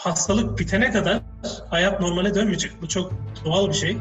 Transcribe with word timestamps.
hastalık 0.00 0.58
bitene 0.58 0.90
kadar 0.90 1.20
hayat 1.70 2.00
normale 2.00 2.34
dönmeyecek. 2.34 2.72
Bu 2.82 2.88
çok 2.88 3.12
doğal 3.44 3.68
bir 3.68 3.74
şey. 3.74 3.96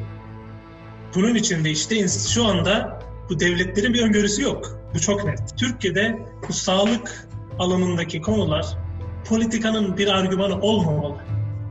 Bunun 1.15 1.35
için 1.35 1.63
de 1.63 1.69
işte 1.69 2.07
şu 2.07 2.45
anda 2.45 2.99
bu 3.29 3.39
devletlerin 3.39 3.93
bir 3.93 4.01
öngörüsü 4.01 4.41
yok. 4.41 4.79
Bu 4.93 4.99
çok 4.99 5.25
net. 5.25 5.39
Türkiye'de 5.57 6.19
bu 6.49 6.53
sağlık 6.53 7.27
alanındaki 7.59 8.21
konular 8.21 8.65
politikanın 9.29 9.97
bir 9.97 10.07
argümanı 10.07 10.61
olmamalı. 10.61 11.17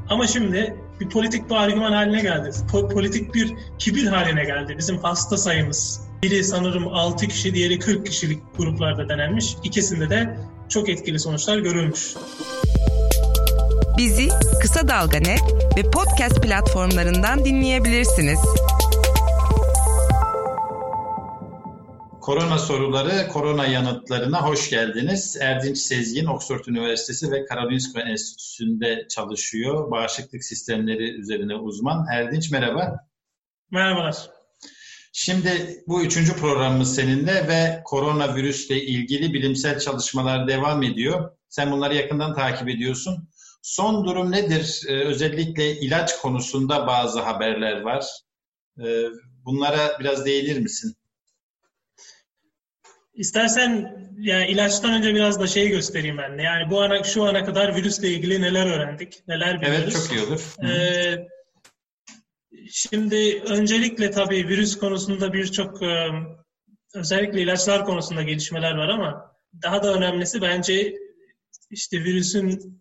Ama 0.09 0.27
şimdi 0.27 0.77
bir 1.01 1.09
politik 1.09 1.51
bir 1.51 1.55
argüman 1.55 1.93
haline 1.93 2.21
geldi. 2.23 2.49
Po- 2.73 2.93
politik 2.93 3.35
bir 3.35 3.55
kibir 3.79 4.07
haline 4.07 4.45
geldi. 4.45 4.75
Bizim 4.79 4.99
hasta 4.99 5.37
sayımız. 5.37 6.01
Biri 6.23 6.45
sanırım 6.45 6.89
6 6.89 7.29
kişi, 7.29 7.55
diğeri 7.55 7.79
40 7.79 8.07
kişilik 8.07 8.43
gruplarda 8.57 9.09
denenmiş. 9.09 9.57
İkisinde 9.65 10.11
de 10.11 10.37
çok 10.69 10.89
etkili 10.89 11.19
sonuçlar 11.19 11.59
görülmüş. 11.59 12.15
Bizi 14.01 14.29
Kısa 14.63 14.89
Dalga 14.89 15.19
Net 15.19 15.43
ve 15.77 15.91
podcast 15.91 16.43
platformlarından 16.43 17.45
dinleyebilirsiniz. 17.45 18.39
Korona 22.21 22.59
soruları, 22.59 23.29
korona 23.29 23.67
yanıtlarına 23.67 24.43
hoş 24.43 24.71
geldiniz. 24.71 25.37
Erdinç 25.41 25.79
Sezgin, 25.79 26.27
Oxford 26.27 26.65
Üniversitesi 26.65 27.31
ve 27.31 27.45
Karolinska 27.45 28.01
Enstitüsü'nde 28.01 29.07
çalışıyor. 29.09 29.91
Bağışıklık 29.91 30.45
sistemleri 30.45 31.11
üzerine 31.11 31.55
uzman. 31.55 32.07
Erdinç 32.13 32.51
merhaba. 32.51 33.07
Merhabalar. 33.71 34.17
Şimdi 35.13 35.83
bu 35.89 36.03
üçüncü 36.03 36.37
programımız 36.37 36.95
seninle 36.95 37.49
ve 37.49 37.83
koronavirüsle 37.85 38.83
ilgili 38.83 39.33
bilimsel 39.33 39.79
çalışmalar 39.79 40.49
devam 40.49 40.83
ediyor. 40.83 41.31
Sen 41.49 41.73
bunları 41.73 41.95
yakından 41.95 42.35
takip 42.35 42.69
ediyorsun. 42.69 43.30
Son 43.63 44.07
durum 44.07 44.33
nedir? 44.33 44.83
Ee, 44.89 45.05
özellikle 45.05 45.81
ilaç 45.81 46.17
konusunda 46.17 46.87
bazı 46.87 47.21
haberler 47.21 47.81
var. 47.81 48.05
Ee, 48.85 49.05
bunlara 49.45 50.01
biraz 50.01 50.27
değinir 50.27 50.61
misin? 50.61 50.97
İstersen 53.15 54.01
yani 54.19 54.47
ilaçtan 54.51 54.93
önce 54.93 55.15
biraz 55.15 55.41
da 55.41 55.47
şeyi 55.47 55.69
göstereyim 55.69 56.19
ben 56.19 56.39
de. 56.39 56.43
Yani 56.43 56.71
bu 56.71 56.83
ana 56.83 57.03
şu 57.03 57.25
ana 57.25 57.45
kadar 57.45 57.77
virüsle 57.77 58.09
ilgili 58.09 58.43
neler 58.43 58.67
öğrendik, 58.67 59.23
neler 59.29 59.61
biliyoruz. 59.61 59.83
Evet 59.83 59.93
çok 59.93 60.13
iyi 60.13 60.27
olur. 60.27 60.71
Ee, 60.71 61.29
şimdi 62.71 63.43
öncelikle 63.47 64.11
tabii 64.11 64.49
virüs 64.49 64.79
konusunda 64.79 65.33
birçok 65.33 65.83
e, 65.83 66.11
özellikle 66.95 67.43
ilaçlar 67.43 67.85
konusunda 67.85 68.23
gelişmeler 68.23 68.75
var 68.75 68.89
ama 68.89 69.37
daha 69.63 69.83
da 69.83 69.95
önemlisi 69.95 70.43
bence 70.43 70.95
işte 71.71 71.99
virüsün 72.05 72.81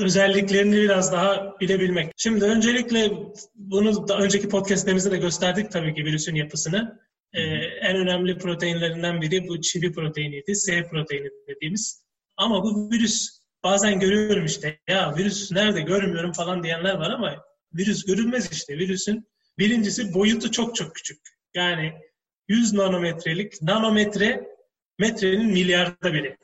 özelliklerini 0.00 0.76
biraz 0.76 1.12
daha 1.12 1.60
bilebilmek. 1.60 2.12
Şimdi 2.16 2.44
öncelikle 2.44 3.10
bunu 3.54 4.08
da 4.08 4.18
önceki 4.18 4.48
podcastlerimizde 4.48 5.10
de 5.10 5.16
gösterdik 5.16 5.70
tabii 5.70 5.94
ki 5.94 6.04
virüsün 6.04 6.34
yapısını. 6.34 7.00
Ee, 7.32 7.40
en 7.80 7.96
önemli 7.96 8.38
proteinlerinden 8.38 9.20
biri 9.20 9.48
bu 9.48 9.60
çivi 9.60 9.92
proteiniydi, 9.92 10.56
S 10.56 10.88
proteini 10.88 11.28
dediğimiz. 11.48 12.04
Ama 12.36 12.64
bu 12.64 12.90
virüs 12.90 13.40
bazen 13.62 14.00
görüyorum 14.00 14.44
işte 14.44 14.78
ya 14.88 15.16
virüs 15.16 15.52
nerede 15.52 15.80
görmüyorum 15.80 16.32
falan 16.32 16.62
diyenler 16.62 16.94
var 16.94 17.10
ama 17.10 17.44
virüs 17.74 18.04
görülmez 18.04 18.52
işte. 18.52 18.78
Virüsün 18.78 19.28
birincisi 19.58 20.14
boyutu 20.14 20.50
çok 20.50 20.74
çok 20.76 20.94
küçük. 20.94 21.20
Yani 21.54 21.92
100 22.48 22.72
nanometrelik 22.72 23.62
nanometre 23.62 24.46
metrenin 24.98 25.46
milyarda 25.46 26.12
biri. 26.12 26.36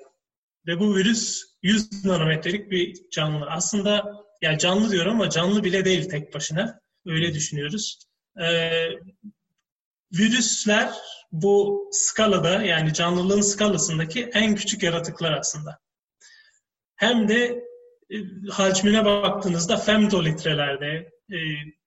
Ve 0.66 0.80
bu 0.80 0.96
virüs 0.96 1.42
100 1.62 2.04
nanometrelik 2.04 2.70
bir 2.70 3.10
canlı. 3.10 3.46
Aslında 3.50 4.04
yani 4.42 4.58
canlı 4.58 4.90
diyorum 4.90 5.12
ama 5.12 5.30
canlı 5.30 5.64
bile 5.64 5.84
değil 5.84 6.08
tek 6.08 6.34
başına. 6.34 6.80
Öyle 7.06 7.34
düşünüyoruz. 7.34 7.98
Ee, 8.42 8.88
virüsler 10.12 10.90
bu 11.32 11.88
skalada 11.92 12.62
yani 12.62 12.92
canlılığın 12.92 13.40
skalasındaki 13.40 14.30
en 14.34 14.54
küçük 14.54 14.82
yaratıklar 14.82 15.32
aslında. 15.32 15.78
Hem 16.96 17.28
de 17.28 17.64
e, 18.10 18.16
hacmine 18.50 19.04
baktığınızda 19.04 19.76
femtolitrelerde, 19.76 21.10
e, 21.30 21.38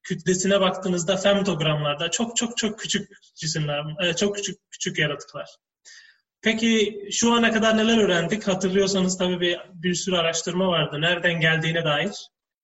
kütlesine 0.04 0.62
baktığınızda 0.62 1.18
femtogramlarda 1.18 2.12
çok 2.12 2.38
çok 2.38 2.58
çok 2.58 2.80
küçük 2.80 3.10
cisimler, 3.36 3.84
e, 4.04 4.16
çok 4.16 4.36
küçük 4.36 4.72
küçük 4.72 5.00
yaratıklar. 5.00 5.50
Peki 6.42 7.02
şu 7.12 7.34
ana 7.34 7.52
kadar 7.52 7.78
neler 7.78 7.98
öğrendik? 7.98 8.48
Hatırlıyorsanız 8.48 9.18
tabii 9.18 9.40
bir, 9.40 9.60
bir 9.74 9.94
sürü 9.94 10.16
araştırma 10.16 10.68
vardı. 10.68 11.02
Nereden 11.02 11.40
geldiğine 11.40 11.86
dair. 11.86 12.12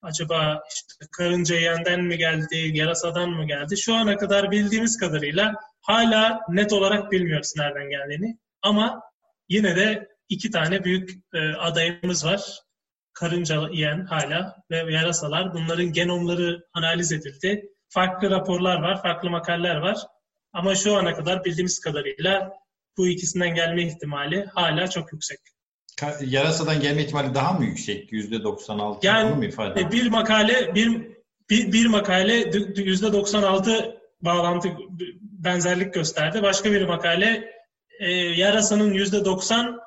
Acaba 0.02 0.64
işte 0.74 1.06
karınca 1.18 1.56
yenden 1.56 2.04
mi 2.04 2.18
geldi, 2.18 2.72
yarasadan 2.74 3.30
mı 3.30 3.48
geldi? 3.48 3.78
Şu 3.78 3.96
ana 3.96 4.18
kadar 4.18 4.52
bildiğimiz 4.52 4.98
kadarıyla 4.98 5.54
hala 5.82 6.40
net 6.50 6.74
olarak 6.74 7.12
bilmiyoruz 7.12 7.54
nereden 7.58 7.90
geldiğini. 7.90 8.38
Ama 8.62 9.02
yine 9.50 9.76
de 9.76 10.08
iki 10.30 10.52
tane 10.52 10.84
büyük 10.84 11.10
e, 11.34 11.40
adayımız 11.40 12.26
var. 12.26 12.42
Karınca 13.14 13.70
yiyen 13.72 14.06
hala 14.06 14.56
ve 14.72 14.94
yarasalar. 14.94 15.54
Bunların 15.54 15.92
genomları 15.92 16.66
analiz 16.74 17.12
edildi. 17.12 17.70
Farklı 17.90 18.30
raporlar 18.30 18.82
var, 18.82 19.02
farklı 19.02 19.30
makaleler 19.30 19.76
var. 19.76 19.98
Ama 20.54 20.76
şu 20.76 20.96
ana 20.96 21.14
kadar 21.14 21.46
bildiğimiz 21.46 21.80
kadarıyla 21.80 22.52
bu 22.98 23.08
ikisinden 23.08 23.56
gelme 23.56 23.84
ihtimali 23.84 24.46
hala 24.46 24.90
çok 24.90 25.14
yüksek. 25.14 25.40
Yarasadan 26.22 26.80
gelme 26.80 27.02
ihtimali 27.02 27.36
daha 27.36 27.54
mı 27.54 27.66
yüksek? 27.66 28.14
Yüzde 28.14 28.44
96 28.44 29.08
yani, 29.08 29.36
mu 29.36 29.46
ifade? 29.46 29.82
E, 29.82 29.92
bir 29.92 30.10
makale 30.10 30.76
bir, 30.76 31.02
bir, 31.50 31.72
bir 31.72 31.86
makale 31.86 32.52
yüzde 32.76 33.14
96 33.14 34.02
bağlantı 34.22 34.70
benzerlik 35.22 35.94
gösterdi. 35.94 36.44
Başka 36.44 36.72
bir 36.72 36.86
makale 36.86 37.52
e, 38.00 38.12
yarasanın 38.12 38.94
yüzde 38.94 39.26
90 39.26 39.80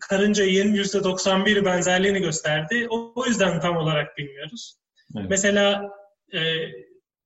karınca 0.00 0.44
yiyenin 0.44 0.74
yüzde 0.74 1.04
91 1.04 1.64
benzerliğini 1.64 2.20
gösterdi. 2.20 2.86
O, 2.90 3.12
o 3.14 3.26
yüzden 3.26 3.60
tam 3.60 3.76
olarak 3.76 4.18
bilmiyoruz. 4.18 4.76
Evet. 5.16 5.26
Mesela 5.30 5.90
e, 6.32 6.40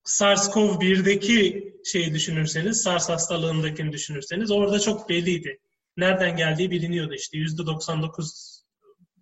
SARS-CoV-1'deki 0.09 1.69
şeyi 1.85 2.15
düşünürseniz, 2.15 2.83
SARS 2.83 3.09
hastalığındakini 3.09 3.93
düşünürseniz 3.93 4.51
orada 4.51 4.81
çok 4.81 5.09
belliydi. 5.09 5.61
Nereden 5.97 6.37
geldiği 6.37 6.71
biliniyordu 6.71 7.15
işte. 7.15 7.39
%99 7.39 8.63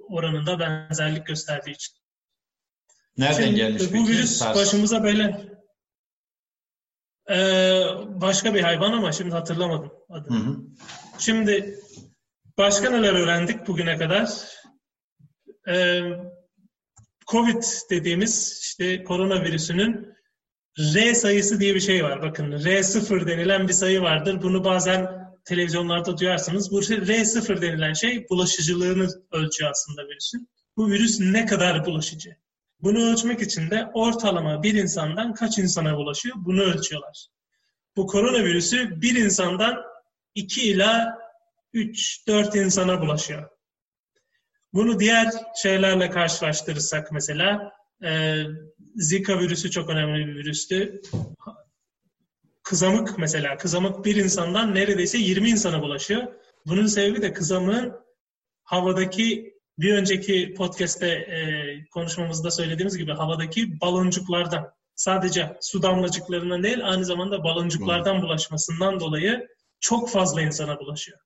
oranında 0.08 0.58
benzerlik 0.58 1.26
gösterdiği 1.26 1.70
için. 1.70 1.94
Nereden 3.18 3.44
Şimdi, 3.44 3.56
gelmiş 3.56 3.82
bu 3.82 3.92
peki? 3.92 4.08
virüs 4.08 4.30
SARS. 4.30 4.56
başımıza 4.56 5.02
böyle 5.02 5.56
ee, 7.30 7.82
başka 8.08 8.54
bir 8.54 8.60
hayvan 8.60 8.92
ama 8.92 9.12
şimdi 9.12 9.30
hatırlamadım 9.30 9.92
adını. 10.08 10.38
Hı 10.38 10.50
hı. 10.50 10.56
Şimdi 11.18 11.80
başka 12.58 12.90
neler 12.90 13.12
öğrendik 13.12 13.66
bugüne 13.66 13.98
kadar? 13.98 14.30
Ee, 15.68 16.00
Covid 17.26 17.62
dediğimiz 17.90 18.60
işte 18.62 19.04
koronavirüsünün 19.04 20.15
R 20.78 21.14
sayısı 21.14 21.60
diye 21.60 21.74
bir 21.74 21.80
şey 21.80 22.04
var. 22.04 22.22
Bakın 22.22 22.52
R0 22.52 23.26
denilen 23.26 23.68
bir 23.68 23.72
sayı 23.72 24.02
vardır. 24.02 24.42
Bunu 24.42 24.64
bazen 24.64 25.26
televizyonlarda 25.44 26.18
duyarsınız. 26.18 26.70
Bu 26.70 26.80
R0 26.80 27.62
denilen 27.62 27.92
şey 27.92 28.28
bulaşıcılığını 28.28 29.08
ölçüyor 29.32 29.70
aslında 29.70 30.08
virüsün. 30.08 30.48
Bu 30.76 30.90
virüs 30.90 31.20
ne 31.20 31.46
kadar 31.46 31.86
bulaşıcı? 31.86 32.36
Bunu 32.80 33.12
ölçmek 33.12 33.42
için 33.42 33.70
de 33.70 33.90
ortalama 33.94 34.62
bir 34.62 34.74
insandan 34.74 35.34
kaç 35.34 35.58
insana 35.58 35.96
bulaşıyor 35.96 36.36
bunu 36.38 36.62
ölçüyorlar. 36.62 37.26
Bu 37.96 38.06
koronavirüsü 38.06 39.00
bir 39.02 39.16
insandan 39.16 39.82
2 40.34 40.70
ila 40.70 41.18
3-4 41.74 42.64
insana 42.64 43.00
bulaşıyor. 43.00 43.48
Bunu 44.72 45.00
diğer 45.00 45.28
şeylerle 45.62 46.10
karşılaştırırsak 46.10 47.12
mesela 47.12 47.72
Zika 48.96 49.38
virüsü 49.38 49.70
çok 49.70 49.90
önemli 49.90 50.26
bir 50.26 50.34
virüstü. 50.34 51.02
Kızamık 52.62 53.18
mesela. 53.18 53.56
Kızamık 53.56 54.04
bir 54.04 54.16
insandan 54.16 54.74
neredeyse 54.74 55.18
20 55.18 55.50
insana 55.50 55.82
bulaşıyor. 55.82 56.22
Bunun 56.66 56.86
sebebi 56.86 57.22
de 57.22 57.32
kızamığın 57.32 57.92
havadaki 58.62 59.56
bir 59.78 59.94
önceki 59.94 60.54
podcast'te 60.54 61.08
e, 61.08 61.38
konuşmamızda 61.90 62.50
söylediğimiz 62.50 62.96
gibi 62.96 63.12
havadaki 63.12 63.80
baloncuklardan 63.80 64.72
sadece 64.94 65.58
su 65.60 65.82
damlacıklarından 65.82 66.62
değil 66.62 66.88
aynı 66.88 67.04
zamanda 67.04 67.44
baloncuklardan 67.44 68.22
bulaşmasından 68.22 69.00
dolayı 69.00 69.48
çok 69.80 70.10
fazla 70.10 70.42
insana 70.42 70.78
bulaşıyor. 70.78 71.18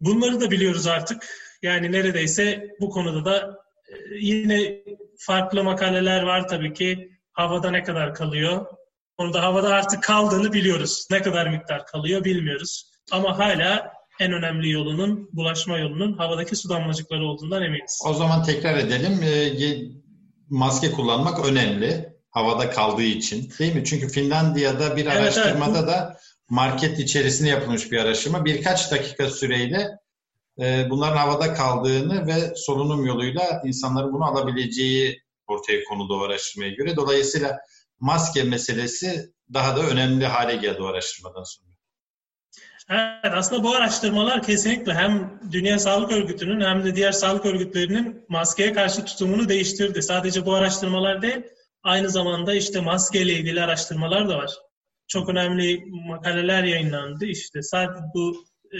Bunları 0.00 0.40
da 0.40 0.50
biliyoruz 0.50 0.86
artık. 0.86 1.28
Yani 1.62 1.92
neredeyse 1.92 2.76
bu 2.80 2.90
konuda 2.90 3.24
da 3.24 3.67
yine 4.20 4.84
farklı 5.18 5.64
makaleler 5.64 6.22
var 6.22 6.48
tabii 6.48 6.72
ki. 6.72 7.10
Havada 7.32 7.70
ne 7.70 7.82
kadar 7.82 8.14
kalıyor? 8.14 8.66
Onu 9.18 9.34
da 9.34 9.42
havada 9.42 9.68
artık 9.68 10.02
kaldığını 10.02 10.52
biliyoruz. 10.52 11.06
Ne 11.10 11.22
kadar 11.22 11.46
miktar 11.46 11.86
kalıyor 11.86 12.24
bilmiyoruz. 12.24 12.90
Ama 13.12 13.38
hala 13.38 13.92
en 14.20 14.32
önemli 14.32 14.70
yolunun, 14.70 15.30
bulaşma 15.32 15.78
yolunun 15.78 16.12
havadaki 16.12 16.56
su 16.56 16.68
damlacıkları 16.68 17.24
olduğundan 17.24 17.62
eminiz. 17.62 18.02
O 18.06 18.14
zaman 18.14 18.42
tekrar 18.42 18.76
edelim. 18.76 19.22
Ee, 19.22 19.98
maske 20.50 20.92
kullanmak 20.92 21.46
önemli. 21.46 22.18
Havada 22.30 22.70
kaldığı 22.70 23.02
için. 23.02 23.52
Değil 23.58 23.74
mi? 23.74 23.84
Çünkü 23.84 24.08
Finlandiya'da 24.08 24.96
bir 24.96 25.06
evet, 25.06 25.16
araştırmada 25.16 25.78
evet. 25.78 25.88
da 25.88 26.16
market 26.50 26.98
içerisinde 26.98 27.48
yapılmış 27.48 27.92
bir 27.92 27.98
araştırma. 27.98 28.44
Birkaç 28.44 28.90
dakika 28.92 29.30
süreyle 29.30 29.88
e, 30.60 30.90
bunların 30.90 31.16
havada 31.16 31.54
kaldığını 31.54 32.26
ve 32.26 32.54
solunum 32.56 33.06
yoluyla 33.06 33.62
insanların 33.64 34.12
bunu 34.12 34.24
alabileceği 34.24 35.22
ortaya 35.46 35.84
konuldu 35.84 36.20
o 36.20 36.22
araştırmaya 36.22 36.72
göre. 36.72 36.96
Dolayısıyla 36.96 37.58
maske 38.00 38.42
meselesi 38.42 39.32
daha 39.54 39.76
da 39.76 39.80
önemli 39.80 40.26
hale 40.26 40.56
geldi 40.56 40.82
o 40.82 40.86
araştırmadan 40.86 41.42
sonra. 41.42 41.68
Evet 42.90 43.34
aslında 43.34 43.64
bu 43.64 43.74
araştırmalar 43.74 44.42
kesinlikle 44.42 44.94
hem 44.94 45.40
Dünya 45.52 45.78
Sağlık 45.78 46.12
Örgütü'nün 46.12 46.60
hem 46.60 46.84
de 46.84 46.96
diğer 46.96 47.12
sağlık 47.12 47.46
örgütlerinin 47.46 48.24
maskeye 48.28 48.72
karşı 48.72 49.04
tutumunu 49.04 49.48
değiştirdi. 49.48 50.02
Sadece 50.02 50.46
bu 50.46 50.54
araştırmalar 50.54 51.22
değil, 51.22 51.42
aynı 51.82 52.10
zamanda 52.10 52.54
işte 52.54 52.80
maskeyle 52.80 53.32
ilgili 53.32 53.62
araştırmalar 53.62 54.28
da 54.28 54.36
var. 54.36 54.50
Çok 55.08 55.28
önemli 55.28 55.84
makaleler 56.08 56.64
yayınlandı. 56.64 57.26
İşte 57.26 57.62
sadece 57.62 58.04
bu 58.14 58.44
e, 58.72 58.78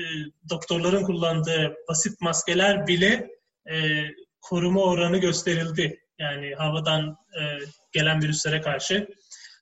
doktorların 0.50 1.04
kullandığı 1.04 1.74
basit 1.88 2.20
maskeler 2.20 2.86
bile 2.86 3.30
e, 3.70 3.74
koruma 4.40 4.80
oranı 4.80 5.18
gösterildi. 5.18 6.00
Yani 6.18 6.54
havadan 6.54 7.08
e, 7.10 7.42
gelen 7.92 8.22
virüslere 8.22 8.60
karşı. 8.60 9.08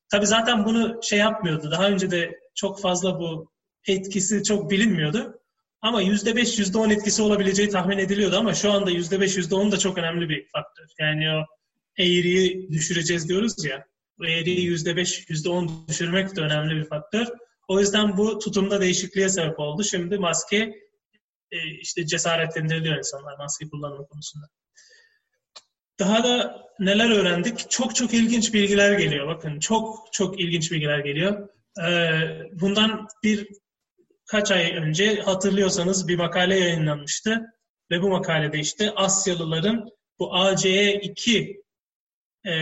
Tabii 0.09 0.27
zaten 0.27 0.65
bunu 0.65 1.01
şey 1.03 1.19
yapmıyordu. 1.19 1.71
Daha 1.71 1.89
önce 1.89 2.11
de 2.11 2.41
çok 2.55 2.81
fazla 2.81 3.21
bu 3.21 3.53
etkisi 3.87 4.43
çok 4.43 4.71
bilinmiyordu. 4.71 5.41
Ama 5.83 6.03
%5, 6.03 6.63
%10 6.63 6.93
etkisi 6.93 7.23
olabileceği 7.23 7.69
tahmin 7.69 7.99
ediliyordu 7.99 8.37
ama 8.37 8.55
şu 8.55 8.73
anda 8.73 8.91
%5, 8.91 9.39
%10 9.39 9.73
da 9.73 9.79
çok 9.79 9.99
önemli 9.99 10.29
bir 10.29 10.47
faktör. 10.49 10.87
Yani 11.01 11.31
o 11.31 11.45
eğriyi 11.99 12.69
düşüreceğiz 12.73 13.29
diyoruz 13.29 13.65
ya. 13.65 13.85
Eğriyi 14.25 14.71
%5, 14.71 15.29
%10 15.29 15.89
düşürmek 15.89 16.37
de 16.37 16.41
önemli 16.41 16.77
bir 16.77 16.85
faktör. 16.85 17.27
O 17.69 17.81
yüzden 17.81 18.17
bu 18.17 18.39
tutumda 18.39 18.81
değişikliğe 18.81 19.29
sebep 19.29 19.61
oldu. 19.61 19.85
Şimdi 19.85 20.19
maske 20.19 20.57
e, 21.51 21.65
işte 21.81 22.07
cesaretlendiriliyor 22.07 22.97
insanlar 22.97 23.39
maske 23.39 23.69
kullanma 23.69 24.07
konusunda. 24.07 24.47
Daha 25.99 26.25
da 26.25 26.63
neler 26.79 27.11
öğrendik? 27.11 27.71
Çok 27.71 27.97
çok 27.97 28.15
ilginç 28.15 28.55
bilgiler 28.55 28.99
geliyor. 28.99 29.27
Bakın 29.27 29.61
çok 29.61 30.13
çok 30.13 30.41
ilginç 30.41 30.73
bilgiler 30.73 30.99
geliyor. 30.99 31.49
Ee, 31.87 32.41
bundan 32.53 33.09
bir 33.23 33.49
kaç 34.27 34.51
ay 34.51 34.77
önce 34.77 35.21
hatırlıyorsanız 35.21 36.09
bir 36.09 36.17
makale 36.17 36.59
yayınlanmıştı. 36.59 37.47
Ve 37.91 38.03
bu 38.03 38.09
makalede 38.09 38.59
işte 38.59 38.91
Asyalıların 38.91 39.89
bu 40.19 40.25
ACE2 40.25 41.63
e, 42.47 42.53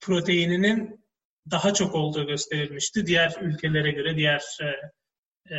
proteininin 0.00 1.03
daha 1.50 1.74
çok 1.74 1.94
olduğu 1.94 2.26
gösterilmişti. 2.26 3.06
Diğer 3.06 3.36
ülkelere 3.40 3.90
göre, 3.90 4.16
diğer 4.16 4.42
e, 4.60 4.66
e, 5.54 5.56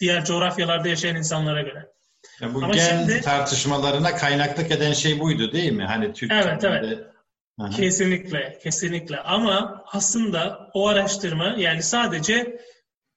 diğer 0.00 0.24
coğrafyalarda 0.24 0.88
yaşayan 0.88 1.16
insanlara 1.16 1.62
göre. 1.62 1.92
Yani 2.40 2.54
bu 2.54 2.64
Ama 2.64 2.74
gen 2.74 2.98
şimdi, 2.98 3.20
tartışmalarına 3.20 4.16
kaynaklık 4.16 4.70
eden 4.70 4.92
şey 4.92 5.20
buydu 5.20 5.52
değil 5.52 5.72
mi? 5.72 5.84
Hani 5.84 6.12
Türkiye'de... 6.12 6.48
Evet, 6.48 6.64
evet. 6.64 7.06
Aha. 7.58 7.70
Kesinlikle, 7.70 8.58
kesinlikle. 8.62 9.20
Ama 9.20 9.84
aslında 9.86 10.70
o 10.74 10.88
araştırma 10.88 11.54
yani 11.58 11.82
sadece 11.82 12.60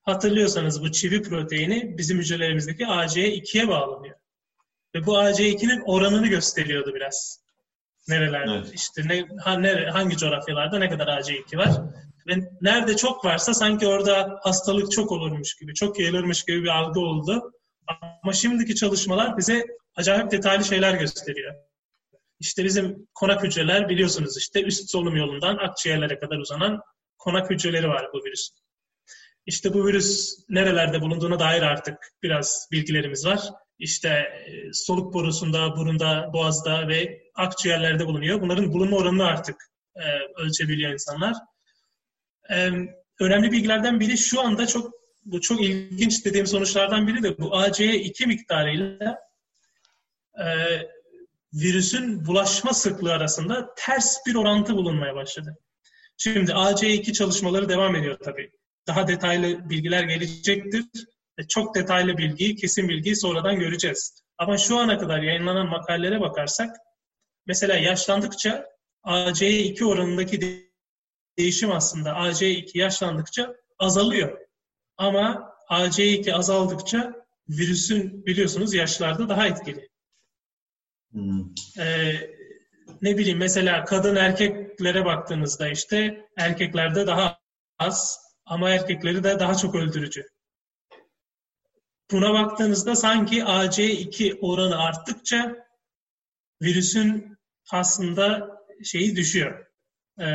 hatırlıyorsanız 0.03 0.81
bu 0.81 0.91
çivi 0.91 1.21
proteini 1.21 1.97
bizim 1.97 2.17
hücrelerimizdeki 2.17 2.83
AC2'ye 2.83 3.67
bağlanıyor. 3.67 4.15
Ve 4.95 5.05
bu 5.05 5.17
AC2'nin 5.17 5.81
oranını 5.85 6.27
gösteriyordu 6.27 6.93
biraz. 6.95 7.44
Nerelerde, 8.07 8.51
evet. 8.51 8.71
işte 8.73 9.01
ne, 9.07 9.27
ha, 9.39 9.59
nere, 9.59 9.89
hangi 9.89 10.17
coğrafyalarda 10.17 10.79
ne 10.79 10.89
kadar 10.89 11.07
AC2 11.07 11.57
var. 11.57 11.71
Ve 12.27 12.33
nerede 12.61 12.95
çok 12.95 13.25
varsa 13.25 13.53
sanki 13.53 13.87
orada 13.87 14.39
hastalık 14.43 14.91
çok 14.91 15.11
olurmuş 15.11 15.55
gibi, 15.55 15.73
çok 15.73 15.99
yayılırmış 15.99 16.43
gibi 16.43 16.63
bir 16.63 16.67
algı 16.67 16.99
oldu. 16.99 17.51
Ama 18.23 18.33
şimdiki 18.33 18.75
çalışmalar 18.75 19.37
bize 19.37 19.65
acayip 19.95 20.31
detaylı 20.31 20.63
şeyler 20.63 20.93
gösteriyor. 20.93 21.55
İşte 22.39 22.63
bizim 22.63 23.07
konak 23.13 23.43
hücreler 23.43 23.89
biliyorsunuz 23.89 24.37
işte 24.37 24.63
üst 24.63 24.89
solunum 24.89 25.15
yolundan 25.15 25.57
akciğerlere 25.57 26.19
kadar 26.19 26.37
uzanan 26.37 26.81
konak 27.17 27.49
hücreleri 27.49 27.87
var 27.87 28.09
bu 28.13 28.23
virüsün. 28.25 28.55
İşte 29.45 29.73
bu 29.73 29.87
virüs 29.87 30.39
nerelerde 30.49 31.01
bulunduğuna 31.01 31.39
dair 31.39 31.61
artık 31.61 31.97
biraz 32.23 32.67
bilgilerimiz 32.71 33.25
var. 33.25 33.41
İşte 33.79 34.09
e, 34.09 34.73
soluk 34.73 35.13
borusunda, 35.13 35.77
burunda, 35.77 36.29
boğazda 36.33 36.87
ve 36.87 37.24
akciğerlerde 37.35 38.05
bulunuyor. 38.05 38.41
Bunların 38.41 38.73
bulunma 38.73 38.97
oranını 38.97 39.25
artık 39.25 39.69
e, 39.95 40.03
ölçebiliyor 40.41 40.93
insanlar. 40.93 41.35
E, 42.49 42.69
önemli 43.19 43.51
bilgilerden 43.51 43.99
biri 43.99 44.17
şu 44.17 44.41
anda 44.41 44.67
çok 44.67 44.91
bu 45.25 45.41
çok 45.41 45.61
ilginç 45.61 46.25
dediğim 46.25 46.47
sonuçlardan 46.47 47.07
biri 47.07 47.23
de 47.23 47.37
bu 47.37 47.45
AC2 47.45 48.27
miktarıyla 48.27 49.19
e, 50.39 50.45
virüsün 51.53 52.25
bulaşma 52.25 52.73
sıklığı 52.73 53.13
arasında 53.13 53.73
ters 53.77 54.17
bir 54.27 54.35
orantı 54.35 54.75
bulunmaya 54.75 55.15
başladı. 55.15 55.57
Şimdi 56.17 56.51
AC2 56.51 57.13
çalışmaları 57.13 57.69
devam 57.69 57.95
ediyor 57.95 58.17
tabii 58.23 58.51
daha 58.87 59.07
detaylı 59.07 59.69
bilgiler 59.69 60.03
gelecektir. 60.03 60.85
Çok 61.49 61.75
detaylı 61.75 62.17
bilgiyi, 62.17 62.55
kesin 62.55 62.89
bilgiyi 62.89 63.15
sonradan 63.15 63.59
göreceğiz. 63.59 64.23
Ama 64.37 64.57
şu 64.57 64.77
ana 64.77 64.97
kadar 64.97 65.21
yayınlanan 65.21 65.69
makalelere 65.69 66.21
bakarsak, 66.21 66.75
mesela 67.47 67.75
yaşlandıkça 67.75 68.65
AC2 69.03 69.85
oranındaki 69.85 70.65
değişim 71.37 71.71
aslında 71.71 72.09
AC2 72.09 72.77
yaşlandıkça 72.77 73.55
azalıyor. 73.79 74.37
Ama 74.97 75.55
AC2 75.69 76.33
azaldıkça 76.33 77.25
virüsün 77.49 78.25
biliyorsunuz 78.25 78.73
yaşlarda 78.73 79.29
daha 79.29 79.47
etkili. 79.47 79.89
Hmm. 81.11 81.45
Ee, 81.79 82.35
ne 83.01 83.17
bileyim 83.17 83.37
mesela 83.37 83.85
kadın 83.85 84.15
erkeklere 84.15 85.05
baktığınızda 85.05 85.69
işte 85.69 86.27
erkeklerde 86.37 87.07
daha 87.07 87.39
az, 87.79 88.19
ama 88.45 88.69
erkekleri 88.69 89.23
de 89.23 89.39
daha 89.39 89.55
çok 89.55 89.75
öldürücü. 89.75 90.27
Buna 92.11 92.33
baktığınızda 92.33 92.95
sanki 92.95 93.43
AC2 93.43 94.39
oranı 94.39 94.77
arttıkça 94.77 95.67
virüsün 96.61 97.34
aslında 97.71 98.49
şeyi 98.83 99.15
düşüyor. 99.15 99.65
E, 100.19 100.25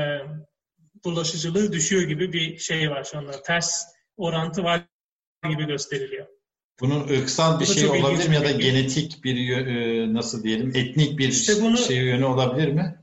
bulaşıcılığı 1.04 1.72
düşüyor 1.72 2.02
gibi 2.02 2.32
bir 2.32 2.58
şey 2.58 2.90
var 2.90 3.04
şu 3.04 3.18
anda. 3.18 3.42
Ters 3.42 3.84
orantı 4.16 4.62
var 4.62 4.86
gibi 5.48 5.66
gösteriliyor. 5.66 6.26
Bunun 6.80 7.08
ırksal 7.08 7.60
bir 7.60 7.66
şey 7.66 7.88
olabilir 7.88 8.28
mi 8.28 8.34
ya 8.34 8.44
da 8.44 8.50
genetik 8.50 9.24
bir 9.24 9.56
e, 9.56 10.14
nasıl 10.14 10.42
diyelim 10.42 10.72
etnik 10.74 11.18
bir 11.18 11.28
işte 11.28 11.52
bunu, 11.62 11.76
şey 11.76 11.96
yönü 11.96 12.24
olabilir 12.24 12.68
mi? 12.68 12.96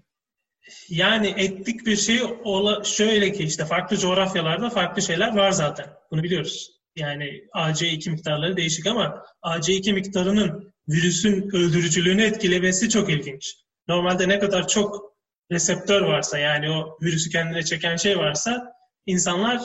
Yani 0.89 1.33
etnik 1.37 1.85
bir 1.85 1.95
şey 1.95 2.19
ola, 2.43 2.83
şöyle 2.83 3.31
ki 3.31 3.43
işte 3.43 3.65
farklı 3.65 3.97
coğrafyalarda 3.97 4.69
farklı 4.69 5.01
şeyler 5.01 5.35
var 5.35 5.51
zaten. 5.51 5.87
Bunu 6.11 6.23
biliyoruz. 6.23 6.71
Yani 6.95 7.41
AC2 7.53 8.11
miktarları 8.11 8.57
değişik 8.57 8.87
ama 8.87 9.23
AC2 9.43 9.93
miktarının 9.93 10.73
virüsün 10.89 11.49
öldürücülüğünü 11.53 12.23
etkilemesi 12.23 12.89
çok 12.89 13.09
ilginç. 13.09 13.55
Normalde 13.87 14.29
ne 14.29 14.39
kadar 14.39 14.67
çok 14.67 15.17
reseptör 15.51 16.01
varsa 16.01 16.37
yani 16.37 16.71
o 16.71 16.97
virüsü 17.01 17.29
kendine 17.29 17.63
çeken 17.63 17.95
şey 17.95 18.17
varsa 18.17 18.73
insanlar 19.05 19.61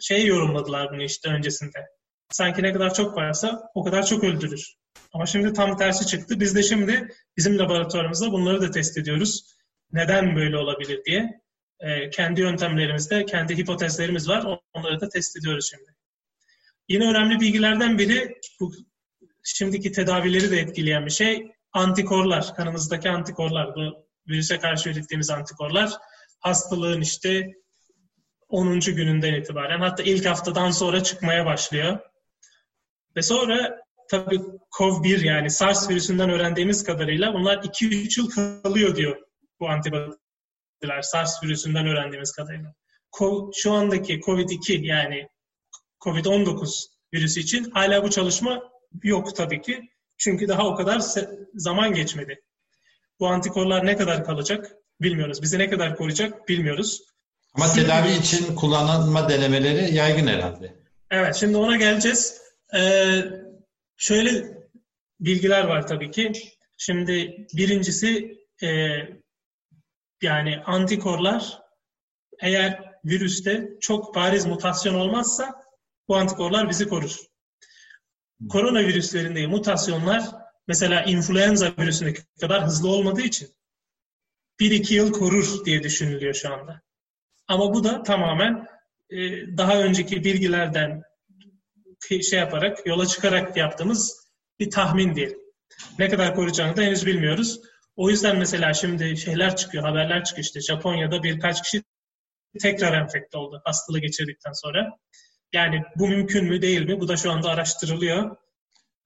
şey 0.00 0.26
yorumladılar 0.26 0.92
bunu 0.92 1.02
işte 1.02 1.28
öncesinde. 1.28 1.86
Sanki 2.30 2.62
ne 2.62 2.72
kadar 2.72 2.94
çok 2.94 3.16
varsa 3.16 3.70
o 3.74 3.84
kadar 3.84 4.06
çok 4.06 4.24
öldürür. 4.24 4.74
Ama 5.12 5.26
şimdi 5.26 5.52
tam 5.52 5.76
tersi 5.76 6.06
çıktı. 6.06 6.40
Biz 6.40 6.56
de 6.56 6.62
şimdi 6.62 7.08
bizim 7.36 7.58
laboratuvarımızda 7.58 8.32
bunları 8.32 8.62
da 8.62 8.70
test 8.70 8.98
ediyoruz 8.98 9.56
neden 9.92 10.36
böyle 10.36 10.56
olabilir 10.56 11.04
diye 11.04 11.40
e, 11.80 12.10
kendi 12.10 12.40
yöntemlerimizde, 12.40 13.24
kendi 13.24 13.56
hipotezlerimiz 13.56 14.28
var. 14.28 14.60
Onları 14.74 15.00
da 15.00 15.08
test 15.08 15.36
ediyoruz 15.36 15.70
şimdi. 15.70 15.94
Yine 16.88 17.10
önemli 17.10 17.40
bilgilerden 17.40 17.98
biri 17.98 18.38
bu 18.60 18.72
şimdiki 19.44 19.92
tedavileri 19.92 20.50
de 20.50 20.58
etkileyen 20.58 21.06
bir 21.06 21.10
şey 21.10 21.52
antikorlar, 21.72 22.54
kanımızdaki 22.54 23.10
antikorlar. 23.10 23.74
Bu 23.76 24.06
virüse 24.28 24.58
karşı 24.58 24.90
ürettiğimiz 24.90 25.30
antikorlar 25.30 25.90
hastalığın 26.40 27.00
işte 27.00 27.52
10. 28.48 28.80
gününden 28.80 29.34
itibaren 29.34 29.80
hatta 29.80 30.02
ilk 30.02 30.26
haftadan 30.26 30.70
sonra 30.70 31.02
çıkmaya 31.02 31.46
başlıyor. 31.46 31.98
Ve 33.16 33.22
sonra 33.22 33.80
tabii 34.08 34.40
COVID-1 34.78 35.26
yani 35.26 35.50
SARS 35.50 35.90
virüsünden 35.90 36.30
öğrendiğimiz 36.30 36.84
kadarıyla 36.84 37.34
bunlar 37.34 37.58
2-3 37.58 38.20
yıl 38.20 38.30
kalıyor 38.62 38.96
diyor 38.96 39.16
bu 39.60 39.68
antibodiler 39.68 41.02
SARS 41.02 41.42
virüsünden 41.42 41.86
öğrendiğimiz 41.86 42.32
kadarıyla. 42.32 42.74
Şu 43.54 43.72
andaki 43.72 44.20
COVID-2 44.20 44.86
yani 44.86 45.28
COVID-19 46.00 46.86
virüsü 47.14 47.40
için. 47.40 47.70
Hala 47.70 48.04
bu 48.04 48.10
çalışma 48.10 48.62
yok 49.02 49.36
tabii 49.36 49.62
ki. 49.62 49.90
Çünkü 50.20 50.48
daha 50.48 50.66
o 50.66 50.74
kadar 50.74 51.02
zaman 51.54 51.94
geçmedi. 51.94 52.42
Bu 53.20 53.28
antikorlar 53.28 53.86
ne 53.86 53.96
kadar 53.96 54.24
kalacak 54.24 54.72
bilmiyoruz. 55.00 55.42
Bizi 55.42 55.58
ne 55.58 55.70
kadar 55.70 55.96
koruyacak 55.96 56.48
bilmiyoruz. 56.48 57.02
Ama 57.54 57.66
şimdi, 57.66 57.80
tedavi 57.80 58.12
için 58.12 58.54
kullanılma 58.54 59.28
denemeleri 59.28 59.94
yaygın 59.94 60.26
herhalde. 60.26 60.76
Evet, 61.10 61.36
şimdi 61.36 61.56
ona 61.56 61.76
geleceğiz. 61.76 62.42
Ee, 62.74 63.22
şöyle 63.96 64.58
bilgiler 65.20 65.64
var 65.64 65.86
tabii 65.86 66.10
ki. 66.10 66.32
Şimdi 66.76 67.46
birincisi 67.56 68.38
e, 68.62 68.68
yani 70.22 70.62
antikorlar 70.66 71.58
eğer 72.40 72.94
virüste 73.04 73.68
çok 73.80 74.14
bariz 74.14 74.46
mutasyon 74.46 74.94
olmazsa 74.94 75.62
bu 76.08 76.16
antikorlar 76.16 76.68
bizi 76.68 76.88
korur. 76.88 77.29
Koronavirüslerinde 78.48 79.46
mutasyonlar 79.46 80.24
mesela 80.68 81.02
influenza 81.02 81.72
virüsündeki 81.78 82.22
kadar 82.40 82.66
hızlı 82.66 82.88
olmadığı 82.88 83.20
için 83.20 83.48
1-2 84.60 84.94
yıl 84.94 85.12
korur 85.12 85.64
diye 85.64 85.82
düşünülüyor 85.82 86.34
şu 86.34 86.52
anda. 86.52 86.82
Ama 87.48 87.74
bu 87.74 87.84
da 87.84 88.02
tamamen 88.02 88.66
e, 89.10 89.18
daha 89.56 89.78
önceki 89.78 90.24
bilgilerden 90.24 91.02
şey 92.30 92.38
yaparak, 92.38 92.86
yola 92.86 93.06
çıkarak 93.06 93.56
yaptığımız 93.56 94.30
bir 94.58 94.70
tahmin 94.70 95.14
diyelim. 95.14 95.38
Ne 95.98 96.08
kadar 96.08 96.34
koruyacağını 96.34 96.76
da 96.76 96.82
henüz 96.82 97.06
bilmiyoruz. 97.06 97.60
O 97.96 98.10
yüzden 98.10 98.38
mesela 98.38 98.74
şimdi 98.74 99.16
şeyler 99.16 99.56
çıkıyor, 99.56 99.84
haberler 99.84 100.24
çıkıyor 100.24 100.44
işte 100.44 100.60
Japonya'da 100.60 101.22
birkaç 101.22 101.62
kişi 101.62 101.82
tekrar 102.60 103.02
enfekte 103.02 103.38
oldu 103.38 103.62
hastalığı 103.64 103.98
geçirdikten 103.98 104.52
sonra. 104.52 104.98
Yani 105.52 105.82
bu 105.96 106.08
mümkün 106.08 106.44
mü 106.44 106.62
değil 106.62 106.86
mi? 106.86 107.00
Bu 107.00 107.08
da 107.08 107.16
şu 107.16 107.32
anda 107.32 107.48
araştırılıyor. 107.48 108.36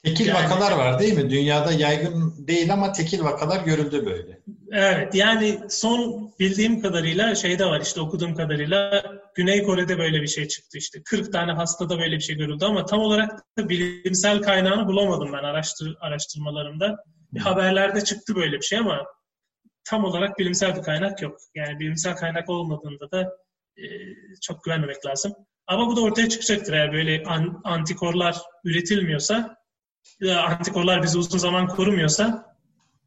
Tekil 0.05 0.27
yani, 0.27 0.45
vakalar 0.45 0.73
var 0.73 0.99
değil 0.99 1.15
mi? 1.15 1.31
Dünyada 1.31 1.73
yaygın 1.73 2.35
değil 2.49 2.73
ama 2.73 2.93
tekil 2.93 3.23
vakalar 3.23 3.65
görüldü 3.65 4.07
böyle. 4.07 4.41
Evet 4.73 5.15
yani 5.15 5.61
son 5.69 6.33
bildiğim 6.41 6.83
kadarıyla 6.83 7.35
şeyde 7.35 7.67
var 7.67 7.81
işte 7.81 8.01
okuduğum 8.01 8.35
kadarıyla 8.35 9.05
Güney 9.35 9.63
Kore'de 9.63 9.99
böyle 9.99 10.23
bir 10.23 10.27
şey 10.27 10.49
çıktı 10.49 10.79
işte. 10.79 11.03
40 11.05 11.33
tane 11.33 11.53
hastada 11.53 11.99
böyle 11.99 12.17
bir 12.17 12.21
şey 12.21 12.37
görüldü 12.37 12.65
ama 12.65 12.85
tam 12.85 13.01
olarak 13.01 13.31
da 13.59 13.69
bilimsel 13.69 14.43
kaynağını 14.43 14.87
bulamadım 14.87 15.33
ben 15.33 15.45
araştır, 15.45 15.97
araştırmalarımda. 16.01 16.97
Bir 17.33 17.41
haberlerde 17.41 18.05
çıktı 18.05 18.35
böyle 18.37 18.57
bir 18.57 18.65
şey 18.65 18.79
ama 18.79 19.07
tam 19.85 20.05
olarak 20.05 20.39
bilimsel 20.39 20.77
bir 20.77 20.83
kaynak 20.83 21.23
yok. 21.23 21.39
Yani 21.55 21.79
bilimsel 21.79 22.17
kaynak 22.17 22.49
olmadığında 22.49 23.11
da 23.11 23.37
e, 23.77 23.85
çok 24.43 24.65
güvenmemek 24.65 25.07
lazım. 25.07 25.33
Ama 25.67 25.87
bu 25.87 25.97
da 25.97 26.01
ortaya 26.01 26.29
çıkacaktır 26.29 26.73
eğer 26.73 26.93
böyle 26.93 27.23
an, 27.27 27.61
antikorlar 27.65 28.37
üretilmiyorsa, 28.65 29.57
antikorlar 30.47 31.03
bizi 31.03 31.19
uzun 31.19 31.39
zaman 31.39 31.69
korumuyorsa 31.69 32.57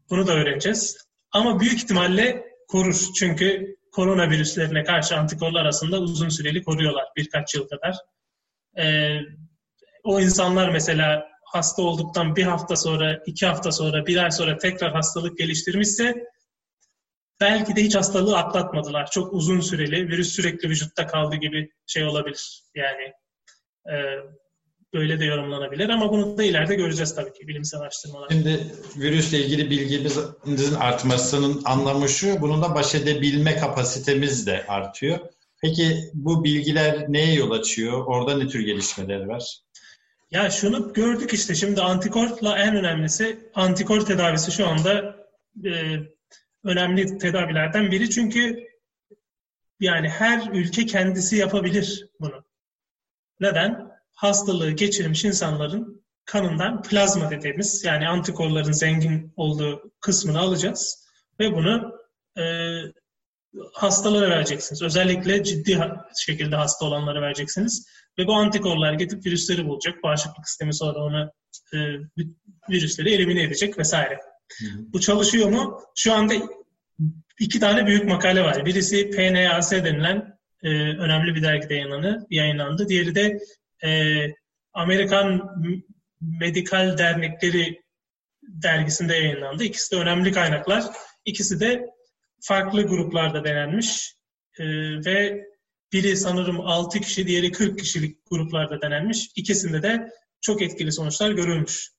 bunu 0.09 0.27
da 0.27 0.33
öğreneceğiz. 0.33 0.97
Ama 1.31 1.59
büyük 1.59 1.73
ihtimalle 1.73 2.45
korur. 2.67 3.05
Çünkü 3.15 3.77
koronavirüslerine 3.91 4.83
karşı 4.83 5.17
antikorlar 5.17 5.61
arasında 5.61 5.99
uzun 5.99 6.29
süreli 6.29 6.63
koruyorlar 6.63 7.05
birkaç 7.15 7.55
yıl 7.55 7.67
kadar. 7.67 7.95
Ee, 8.77 9.19
o 10.03 10.19
insanlar 10.19 10.69
mesela 10.69 11.27
hasta 11.45 11.81
olduktan 11.81 12.35
bir 12.35 12.43
hafta 12.43 12.75
sonra, 12.75 13.19
iki 13.25 13.45
hafta 13.45 13.71
sonra, 13.71 14.05
bir 14.05 14.23
ay 14.23 14.31
sonra 14.31 14.57
tekrar 14.57 14.93
hastalık 14.93 15.37
geliştirmişse 15.37 16.13
belki 17.41 17.75
de 17.75 17.83
hiç 17.83 17.95
hastalığı 17.95 18.37
atlatmadılar. 18.37 19.11
Çok 19.11 19.33
uzun 19.33 19.59
süreli, 19.59 20.07
virüs 20.07 20.29
sürekli 20.29 20.69
vücutta 20.69 21.07
kaldı 21.07 21.35
gibi 21.35 21.71
şey 21.85 22.03
olabilir. 22.03 22.63
Yani 22.75 23.13
e, 23.89 23.95
böyle 24.93 25.19
de 25.19 25.25
yorumlanabilir 25.25 25.89
ama 25.89 26.11
bunu 26.11 26.37
da 26.37 26.43
ileride 26.43 26.75
göreceğiz 26.75 27.15
tabii 27.15 27.33
ki 27.33 27.47
bilimsel 27.47 27.79
araştırmalar. 27.79 28.29
Şimdi 28.29 28.59
virüsle 28.97 29.39
ilgili 29.39 29.69
bilgimizin 29.69 30.75
artmasının 30.75 31.61
anlamı 31.65 32.09
şu, 32.09 32.41
bununla 32.41 32.75
baş 32.75 32.95
edebilme 32.95 33.55
kapasitemiz 33.55 34.47
de 34.47 34.65
artıyor. 34.67 35.19
Peki 35.61 36.11
bu 36.13 36.43
bilgiler 36.43 37.05
neye 37.07 37.33
yol 37.33 37.51
açıyor? 37.51 38.05
Orada 38.05 38.37
ne 38.37 38.47
tür 38.47 38.59
gelişmeler 38.59 39.25
var? 39.25 39.57
Ya 40.31 40.49
şunu 40.49 40.93
gördük 40.93 41.33
işte 41.33 41.55
şimdi 41.55 41.81
antikorla 41.81 42.57
en 42.57 42.75
önemlisi 42.75 43.49
antikor 43.55 44.05
tedavisi 44.05 44.51
şu 44.51 44.67
anda 44.67 45.15
e, 45.65 45.71
önemli 46.67 47.17
tedavilerden 47.17 47.91
biri. 47.91 48.09
Çünkü 48.09 48.67
yani 49.79 50.09
her 50.09 50.51
ülke 50.51 50.85
kendisi 50.85 51.35
yapabilir 51.35 52.09
bunu. 52.19 52.43
Neden? 53.39 53.91
Hastalığı 54.13 54.71
geçirmiş 54.71 55.25
insanların 55.25 56.05
kanından 56.25 56.81
plazma 56.81 57.31
dediğimiz 57.31 57.83
yani 57.85 58.07
antikorların 58.07 58.71
zengin 58.71 59.33
olduğu 59.35 59.91
kısmını 59.99 60.39
alacağız 60.39 61.07
ve 61.39 61.53
bunu 61.55 61.99
e, 62.37 62.43
hastalara 63.73 64.29
vereceksiniz. 64.29 64.81
Özellikle 64.81 65.43
ciddi 65.43 65.79
şekilde 66.25 66.55
hasta 66.55 66.85
olanlara 66.85 67.21
vereceksiniz. 67.21 67.87
Ve 68.17 68.27
bu 68.27 68.33
antikorlar 68.33 68.93
gidip 68.93 69.25
virüsleri 69.25 69.67
bulacak. 69.67 70.03
Bağışıklık 70.03 70.47
sistemi 70.49 70.73
sonra 70.73 70.99
onu 70.99 71.31
e, 71.73 71.77
virüsleri 72.69 73.13
elimine 73.13 73.43
edecek 73.43 73.77
vesaire. 73.77 74.19
Bu 74.79 74.99
çalışıyor 74.99 75.49
mu? 75.49 75.81
Şu 75.95 76.13
anda 76.13 76.33
iki 77.39 77.59
tane 77.59 77.87
büyük 77.87 78.05
makale 78.05 78.43
var. 78.43 78.65
Birisi 78.65 79.09
PNAS 79.09 79.71
denilen 79.71 80.37
e, 80.63 80.69
önemli 80.77 81.35
bir 81.35 81.43
dergide 81.43 81.73
yayınlandı. 81.73 82.27
yayınlandı. 82.29 82.89
Diğeri 82.89 83.15
de 83.15 83.39
e, 83.83 84.21
Amerikan 84.73 85.51
Medikal 86.21 86.97
Dernekleri 86.97 87.81
dergisinde 88.43 89.15
yayınlandı. 89.15 89.63
İkisi 89.63 89.95
de 89.95 89.99
önemli 89.99 90.31
kaynaklar. 90.31 90.83
İkisi 91.25 91.59
de 91.59 91.85
farklı 92.41 92.87
gruplarda 92.87 93.43
denenmiş 93.43 94.15
e, 94.59 94.65
ve 95.05 95.47
biri 95.93 96.17
sanırım 96.17 96.61
6 96.61 96.99
kişi, 96.99 97.27
diğeri 97.27 97.51
40 97.51 97.79
kişilik 97.79 98.17
gruplarda 98.29 98.81
denenmiş. 98.81 99.27
İkisinde 99.35 99.83
de 99.83 100.09
çok 100.41 100.61
etkili 100.61 100.91
sonuçlar 100.91 101.31
görülmüş. 101.31 101.91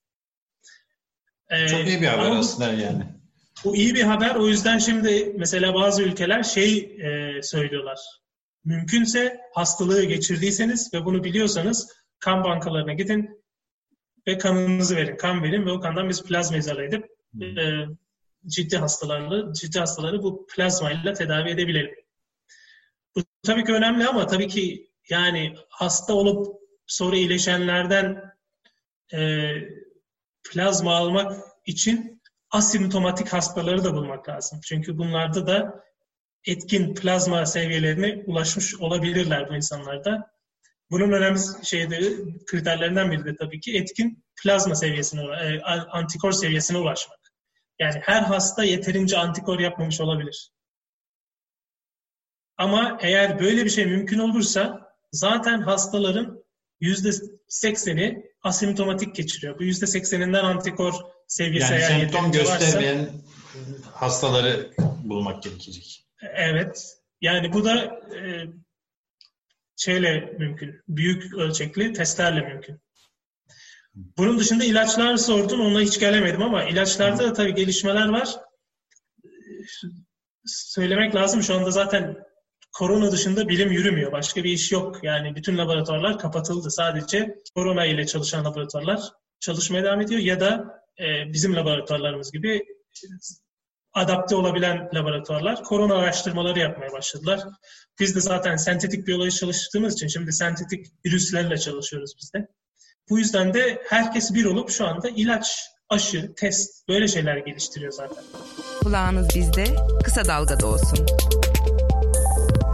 Çok 1.68 1.88
iyi 1.88 2.00
bir 2.00 2.06
haber 2.06 2.30
aslında 2.30 2.72
yani. 2.72 3.17
Bu 3.64 3.76
iyi 3.76 3.94
bir 3.94 4.02
haber. 4.02 4.34
O 4.34 4.48
yüzden 4.48 4.78
şimdi 4.78 5.32
mesela 5.36 5.74
bazı 5.74 6.02
ülkeler 6.02 6.42
şey 6.42 6.78
e, 6.78 7.42
söylüyorlar. 7.42 7.98
Mümkünse 8.64 9.40
hastalığı 9.54 10.04
geçirdiyseniz 10.04 10.94
ve 10.94 11.04
bunu 11.04 11.24
biliyorsanız 11.24 11.92
kan 12.18 12.44
bankalarına 12.44 12.92
gidin 12.92 13.44
ve 14.26 14.38
kanınızı 14.38 14.96
verin. 14.96 15.16
Kan 15.16 15.42
verin 15.42 15.66
ve 15.66 15.70
o 15.70 15.80
kandan 15.80 16.08
biz 16.08 16.24
plazma 16.24 16.56
izale 16.56 16.84
edip 16.84 17.04
e, 17.42 17.46
ciddi 18.46 18.76
hastalarını, 18.76 19.52
ciddi 19.52 19.78
hastaları 19.78 20.22
bu 20.22 20.46
plazmayla 20.46 21.12
tedavi 21.12 21.50
edebilelim. 21.50 21.94
Bu 23.16 23.20
tabii 23.42 23.64
ki 23.64 23.72
önemli 23.72 24.08
ama 24.08 24.26
tabii 24.26 24.48
ki 24.48 24.90
yani 25.10 25.54
hasta 25.68 26.14
olup 26.14 26.46
sonra 26.86 27.16
iyileşenlerden 27.16 28.22
e, 29.14 29.50
plazma 30.50 30.96
almak 30.96 31.32
için 31.66 32.17
asimptomatik 32.50 33.28
hastaları 33.28 33.84
da 33.84 33.94
bulmak 33.94 34.28
lazım. 34.28 34.60
Çünkü 34.64 34.98
bunlarda 34.98 35.46
da 35.46 35.84
etkin 36.46 36.94
plazma 36.94 37.46
seviyelerine 37.46 38.22
ulaşmış 38.26 38.74
olabilirler 38.80 39.48
bu 39.48 39.54
insanlarda. 39.54 40.30
Bunun 40.90 41.12
önemli 41.12 41.40
şeyleri, 41.62 42.36
kriterlerinden 42.46 43.10
biri 43.10 43.24
de 43.24 43.36
tabii 43.36 43.60
ki 43.60 43.76
etkin 43.76 44.24
plazma 44.42 44.74
seviyesine, 44.74 45.22
e, 45.22 45.60
antikor 45.70 46.32
seviyesine 46.32 46.78
ulaşmak. 46.78 47.18
Yani 47.78 48.00
her 48.04 48.22
hasta 48.22 48.64
yeterince 48.64 49.18
antikor 49.18 49.58
yapmamış 49.58 50.00
olabilir. 50.00 50.50
Ama 52.56 52.98
eğer 53.00 53.40
böyle 53.40 53.64
bir 53.64 53.70
şey 53.70 53.86
mümkün 53.86 54.18
olursa 54.18 54.92
zaten 55.12 55.60
hastaların 55.60 56.44
yüzde 56.80 57.10
sekseni 57.48 58.27
asimptomatik 58.42 59.14
geçiriyor. 59.14 59.58
Bu 59.58 59.64
yüzde 59.64 59.86
sekseninden 59.86 60.44
antikor 60.44 60.94
seviyesi 61.26 61.72
yani 61.72 61.82
eğer 61.82 62.00
semptom 62.00 62.32
göstermeyen 62.32 62.98
varsa, 62.98 63.12
hastaları 63.92 64.70
bulmak 65.04 65.42
gerekecek. 65.42 66.06
Evet. 66.22 66.98
Yani 67.20 67.52
bu 67.52 67.64
da 67.64 67.74
e, 68.16 68.46
şeyle 69.76 70.34
mümkün. 70.38 70.82
Büyük 70.88 71.34
ölçekli 71.34 71.92
testlerle 71.92 72.40
mümkün. 72.40 72.80
Bunun 73.94 74.38
dışında 74.38 74.64
ilaçlar 74.64 75.16
sordun. 75.16 75.60
Ona 75.60 75.80
hiç 75.80 76.00
gelemedim 76.00 76.42
ama 76.42 76.64
ilaçlarda 76.64 77.24
da 77.24 77.32
tabii 77.32 77.54
gelişmeler 77.54 78.08
var. 78.08 78.28
Söylemek 80.46 81.14
lazım 81.14 81.42
şu 81.42 81.54
anda 81.54 81.70
zaten 81.70 82.27
korona 82.78 83.12
dışında 83.12 83.48
bilim 83.48 83.72
yürümüyor. 83.72 84.12
Başka 84.12 84.44
bir 84.44 84.50
iş 84.50 84.72
yok. 84.72 85.04
Yani 85.04 85.36
bütün 85.36 85.58
laboratuvarlar 85.58 86.18
kapatıldı. 86.18 86.70
Sadece 86.70 87.34
korona 87.54 87.86
ile 87.86 88.06
çalışan 88.06 88.44
laboratuvarlar 88.44 89.00
çalışmaya 89.40 89.84
devam 89.84 90.00
ediyor 90.00 90.20
ya 90.20 90.40
da 90.40 90.82
e, 90.98 91.32
bizim 91.32 91.56
laboratuvarlarımız 91.56 92.32
gibi 92.32 92.64
adapte 93.92 94.36
olabilen 94.36 94.90
laboratuvarlar 94.94 95.62
korona 95.62 95.94
araştırmaları 95.94 96.58
yapmaya 96.58 96.92
başladılar. 96.92 97.40
Biz 98.00 98.16
de 98.16 98.20
zaten 98.20 98.56
sentetik 98.56 99.06
biyoloji 99.06 99.36
çalıştığımız 99.36 99.94
için 99.94 100.08
şimdi 100.08 100.32
sentetik 100.32 100.86
virüslerle 101.06 101.58
çalışıyoruz 101.58 102.12
biz 102.22 102.32
de. 102.32 102.48
Bu 103.10 103.18
yüzden 103.18 103.54
de 103.54 103.82
herkes 103.88 104.34
bir 104.34 104.44
olup 104.44 104.70
şu 104.70 104.86
anda 104.86 105.08
ilaç, 105.08 105.58
aşı, 105.88 106.34
test 106.36 106.88
böyle 106.88 107.08
şeyler 107.08 107.36
geliştiriyor 107.36 107.92
zaten. 107.92 108.24
Kulağınız 108.82 109.28
bizde, 109.34 109.64
kısa 110.04 110.24
dalgada 110.24 110.66
olsun. 110.66 111.06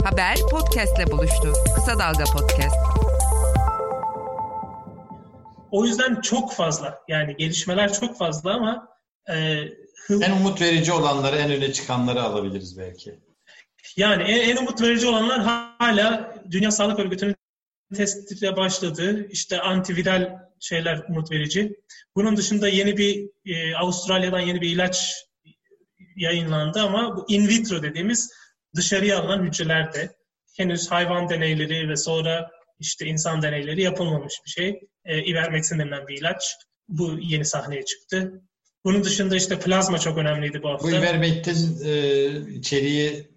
Haber 0.05 0.37
podcastle 0.51 1.11
buluştu. 1.11 1.53
Kısa 1.75 1.99
Dalga 1.99 2.23
Podcast. 2.23 2.75
O 5.71 5.85
yüzden 5.85 6.21
çok 6.21 6.53
fazla 6.53 6.99
yani 7.07 7.35
gelişmeler 7.37 7.93
çok 7.93 8.17
fazla 8.17 8.53
ama 8.53 8.87
e, 9.29 9.63
hız... 10.07 10.21
En 10.21 10.31
umut 10.31 10.61
verici 10.61 10.91
olanları, 10.93 11.35
en 11.35 11.51
öne 11.51 11.73
çıkanları 11.73 12.21
alabiliriz 12.21 12.77
belki. 12.77 13.19
Yani 13.97 14.23
en, 14.23 14.49
en 14.49 14.57
umut 14.57 14.81
verici 14.81 15.07
olanlar 15.07 15.41
hala 15.41 16.35
Dünya 16.51 16.71
Sağlık 16.71 16.99
Örgütü'nün 16.99 17.35
testiyle 17.95 18.57
başladığı 18.57 19.27
işte 19.27 19.61
antiviral 19.61 20.39
şeyler 20.59 21.03
umut 21.09 21.31
verici. 21.31 21.75
Bunun 22.15 22.37
dışında 22.37 22.67
yeni 22.67 22.97
bir 22.97 23.29
e, 23.45 23.75
Avustralya'dan 23.75 24.39
yeni 24.39 24.61
bir 24.61 24.69
ilaç 24.69 25.15
yayınlandı 26.15 26.81
ama 26.81 27.17
bu 27.17 27.25
in 27.27 27.47
vitro 27.47 27.83
dediğimiz 27.83 28.44
dışarıya 28.75 29.19
alınan 29.19 29.45
hücrelerde 29.45 30.15
henüz 30.57 30.91
hayvan 30.91 31.29
deneyleri 31.29 31.89
ve 31.89 31.95
sonra 31.95 32.51
işte 32.79 33.05
insan 33.05 33.41
deneyleri 33.41 33.81
yapılmamış 33.81 34.33
bir 34.45 34.49
şey. 34.49 34.79
E, 35.05 35.23
Ivermectin 35.23 35.79
denilen 35.79 36.07
bir 36.07 36.17
ilaç. 36.17 36.55
Bu 36.87 37.19
yeni 37.19 37.45
sahneye 37.45 37.85
çıktı. 37.85 38.41
Bunun 38.83 39.03
dışında 39.03 39.35
işte 39.35 39.59
plazma 39.59 39.97
çok 39.99 40.17
önemliydi 40.17 40.63
bu 40.63 40.69
hafta. 40.69 40.87
Bu 40.87 40.91
Ivermectin 40.91 41.85
e, 41.85 42.27
içeriği 42.49 43.31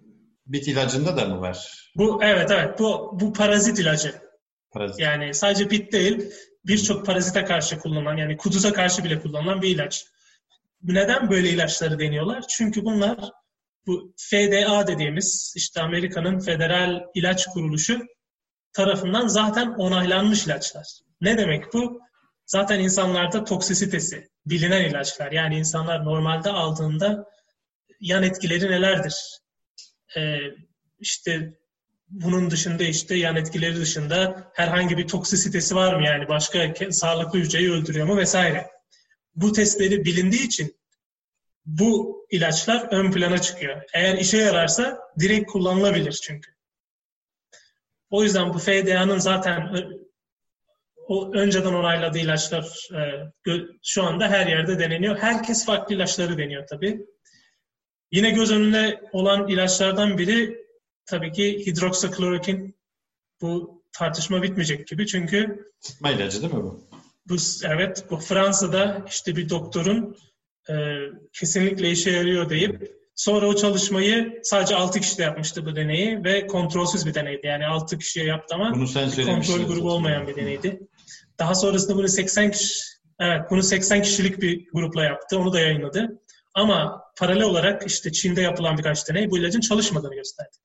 bit 0.45 0.67
ilacında 0.67 1.17
da 1.17 1.25
mı 1.25 1.41
var? 1.41 1.89
Bu 1.95 2.23
evet 2.23 2.51
evet 2.51 2.79
bu 2.79 3.17
bu 3.19 3.33
parazit 3.33 3.79
ilacı. 3.79 4.15
Parazit. 4.71 4.99
Yani 4.99 5.33
sadece 5.33 5.69
bit 5.69 5.93
değil 5.93 6.31
birçok 6.65 7.05
parazite 7.05 7.45
karşı 7.45 7.79
kullanılan 7.79 8.17
yani 8.17 8.37
kuduza 8.37 8.73
karşı 8.73 9.03
bile 9.03 9.19
kullanılan 9.19 9.61
bir 9.61 9.69
ilaç. 9.69 10.05
Neden 10.83 11.29
böyle 11.29 11.49
ilaçları 11.49 11.99
deniyorlar? 11.99 12.43
Çünkü 12.49 12.85
bunlar 12.85 13.31
bu 13.89 14.13
FDA 14.17 14.87
dediğimiz 14.87 15.53
işte 15.55 15.81
Amerika'nın 15.81 16.39
federal 16.39 17.01
ilaç 17.13 17.45
kuruluşu 17.45 18.07
tarafından 18.73 19.27
zaten 19.27 19.67
onaylanmış 19.67 20.45
ilaçlar. 20.45 20.85
Ne 21.21 21.37
demek 21.37 21.73
bu? 21.73 22.01
Zaten 22.45 22.79
insanlarda 22.79 23.43
toksisitesi, 23.43 24.29
bilinen 24.45 24.89
ilaçlar. 24.89 25.31
Yani 25.31 25.57
insanlar 25.57 26.05
normalde 26.05 26.49
aldığında 26.49 27.25
yan 27.99 28.23
etkileri 28.23 28.71
nelerdir? 28.71 29.39
Ee, 30.17 30.37
işte 30.99 31.53
bunun 32.09 32.51
dışında 32.51 32.83
işte 32.83 33.15
yan 33.15 33.35
etkileri 33.35 33.75
dışında 33.75 34.51
herhangi 34.53 34.97
bir 34.97 35.07
toksisitesi 35.07 35.75
var 35.75 35.95
mı 35.95 36.05
yani 36.05 36.27
başka 36.27 36.73
sağlıklı 36.91 37.39
hücreyi 37.39 37.71
öldürüyor 37.71 38.07
mu 38.07 38.17
vesaire. 38.17 38.67
Bu 39.35 39.51
testleri 39.51 40.05
bilindiği 40.05 40.45
için 40.45 40.78
bu 41.69 42.25
ilaçlar 42.29 42.87
ön 42.91 43.11
plana 43.11 43.41
çıkıyor. 43.41 43.81
Eğer 43.93 44.17
işe 44.17 44.37
yararsa 44.37 44.99
direkt 45.19 45.51
kullanılabilir 45.51 46.11
çünkü. 46.11 46.51
O 48.09 48.23
yüzden 48.23 48.53
bu 48.53 48.59
FDA'nın 48.59 49.19
zaten 49.19 49.73
o 51.07 51.31
önceden 51.33 51.73
onayladığı 51.73 52.17
ilaçlar 52.19 52.89
e, 53.47 53.53
şu 53.83 54.03
anda 54.03 54.27
her 54.27 54.47
yerde 54.47 54.79
deneniyor. 54.79 55.17
Herkes 55.17 55.65
farklı 55.65 55.95
ilaçları 55.95 56.37
deniyor 56.37 56.67
tabii. 56.67 57.05
Yine 58.11 58.31
göz 58.31 58.51
önünde 58.51 59.01
olan 59.11 59.47
ilaçlardan 59.47 60.17
biri 60.17 60.65
tabii 61.05 61.31
ki 61.31 61.65
hidroksiklorokin. 61.65 62.79
Bu 63.41 63.83
tartışma 63.91 64.43
bitmeyecek 64.43 64.87
gibi 64.87 65.07
çünkü 65.07 65.71
sıtma 65.79 66.11
ilacı 66.11 66.41
değil 66.41 66.53
mi 66.53 66.63
bu? 66.63 66.89
Bu 67.25 67.35
evet 67.63 68.05
bu 68.09 68.17
Fransa'da 68.17 69.05
işte 69.07 69.35
bir 69.35 69.49
doktorun 69.49 70.17
e, 70.69 70.73
kesinlikle 71.33 71.91
işe 71.91 72.11
yarıyor 72.11 72.49
deyip 72.49 72.99
sonra 73.15 73.47
o 73.47 73.55
çalışmayı 73.55 74.39
sadece 74.43 74.75
6 74.75 74.99
kişide 74.99 75.23
yapmıştı 75.23 75.65
bu 75.65 75.75
deneyi 75.75 76.23
ve 76.23 76.47
kontrolsüz 76.47 77.05
bir 77.05 77.13
deneydi. 77.13 77.47
Yani 77.47 77.65
6 77.65 77.97
kişiye 77.97 78.25
yaptı 78.25 78.55
ama 78.55 78.73
bunu 78.75 78.87
sen 78.87 79.25
kontrol 79.25 79.63
grubu 79.63 79.91
olmayan 79.91 80.27
bir 80.27 80.35
deneydi. 80.35 80.79
Daha 81.39 81.55
sonrasında 81.55 81.95
bunu 81.97 82.07
80 82.07 82.51
kişi 82.51 82.79
evet 83.19 83.41
bunu 83.49 83.63
80 83.63 84.01
kişilik 84.01 84.41
bir 84.41 84.67
grupla 84.73 85.03
yaptı. 85.03 85.39
Onu 85.39 85.53
da 85.53 85.59
yayınladı. 85.59 86.21
Ama 86.53 87.01
paralel 87.17 87.43
olarak 87.43 87.87
işte 87.87 88.11
Çin'de 88.11 88.41
yapılan 88.41 88.77
birkaç 88.77 89.09
deney 89.09 89.31
bu 89.31 89.37
ilacın 89.37 89.59
çalışmadığını 89.59 90.15
gösterdi. 90.15 90.57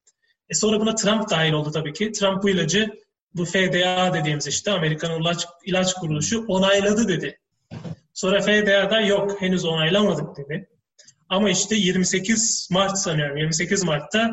E 0.49 0.55
sonra 0.55 0.81
buna 0.81 0.95
Trump 0.95 1.31
dahil 1.31 1.53
oldu 1.53 1.71
tabii 1.71 1.93
ki. 1.93 2.13
Trump 2.13 2.43
bu 2.43 2.49
ilacı 2.49 2.91
bu 3.35 3.45
FDA 3.45 4.15
dediğimiz 4.15 4.47
işte 4.47 4.71
Amerikan 4.71 5.21
ilaç, 5.21 5.47
ilaç 5.65 5.95
kuruluşu 5.95 6.45
onayladı 6.47 7.09
dedi. 7.09 7.39
Sonra 8.15 8.41
FDA'da 8.41 9.01
yok 9.01 9.43
henüz 9.43 9.65
onaylamadık 9.65 10.37
dedi. 10.37 10.69
Ama 11.29 11.51
işte 11.51 11.77
28 11.77 12.69
Mart 12.71 12.99
sanıyorum 12.99 13.37
28 13.37 13.85
Mart'ta 13.85 14.31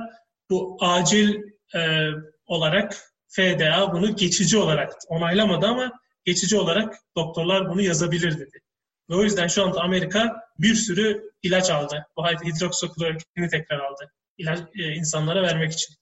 bu 0.50 0.78
acil 0.82 1.36
e, 1.76 2.08
olarak 2.46 2.98
FDA 3.28 3.94
bunu 3.94 4.15
geçici 4.15 4.58
olarak 4.58 4.94
onaylamadı 5.08 5.65
ama 5.65 5.91
geçici 6.26 6.58
olarak 6.58 6.96
doktorlar 7.15 7.70
bunu 7.70 7.82
yazabilir 7.82 8.39
dedi. 8.39 8.62
Ve 9.10 9.15
o 9.15 9.24
yüzden 9.24 9.48
şu 9.48 9.63
anda 9.63 9.82
Amerika 9.82 10.36
bir 10.60 10.76
sürü 10.76 11.32
ilaç 11.44 11.70
aldı. 11.70 12.06
Bu 12.17 12.26
hidroksiklorokini 12.26 13.50
tekrar 13.50 13.80
aldı. 13.80 14.12
İlaç, 14.38 14.60
e, 14.60 14.84
insanlara 14.84 15.41
vermek 15.41 15.72
için. 15.72 15.96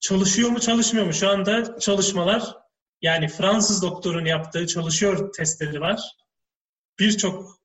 Çalışıyor 0.00 0.50
mu 0.50 0.60
çalışmıyor 0.60 1.06
mu? 1.06 1.12
Şu 1.12 1.28
anda 1.28 1.78
çalışmalar 1.78 2.42
yani 3.02 3.28
Fransız 3.28 3.82
doktorun 3.82 4.24
yaptığı 4.24 4.66
çalışıyor 4.66 5.32
testleri 5.32 5.80
var. 5.80 6.00
Birçok 6.98 7.58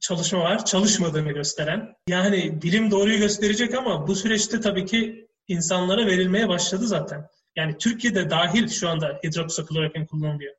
çalışma 0.00 0.40
var 0.40 0.64
çalışmadığını 0.64 1.32
gösteren. 1.32 1.94
Yani 2.08 2.62
bilim 2.62 2.90
doğruyu 2.90 3.18
gösterecek 3.18 3.74
ama 3.74 4.06
bu 4.06 4.16
süreçte 4.16 4.60
tabii 4.60 4.86
ki 4.86 5.28
insanlara 5.48 6.06
verilmeye 6.06 6.48
başladı 6.48 6.86
zaten. 6.86 7.28
Yani 7.56 7.78
Türkiye'de 7.78 8.30
dahil 8.30 8.68
şu 8.68 8.88
anda 8.88 9.20
hidroksiklorokin 9.24 10.06
kullanılıyor. 10.06 10.54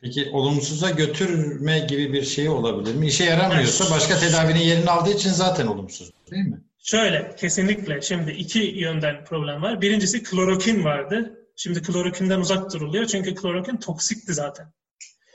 Peki 0.00 0.30
olumsuza 0.32 0.90
götürme 0.90 1.78
gibi 1.78 2.12
bir 2.12 2.22
şey 2.22 2.48
olabilir 2.48 2.94
mi? 2.94 3.06
İşe 3.06 3.24
yaramıyorsa 3.24 3.94
başka 3.94 4.18
tedavinin 4.18 4.60
yerini 4.60 4.90
aldığı 4.90 5.10
için 5.10 5.30
zaten 5.30 5.66
olumsuz 5.66 6.10
değil 6.30 6.44
mi? 6.44 6.60
Şöyle 6.78 7.36
kesinlikle 7.36 8.00
şimdi 8.00 8.30
iki 8.30 8.58
yönden 8.58 9.24
problem 9.24 9.62
var. 9.62 9.80
Birincisi 9.80 10.22
klorokin 10.22 10.84
vardı. 10.84 11.38
Şimdi 11.56 11.82
klorokinden 11.82 12.40
uzak 12.40 12.72
duruluyor 12.72 13.06
çünkü 13.06 13.34
klorokin 13.34 13.76
toksikti 13.76 14.34
zaten. 14.34 14.72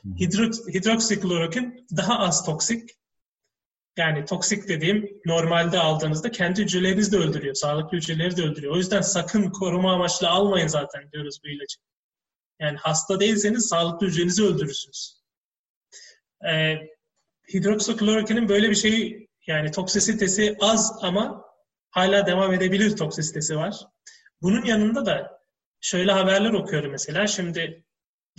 Hidro, 0.06 0.44
hidroksiklorokin 0.74 1.88
daha 1.98 2.20
az 2.20 2.46
toksik. 2.46 2.90
Yani 3.98 4.26
toksik 4.26 4.68
dediğim 4.68 5.22
normalde 5.26 5.80
aldığınızda 5.80 6.32
kendi 6.32 6.62
hücrelerinizi 6.62 7.12
de 7.12 7.18
öldürüyor. 7.18 7.56
Sağlıklı 7.56 7.98
hücreleri 7.98 8.38
de 8.38 8.44
öldürüyor. 8.44 8.74
O 8.74 8.78
yüzden 8.78 9.02
sakın 9.02 9.50
koruma 9.50 9.94
amaçlı 9.94 10.30
almayın 10.30 10.68
zaten 10.68 11.12
diyoruz 11.12 11.40
bu 11.44 11.48
ilacı. 11.48 11.78
Yani 12.60 12.78
hasta 12.78 13.20
değilseniz 13.20 13.68
sağlıklı 13.68 14.08
hücrenizi 14.08 14.44
öldürürsünüz. 14.44 15.22
Ee, 16.52 16.76
hidroksiklorokinin 17.54 18.50
böyle 18.50 18.70
bir 18.70 18.76
şeyi 18.76 19.30
yani 19.48 19.72
toksisitesi 19.72 20.58
az 20.60 21.00
ama 21.02 21.46
hala 21.90 22.26
devam 22.26 22.54
edebilir 22.54 22.98
toksisitesi 22.98 23.56
var. 23.56 23.76
Bunun 24.42 24.66
yanında 24.66 25.06
da 25.06 25.42
şöyle 25.82 26.12
haberler 26.12 26.54
okuyorum 26.54 26.92
mesela. 26.92 27.28
Şimdi 27.28 27.86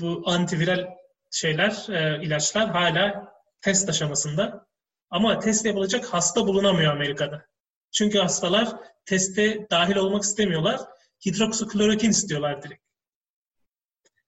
bu 0.01 0.23
antiviral 0.27 0.87
şeyler, 1.31 1.89
e, 1.89 2.25
ilaçlar 2.25 2.71
hala 2.71 3.33
test 3.61 3.89
aşamasında. 3.89 4.67
Ama 5.11 5.39
test 5.39 5.67
yapılacak 5.67 6.05
hasta 6.05 6.47
bulunamıyor 6.47 6.93
Amerika'da. 6.93 7.47
Çünkü 7.93 8.19
hastalar 8.19 8.69
teste 9.05 9.67
dahil 9.71 9.97
olmak 9.97 10.23
istemiyorlar. 10.23 10.81
Hidroksiklorokin 11.27 12.11
istiyorlar 12.11 12.63
direkt. 12.63 12.83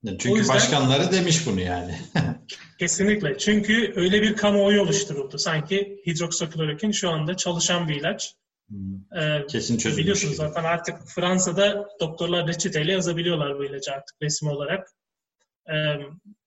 Çünkü 0.04 0.38
yüzden, 0.38 0.54
başkanları 0.54 1.12
demiş 1.12 1.46
bunu 1.46 1.60
yani. 1.60 1.98
kesinlikle. 2.78 3.38
Çünkü 3.38 3.92
öyle 3.96 4.22
bir 4.22 4.36
kamuoyu 4.36 4.82
oluşturuldu. 4.82 5.38
Sanki 5.38 6.02
hidroksiklorokin 6.06 6.90
şu 6.90 7.10
anda 7.10 7.36
çalışan 7.36 7.88
bir 7.88 7.94
ilaç. 7.94 8.34
Hmm. 8.68 9.18
Ee, 9.22 9.46
Kesin 9.46 9.78
çözülmüş. 9.78 10.02
Biliyorsunuz 10.02 10.36
zaten 10.36 10.64
artık 10.64 10.98
Fransa'da 11.06 11.88
doktorlar 12.00 12.46
reçeteyle 12.46 12.92
yazabiliyorlar 12.92 13.58
bu 13.58 13.64
ilacı 13.64 13.92
artık 13.92 14.16
resmi 14.22 14.50
olarak. 14.50 14.88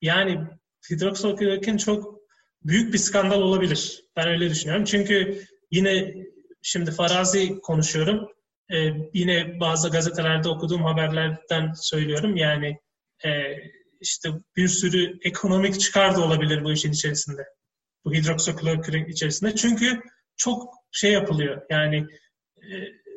Yani 0.02 0.40
hidroksiklorokin 0.92 1.78
çok 1.78 2.20
büyük 2.64 2.94
bir 2.94 2.98
skandal 2.98 3.42
olabilir. 3.42 4.04
Ben 4.16 4.28
öyle 4.28 4.50
düşünüyorum. 4.50 4.86
Çünkü 4.86 5.42
yine 5.72 6.14
şimdi 6.62 6.92
farazi 6.92 7.60
konuşuyorum. 7.60 8.28
Ee, 8.74 8.92
yine 9.14 9.60
bazı 9.60 9.90
gazetelerde 9.90 10.50
okuduğum 10.50 10.84
haberlerden 10.84 11.72
söylüyorum. 11.76 12.36
Yani 12.36 12.80
e, 13.26 13.30
işte 14.02 14.30
bir 14.56 14.68
sürü 14.68 15.20
ekonomik 15.24 15.80
çıkar 15.80 16.16
da 16.16 16.22
olabilir 16.22 16.64
bu 16.64 16.72
işin 16.72 16.92
içerisinde. 16.92 17.46
Bu 18.06 18.14
hidroksiklorokin 18.14 19.06
içerisinde. 19.06 19.56
Çünkü 19.56 20.02
çok 20.38 20.74
şey 20.92 21.12
yapılıyor. 21.12 21.62
Yani 21.70 22.08
e, 22.58 22.74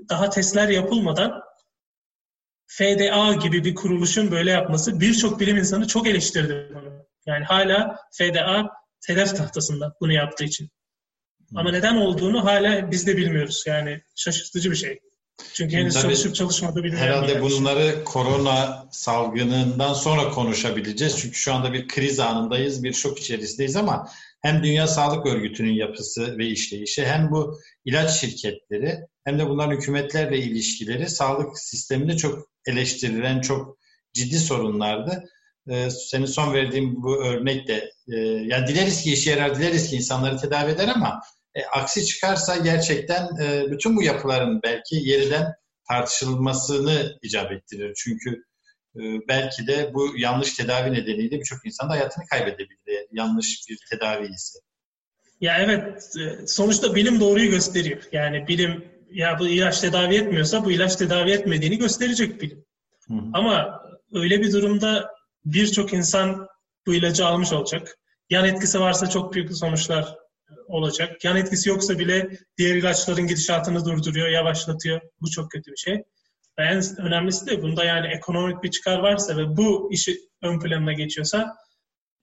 daha 0.08 0.30
testler 0.30 0.68
yapılmadan 0.68 1.42
FDA 2.68 3.32
gibi 3.32 3.64
bir 3.64 3.74
kuruluşun 3.74 4.30
böyle 4.30 4.50
yapması 4.50 5.00
birçok 5.00 5.40
bilim 5.40 5.56
insanı 5.56 5.86
çok 5.86 6.06
eleştirdi 6.06 6.72
bunu. 6.74 7.06
Yani 7.26 7.44
hala 7.44 7.96
FDA 8.12 8.68
hedef 9.06 9.36
tahtasında 9.36 9.94
bunu 10.00 10.12
yaptığı 10.12 10.44
için. 10.44 10.70
Ama 11.54 11.70
neden 11.70 11.96
olduğunu 11.96 12.44
hala 12.44 12.90
biz 12.90 13.06
de 13.06 13.16
bilmiyoruz. 13.16 13.64
Yani 13.66 14.00
şaşırtıcı 14.16 14.70
bir 14.70 14.76
şey. 14.76 14.98
Çünkü 15.54 15.76
henüz 15.76 15.94
Tabii, 15.94 16.02
çalışıp 16.02 16.34
çalışmadığı 16.34 16.82
bilmiyorum. 16.82 17.06
Herhalde 17.06 17.32
yani. 17.32 17.42
bunları 17.42 18.04
korona 18.04 18.88
salgınından 18.90 19.94
sonra 19.94 20.30
konuşabileceğiz. 20.30 21.18
Çünkü 21.18 21.34
şu 21.34 21.54
anda 21.54 21.72
bir 21.72 21.88
kriz 21.88 22.20
anındayız, 22.20 22.84
bir 22.84 22.92
şok 22.92 23.18
içerisindeyiz 23.18 23.76
ama 23.76 24.08
hem 24.40 24.62
Dünya 24.62 24.86
Sağlık 24.86 25.26
Örgütü'nün 25.26 25.72
yapısı 25.72 26.38
ve 26.38 26.46
işleyişi 26.46 27.06
hem 27.06 27.30
bu 27.30 27.60
ilaç 27.84 28.20
şirketleri 28.20 28.98
hem 29.24 29.38
de 29.38 29.48
bunların 29.48 29.76
hükümetlerle 29.76 30.38
ilişkileri 30.38 31.08
sağlık 31.08 31.58
sisteminde 31.58 32.16
çok 32.16 32.48
eleştirilen, 32.68 33.40
çok 33.40 33.78
ciddi 34.12 34.38
sorunlardı. 34.38 35.24
Ee, 35.70 35.90
senin 35.90 36.26
son 36.26 36.54
verdiğin 36.54 37.02
bu 37.02 37.24
örnek 37.24 37.68
de 37.68 37.90
e, 38.12 38.16
yani 38.20 38.66
dileriz 38.66 39.02
ki 39.02 39.12
işe 39.12 39.30
yarar, 39.30 39.58
dileriz 39.58 39.90
ki 39.90 39.96
insanları 39.96 40.36
tedavi 40.36 40.70
eder 40.70 40.88
ama 40.88 41.20
e, 41.54 41.64
aksi 41.64 42.06
çıkarsa 42.06 42.56
gerçekten 42.56 43.28
e, 43.42 43.70
bütün 43.70 43.96
bu 43.96 44.02
yapıların 44.02 44.60
belki 44.64 44.96
yeniden 44.96 45.54
tartışılmasını 45.88 47.18
icap 47.22 47.52
ettirir. 47.52 47.94
Çünkü 47.96 48.30
e, 48.96 49.00
belki 49.28 49.66
de 49.66 49.94
bu 49.94 50.18
yanlış 50.18 50.54
tedavi 50.54 50.92
nedeniyle 50.92 51.38
birçok 51.38 51.66
insan 51.66 51.88
da 51.88 51.92
hayatını 51.92 52.24
kaybedebilir. 52.26 53.06
Yanlış 53.12 53.68
bir 53.68 53.78
tedavi 53.90 54.26
ise. 54.26 54.58
Ya 55.40 55.58
evet, 55.58 56.12
e, 56.20 56.46
sonuçta 56.46 56.94
bilim 56.94 57.20
doğruyu 57.20 57.50
gösteriyor. 57.50 58.02
Yani 58.12 58.48
bilim 58.48 58.84
ya 59.10 59.38
bu 59.38 59.48
ilaç 59.48 59.80
tedavi 59.80 60.14
etmiyorsa 60.14 60.64
bu 60.64 60.70
ilaç 60.70 60.96
tedavi 60.96 61.30
etmediğini 61.30 61.78
gösterecek 61.78 62.42
bilim. 62.42 62.64
Hı 63.08 63.14
hı. 63.14 63.20
Ama 63.32 63.82
öyle 64.12 64.40
bir 64.40 64.52
durumda 64.52 65.10
birçok 65.44 65.92
insan 65.92 66.48
bu 66.86 66.94
ilacı 66.94 67.26
almış 67.26 67.52
olacak. 67.52 67.98
Yan 68.30 68.44
etkisi 68.44 68.80
varsa 68.80 69.08
çok 69.08 69.34
büyük 69.34 69.56
sonuçlar 69.56 70.16
olacak. 70.66 71.24
Yan 71.24 71.36
etkisi 71.36 71.68
yoksa 71.68 71.98
bile 71.98 72.30
diğer 72.58 72.74
ilaçların 72.74 73.26
gidişatını 73.26 73.84
durduruyor, 73.84 74.28
yavaşlatıyor. 74.28 75.00
Bu 75.20 75.30
çok 75.30 75.50
kötü 75.50 75.70
bir 75.70 75.76
şey. 75.76 75.94
Ve 76.58 76.62
en 76.62 76.82
önemlisi 76.98 77.46
de 77.46 77.62
bunda 77.62 77.84
yani 77.84 78.06
ekonomik 78.06 78.62
bir 78.62 78.70
çıkar 78.70 78.98
varsa 78.98 79.36
ve 79.36 79.56
bu 79.56 79.92
işi 79.92 80.18
ön 80.42 80.60
planına 80.60 80.92
geçiyorsa 80.92 81.56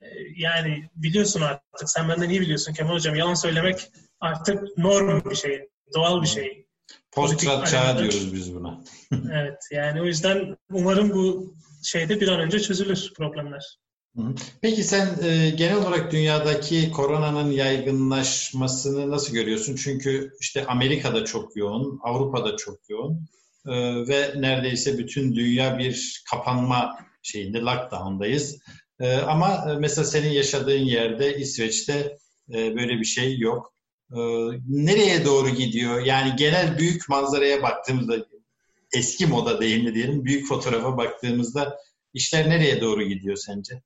e, 0.01 0.07
yani 0.35 0.89
biliyorsun 0.95 1.41
artık 1.41 1.89
sen 1.89 2.09
benden 2.09 2.29
iyi 2.29 2.41
biliyorsun 2.41 2.73
Kemal 2.73 2.93
Hocam 2.93 3.15
yalan 3.15 3.33
söylemek 3.33 3.87
artık 4.19 4.77
norm 4.77 5.29
bir 5.29 5.35
şey, 5.35 5.69
doğal 5.95 6.21
bir 6.21 6.27
şey. 6.27 6.64
Post 7.11 7.39
çağı 7.65 7.97
diyoruz 7.97 8.33
biz 8.33 8.55
buna. 8.55 8.83
evet 9.11 9.59
yani 9.71 10.01
o 10.01 10.05
yüzden 10.05 10.57
umarım 10.71 11.09
bu 11.13 11.53
şeyde 11.83 12.21
bir 12.21 12.27
an 12.27 12.39
önce 12.39 12.59
çözülür 12.59 13.11
problemler. 13.17 13.77
Peki 14.61 14.83
sen 14.83 15.17
e, 15.23 15.49
genel 15.49 15.77
olarak 15.77 16.11
dünyadaki 16.11 16.91
koronanın 16.91 17.51
yaygınlaşmasını 17.51 19.11
nasıl 19.11 19.33
görüyorsun? 19.33 19.75
Çünkü 19.75 20.31
işte 20.39 20.65
Amerika'da 20.65 21.25
çok 21.25 21.57
yoğun, 21.57 21.99
Avrupa'da 22.03 22.57
çok 22.57 22.89
yoğun 22.89 23.27
e, 23.67 23.73
ve 24.07 24.33
neredeyse 24.35 24.97
bütün 24.97 25.35
dünya 25.35 25.77
bir 25.79 26.23
kapanma 26.31 26.97
şeyinde, 27.23 27.59
lockdown'dayız. 27.59 28.59
E, 28.99 29.15
ama 29.15 29.71
e, 29.71 29.75
mesela 29.79 30.05
senin 30.05 30.29
yaşadığın 30.29 30.83
yerde 30.85 31.37
İsveç'te 31.37 32.17
e, 32.53 32.75
böyle 32.75 32.99
bir 32.99 33.05
şey 33.05 33.37
yok. 33.37 33.74
E, 34.11 34.19
nereye 34.67 35.25
doğru 35.25 35.49
gidiyor? 35.49 36.05
Yani 36.05 36.35
genel 36.35 36.77
büyük 36.77 37.09
manzaraya 37.09 37.63
baktığımızda, 37.63 38.25
eski 38.93 39.27
moda 39.27 39.61
değil 39.61 39.83
mi 39.83 39.95
diyelim, 39.95 40.25
büyük 40.25 40.47
fotoğrafa 40.47 40.97
baktığımızda 40.97 41.79
işler 42.13 42.49
nereye 42.49 42.81
doğru 42.81 43.03
gidiyor 43.03 43.35
sence? 43.35 43.81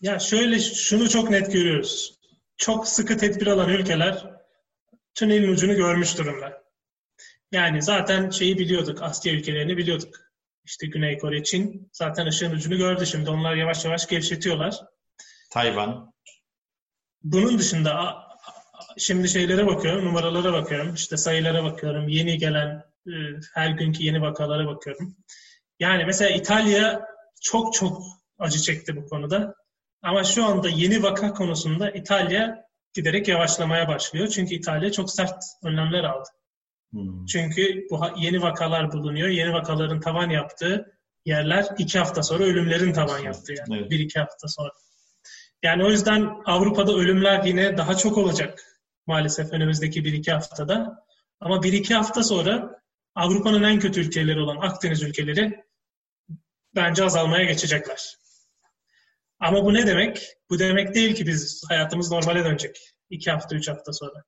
Ya 0.00 0.18
şöyle 0.18 0.60
şunu 0.60 1.08
çok 1.08 1.30
net 1.30 1.52
görüyoruz. 1.52 2.18
Çok 2.56 2.88
sıkı 2.88 3.16
tedbir 3.16 3.46
alan 3.46 3.68
ülkeler 3.68 4.24
tünelin 5.14 5.52
ucunu 5.52 5.76
görmüş 5.76 6.18
durumda. 6.18 6.62
Yani 7.52 7.82
zaten 7.82 8.30
şeyi 8.30 8.58
biliyorduk, 8.58 9.02
Asya 9.02 9.32
ülkelerini 9.32 9.76
biliyorduk. 9.76 10.14
İşte 10.64 10.86
Güney 10.86 11.18
Kore, 11.18 11.44
Çin 11.44 11.90
zaten 11.92 12.26
ışığın 12.26 12.52
ucunu 12.52 12.76
gördü 12.76 13.06
şimdi. 13.06 13.30
Onlar 13.30 13.54
yavaş 13.54 13.84
yavaş 13.84 14.08
gevşetiyorlar. 14.08 14.80
Tayvan. 15.50 16.12
Bunun 17.22 17.58
dışında 17.58 18.14
şimdi 18.98 19.28
şeylere 19.28 19.66
bakıyorum, 19.66 20.04
numaralara 20.04 20.52
bakıyorum, 20.52 20.94
işte 20.94 21.16
sayılara 21.16 21.64
bakıyorum, 21.64 22.08
yeni 22.08 22.38
gelen 22.38 22.84
e, 23.06 23.12
her 23.54 23.70
günkü 23.70 24.02
yeni 24.02 24.22
vakalara 24.22 24.66
bakıyorum. 24.66 25.16
Yani 25.80 26.04
mesela 26.04 26.30
İtalya 26.30 27.06
çok 27.42 27.74
çok 27.74 28.02
acı 28.38 28.58
çekti 28.58 28.96
bu 28.96 29.06
konuda. 29.06 29.54
Ama 30.02 30.24
şu 30.24 30.44
anda 30.44 30.68
yeni 30.68 31.02
vaka 31.02 31.32
konusunda 31.32 31.90
İtalya 31.90 32.64
giderek 32.94 33.28
yavaşlamaya 33.28 33.88
başlıyor. 33.88 34.28
Çünkü 34.28 34.54
İtalya 34.54 34.92
çok 34.92 35.10
sert 35.10 35.44
önlemler 35.64 36.04
aldı. 36.04 36.28
Hmm. 36.92 37.26
Çünkü 37.26 37.86
bu 37.90 38.00
yeni 38.16 38.42
vakalar 38.42 38.92
bulunuyor. 38.92 39.28
Yeni 39.28 39.52
vakaların 39.52 40.00
tavan 40.00 40.30
yaptığı 40.30 40.98
yerler 41.24 41.66
iki 41.78 41.98
hafta 41.98 42.22
sonra 42.22 42.44
ölümlerin 42.44 42.92
tavan 42.92 43.18
yaptığı 43.18 43.52
yani. 43.52 43.78
Evet. 43.80 43.90
Bir 43.90 43.98
iki 43.98 44.18
hafta 44.18 44.48
sonra. 44.48 44.70
Yani 45.62 45.84
o 45.84 45.90
yüzden 45.90 46.30
Avrupa'da 46.44 46.92
ölümler 46.92 47.44
yine 47.44 47.76
daha 47.76 47.96
çok 47.96 48.18
olacak 48.18 48.64
maalesef 49.06 49.52
önümüzdeki 49.52 50.04
bir 50.04 50.12
iki 50.12 50.32
haftada. 50.32 51.06
Ama 51.40 51.62
bir 51.62 51.72
iki 51.72 51.94
hafta 51.94 52.22
sonra 52.22 52.82
Avrupa'nın 53.14 53.62
en 53.62 53.78
kötü 53.78 54.00
ülkeleri 54.00 54.40
olan 54.40 54.56
Akdeniz 54.56 55.02
ülkeleri 55.02 55.64
bence 56.74 57.04
azalmaya 57.04 57.44
geçecekler. 57.44 58.16
Ama 59.40 59.64
bu 59.64 59.74
ne 59.74 59.86
demek? 59.86 60.26
Bu 60.50 60.58
demek 60.58 60.94
değil 60.94 61.14
ki 61.14 61.26
biz 61.26 61.62
hayatımız 61.68 62.10
normale 62.10 62.44
dönecek. 62.44 62.94
iki 63.10 63.30
hafta, 63.30 63.56
üç 63.56 63.68
hafta 63.68 63.92
sonra. 63.92 64.24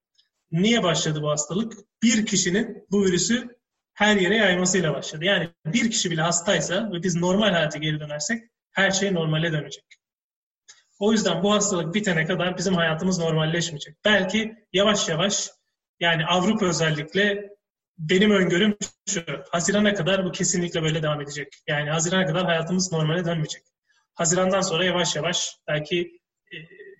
Niye 0.50 0.82
başladı 0.82 1.22
bu 1.22 1.30
hastalık? 1.30 1.72
Bir 2.02 2.26
kişinin 2.26 2.86
bu 2.90 3.04
virüsü 3.04 3.58
her 3.94 4.16
yere 4.16 4.36
yaymasıyla 4.36 4.94
başladı. 4.94 5.24
Yani 5.24 5.50
bir 5.66 5.90
kişi 5.90 6.10
bile 6.10 6.22
hastaysa 6.22 6.92
ve 6.92 7.02
biz 7.02 7.16
normal 7.16 7.50
hayata 7.50 7.78
geri 7.78 8.00
dönersek 8.00 8.42
her 8.70 8.90
şey 8.90 9.14
normale 9.14 9.52
dönecek. 9.52 9.99
O 11.00 11.12
yüzden 11.12 11.42
bu 11.42 11.52
hastalık 11.52 11.94
bitene 11.94 12.26
kadar 12.26 12.58
bizim 12.58 12.74
hayatımız 12.74 13.18
normalleşmeyecek. 13.18 13.96
Belki 14.04 14.54
yavaş 14.72 15.08
yavaş 15.08 15.50
yani 16.00 16.26
Avrupa 16.26 16.66
özellikle 16.66 17.50
benim 17.98 18.30
öngörüm 18.30 18.76
şu. 19.08 19.22
Hazirana 19.50 19.94
kadar 19.94 20.24
bu 20.24 20.32
kesinlikle 20.32 20.82
böyle 20.82 21.02
devam 21.02 21.20
edecek. 21.20 21.48
Yani 21.66 21.90
Hazirana 21.90 22.26
kadar 22.26 22.44
hayatımız 22.44 22.92
normale 22.92 23.24
dönmeyecek. 23.24 23.62
Hazirandan 24.14 24.60
sonra 24.60 24.84
yavaş 24.84 25.16
yavaş 25.16 25.56
belki 25.68 26.20
e, 26.52 26.56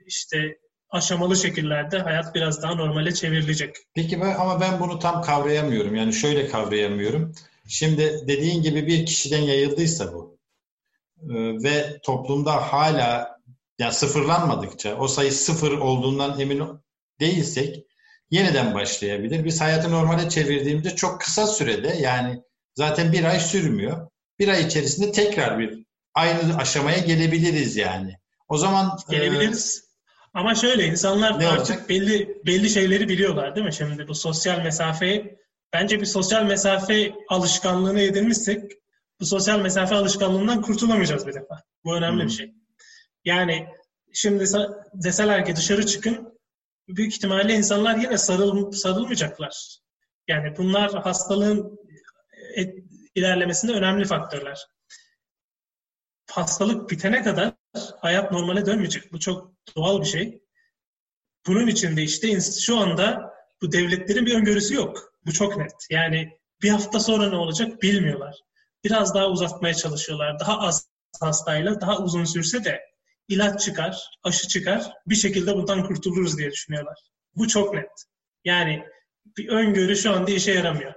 işte 0.07 0.59
aşamalı 0.91 1.37
şekillerde 1.37 1.99
hayat 1.99 2.35
biraz 2.35 2.63
daha 2.63 2.75
normale 2.75 3.15
çevrilecek. 3.15 3.77
Peki 3.95 4.21
ben, 4.21 4.35
ama 4.35 4.61
ben 4.61 4.81
bunu 4.81 4.99
tam 4.99 5.23
kavrayamıyorum. 5.23 5.95
Yani 5.95 6.13
şöyle 6.13 6.49
kavrayamıyorum. 6.49 7.35
Şimdi 7.69 8.21
dediğin 8.29 8.63
gibi 8.63 8.87
bir 8.87 9.07
kişiden 9.07 9.43
yayıldıysa 9.43 10.13
bu 10.13 10.39
e, 11.23 11.35
ve 11.63 12.01
toplumda 12.03 12.73
hala 12.73 13.40
yani 13.81 13.93
sıfırlanmadıkça 13.93 14.97
o 14.97 15.09
sayı 15.09 15.33
sıfır 15.33 15.73
olduğundan 15.73 16.41
emin 16.41 16.63
değilsek 17.21 17.85
yeniden 18.31 18.75
başlayabilir. 18.75 19.45
Biz 19.45 19.61
hayatı 19.61 19.91
normale 19.91 20.29
çevirdiğimizde 20.29 20.97
çok 20.97 21.21
kısa 21.21 21.47
sürede 21.47 21.97
yani 22.01 22.43
zaten 22.75 23.13
bir 23.13 23.25
ay 23.25 23.41
sürmüyor. 23.41 24.11
Bir 24.39 24.49
ay 24.49 24.63
içerisinde 24.63 25.13
tekrar 25.13 25.59
bir 25.59 25.85
aynı 26.15 26.57
aşamaya 26.57 26.99
gelebiliriz 26.99 27.77
yani. 27.77 28.17
O 28.49 28.57
zaman 28.59 28.99
e, 29.09 29.17
gelebiliriz. 29.17 29.85
E, 29.85 30.39
Ama 30.39 30.55
şöyle 30.55 30.87
insanlar 30.87 31.31
artık 31.31 31.59
olacak? 31.59 31.89
belli 31.89 32.43
belli 32.47 32.71
şeyleri 32.71 33.09
biliyorlar 33.09 33.55
değil 33.57 33.67
mi? 33.67 33.75
Şimdi 33.75 34.09
bu 34.09 34.15
sosyal 34.15 34.59
mesafeyi 34.63 35.39
bence 35.73 36.01
bir 36.01 36.07
sosyal 36.07 36.45
mesafe 36.45 37.13
alışkanlığını 37.29 38.01
edinmişsek 38.01 38.73
bu 39.21 39.27
sosyal 39.27 39.61
mesafe 39.61 39.95
alışkanlığından 39.95 40.63
kurtulamayacağız 40.63 41.27
bir 41.27 41.35
defa. 41.35 41.63
Bu 41.85 41.97
önemli 41.97 42.23
hmm. 42.23 42.29
bir 42.29 42.35
şey. 42.35 42.60
Yani 43.25 43.69
şimdi 44.13 44.45
deseler 44.95 45.47
ki 45.47 45.57
dışarı 45.57 45.87
çıkın 45.87 46.39
büyük 46.89 47.13
ihtimalle 47.15 47.55
insanlar 47.55 47.97
yine 47.97 48.19
sarıl, 48.19 48.73
sarılmayacaklar. 48.73 49.79
Yani 50.29 50.57
bunlar 50.57 51.03
hastalığın 51.03 51.79
et, 52.55 52.75
ilerlemesinde 53.15 53.73
önemli 53.73 54.05
faktörler 54.05 54.67
hastalık 56.31 56.91
bitene 56.91 57.23
kadar 57.23 57.53
hayat 58.01 58.33
normale 58.33 58.67
dönmeyecek. 58.67 59.13
Bu 59.13 59.21
çok 59.21 59.53
doğal 59.77 60.01
bir 60.01 60.07
şey. 60.07 60.43
Bunun 61.47 61.67
için 61.67 61.97
de 61.97 62.03
işte 62.03 62.41
şu 62.41 62.79
anda 62.79 63.35
bu 63.63 63.73
devletlerin 63.73 64.27
bir 64.27 64.35
öngörüsü 64.35 64.75
yok. 64.75 65.13
Bu 65.27 65.33
çok 65.33 65.57
net. 65.57 65.73
Yani 65.91 66.39
bir 66.63 66.71
hafta 66.71 67.01
sonra 67.01 67.29
ne 67.29 67.37
olacak 67.37 67.83
bilmiyorlar. 67.83 68.37
Biraz 68.85 69.15
daha 69.15 69.29
uzatmaya 69.29 69.75
çalışıyorlar. 69.75 70.39
Daha 70.41 70.59
az 70.59 70.91
hastayla 71.21 71.81
daha 71.81 71.99
uzun 71.99 72.25
sürse 72.25 72.65
de 72.65 72.81
ilaç 73.31 73.61
çıkar, 73.61 74.11
aşı 74.23 74.49
çıkar, 74.49 74.93
bir 75.07 75.15
şekilde 75.15 75.55
bundan 75.55 75.87
kurtuluruz 75.87 76.39
diye 76.39 76.51
düşünüyorlar. 76.51 76.99
Bu 77.37 77.49
çok 77.49 77.75
net. 77.75 77.91
Yani 78.45 78.85
bir 79.37 79.49
öngörü 79.49 79.97
şu 79.97 80.13
anda 80.13 80.31
işe 80.31 80.53
yaramıyor. 80.53 80.95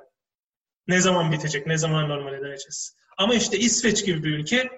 Ne 0.88 1.02
zaman 1.02 1.32
bitecek, 1.32 1.68
ne 1.68 1.78
zaman 1.78 2.10
normale 2.10 2.42
döneceğiz. 2.42 2.96
Ama 3.18 3.36
işte 3.36 3.60
İsveç 3.60 4.06
gibi 4.06 4.24
bir 4.24 4.30
ülke 4.30 4.70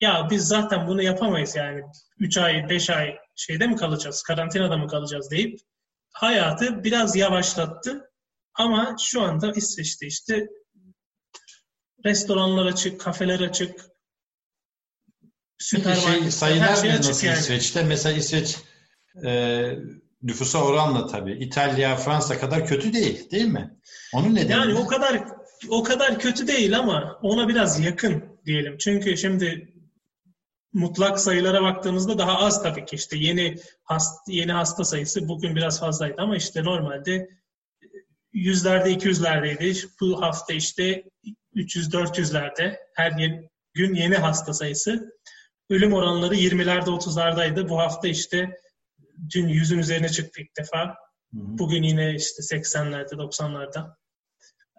ya 0.00 0.28
biz 0.30 0.48
zaten 0.48 0.88
bunu 0.88 1.02
yapamayız 1.02 1.56
yani 1.56 1.82
3 2.18 2.38
ay 2.38 2.68
5 2.68 2.90
ay 2.90 3.18
şeyde 3.36 3.66
mi 3.66 3.76
kalacağız 3.76 4.22
karantinada 4.22 4.76
mı 4.76 4.88
kalacağız 4.88 5.30
deyip 5.30 5.60
hayatı 6.12 6.84
biraz 6.84 7.16
yavaşlattı 7.16 8.10
ama 8.54 8.96
şu 9.00 9.22
anda 9.22 9.52
İsveç'te 9.52 10.06
işte 10.06 10.48
restoranlar 12.04 12.66
açık, 12.66 13.00
kafeler 13.00 13.40
açık, 13.40 13.86
süpermarketler, 15.60 16.20
şey, 16.20 16.30
sayılar 16.30 16.72
açık 16.72 17.08
nasıl 17.08 17.26
yani. 17.26 17.38
İsveç'te? 17.38 17.82
Mesela 17.82 18.16
İsveç 18.16 18.56
e, 19.24 19.72
nüfusa 20.22 20.64
oranla 20.64 21.06
tabii. 21.06 21.32
İtalya, 21.32 21.96
Fransa 21.96 22.38
kadar 22.38 22.66
kötü 22.66 22.92
değil, 22.92 23.30
değil 23.30 23.46
mi? 23.46 23.76
Onun 24.14 24.34
nedeni 24.34 24.52
Yani 24.52 24.74
o 24.74 24.86
kadar 24.86 25.24
o 25.68 25.82
kadar 25.82 26.18
kötü 26.18 26.46
değil 26.46 26.78
ama 26.78 27.18
ona 27.22 27.48
biraz 27.48 27.80
yakın 27.80 28.24
diyelim. 28.46 28.78
Çünkü 28.78 29.16
şimdi 29.16 29.74
mutlak 30.72 31.20
sayılara 31.20 31.62
baktığımızda 31.62 32.18
daha 32.18 32.38
az 32.38 32.62
tabii 32.62 32.84
ki 32.84 32.96
işte 32.96 33.18
yeni 33.18 33.56
hasta, 33.84 34.32
yeni 34.32 34.52
hasta 34.52 34.84
sayısı 34.84 35.28
bugün 35.28 35.56
biraz 35.56 35.80
fazlaydı 35.80 36.14
ama 36.18 36.36
işte 36.36 36.64
normalde 36.64 37.28
yüzlerde 38.32 38.92
200'lerdeydi. 38.92 39.88
Bu 40.00 40.22
hafta 40.22 40.52
işte 40.52 41.04
300-400'lerde 41.54 42.76
her 42.94 43.12
gün 43.74 43.94
yeni 43.94 44.16
hasta 44.16 44.54
sayısı. 44.54 45.19
Ölüm 45.70 45.92
oranları 45.92 46.34
20'lerde 46.34 46.90
30'lardaydı. 46.90 47.68
Bu 47.68 47.78
hafta 47.78 48.08
işte 48.08 48.60
dün 49.34 49.48
yüzün 49.48 49.78
üzerine 49.78 50.08
çıktı 50.08 50.40
ilk 50.40 50.56
defa. 50.56 50.96
Bugün 51.32 51.82
yine 51.82 52.14
işte 52.14 52.42
80'lerde 52.56 53.12
90'larda. 53.12 53.94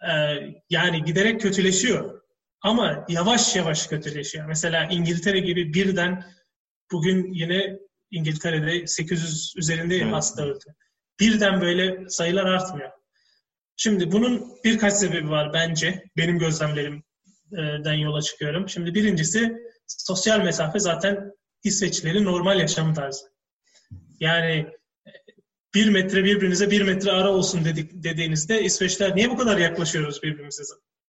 Ee, 0.10 0.54
yani 0.70 1.04
giderek 1.04 1.42
kötüleşiyor. 1.42 2.22
Ama 2.62 3.06
yavaş 3.10 3.56
yavaş 3.56 3.88
kötüleşiyor. 3.88 4.46
Mesela 4.46 4.86
İngiltere 4.86 5.40
gibi 5.40 5.74
birden 5.74 6.26
bugün 6.92 7.34
yine 7.34 7.80
İngiltere'de 8.12 8.88
800 8.88 9.54
üzerinde 9.58 9.96
evet. 9.96 10.14
hasta 10.14 10.44
öldü. 10.44 10.66
Birden 11.20 11.62
böyle 11.62 12.10
sayılar 12.10 12.46
artmıyor. 12.46 12.92
Şimdi 13.78 14.12
bunun 14.12 14.48
birkaç 14.64 14.94
sebebi 14.94 15.30
var 15.30 15.54
bence. 15.54 16.04
Benim 16.18 16.40
gözlemlerimden 16.40 17.94
yola 17.94 18.22
çıkıyorum. 18.22 18.70
Şimdi 18.70 18.96
birincisi 18.96 19.71
sosyal 20.00 20.40
mesafe 20.40 20.80
zaten 20.80 21.32
İsveçlilerin 21.64 22.26
normal 22.26 22.60
yaşam 22.60 22.94
tarzı. 22.94 23.26
Yani 24.20 24.68
e, 25.08 25.12
bir 25.74 25.90
metre 25.90 26.24
birbirinize 26.24 26.72
bir 26.72 26.82
metre 26.82 27.12
ara 27.12 27.30
olsun 27.30 27.66
dedik, 27.66 27.92
dediğinizde 27.94 28.64
İsveçler 28.64 29.16
niye 29.16 29.30
bu 29.30 29.38
kadar 29.38 29.58
yaklaşıyoruz 29.58 30.24
birbirimize 30.24 30.64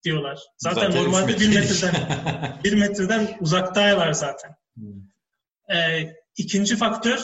diyorlar. 0.05 0.41
Zaten, 0.59 0.81
zaten 0.81 1.05
normalde 1.05 1.41
bir 1.41 1.55
metreden 1.55 1.95
bir 2.65 2.73
metreden 2.73 3.37
uzaktaylar 3.41 4.13
zaten. 4.13 4.57
Hmm. 4.75 5.77
Ee, 5.77 6.15
ikinci 6.37 6.77
faktör 6.77 7.21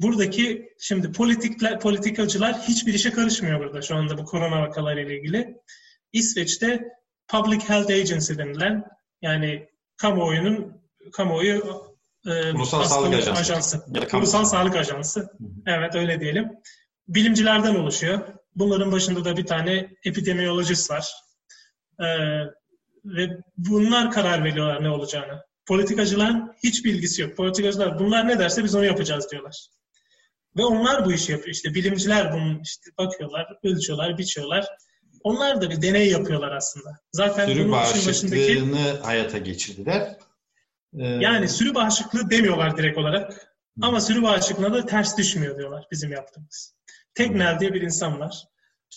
buradaki 0.00 0.74
şimdi 0.78 1.12
politikler, 1.12 1.80
politikacılar 1.80 2.58
hiçbir 2.58 2.94
işe 2.94 3.10
karışmıyor 3.10 3.60
burada 3.60 3.82
şu 3.82 3.96
anda 3.96 4.18
bu 4.18 4.24
korona 4.24 4.62
vakaları 4.62 5.00
ile 5.02 5.18
ilgili. 5.18 5.56
İsveç'te 6.12 6.88
Public 7.28 7.68
Health 7.68 7.90
Agency 7.90 8.34
denilen 8.38 8.84
yani 9.22 9.69
kamuoyunun 10.00 10.82
kamuoyu 11.12 11.84
e, 12.26 12.52
Ulusal 12.52 12.84
Sağlık 12.84 13.14
Ajansı. 13.14 13.40
ajansı. 13.40 13.84
Ulusal 14.12 14.44
Sağlık 14.44 14.76
Ajansı. 14.76 15.20
Hı. 15.20 15.28
Evet 15.66 15.94
öyle 15.94 16.20
diyelim. 16.20 16.48
Bilimcilerden 17.08 17.74
oluşuyor. 17.74 18.20
Bunların 18.56 18.92
başında 18.92 19.24
da 19.24 19.36
bir 19.36 19.46
tane 19.46 19.90
epidemiyolojist 20.04 20.90
var. 20.90 21.12
Ee, 22.00 22.04
ve 23.04 23.28
bunlar 23.56 24.10
karar 24.10 24.44
veriyorlar 24.44 24.84
ne 24.84 24.90
olacağını. 24.90 25.42
Politikacıların 25.66 26.52
hiç 26.64 26.84
bilgisi 26.84 27.22
yok. 27.22 27.36
Politikacılar 27.36 27.98
bunlar 27.98 28.28
ne 28.28 28.38
derse 28.38 28.64
biz 28.64 28.74
onu 28.74 28.84
yapacağız 28.84 29.30
diyorlar. 29.30 29.66
Ve 30.56 30.64
onlar 30.64 31.04
bu 31.04 31.12
işi 31.12 31.32
yapıyor. 31.32 31.54
İşte 31.54 31.74
bilimciler 31.74 32.32
bunun 32.32 32.60
işte 32.62 32.90
bakıyorlar, 32.98 33.46
ölçüyorlar, 33.62 34.18
biçiyorlar. 34.18 34.66
Onlar 35.22 35.60
da 35.60 35.70
bir 35.70 35.82
deney 35.82 36.08
yapıyorlar 36.10 36.52
aslında. 36.52 36.96
Zaten 37.12 37.46
Sürü 37.46 37.70
başındaki 37.70 38.64
hayata 39.02 39.38
geçirdiler. 39.38 40.16
Ee... 40.98 41.04
Yani 41.04 41.48
sürü 41.48 41.74
bağışıklığı 41.74 42.30
demiyorlar 42.30 42.76
direkt 42.76 42.98
olarak. 42.98 43.54
Ama 43.82 44.00
sürü 44.00 44.22
bağışıklığına 44.22 44.74
da 44.74 44.86
ters 44.86 45.18
düşmüyor 45.18 45.58
diyorlar 45.58 45.86
bizim 45.90 46.12
yaptığımız. 46.12 46.74
Teknel 47.14 47.60
diye 47.60 47.74
bir 47.74 47.82
insan 47.82 48.20
var. 48.20 48.44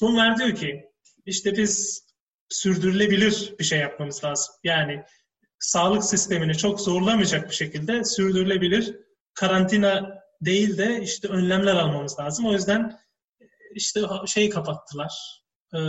Bunlar 0.02 0.38
diyor 0.38 0.56
ki 0.56 0.90
işte 1.26 1.58
biz 1.58 2.04
sürdürülebilir 2.50 3.54
bir 3.60 3.64
şey 3.64 3.80
yapmamız 3.80 4.24
lazım. 4.24 4.56
Yani 4.64 5.04
sağlık 5.60 6.04
sistemini 6.04 6.58
çok 6.58 6.82
zorlamayacak 6.82 7.50
bir 7.50 7.56
şekilde 7.56 8.04
sürdürülebilir 8.04 8.96
karantina 9.34 10.24
değil 10.42 10.78
de 10.78 11.02
işte 11.02 11.28
önlemler 11.28 11.76
almamız 11.76 12.20
lazım. 12.20 12.46
O 12.46 12.54
yüzden 12.54 13.00
işte 13.76 14.02
şeyi 14.28 14.50
kapattılar. 14.50 15.43
E, 15.74 15.80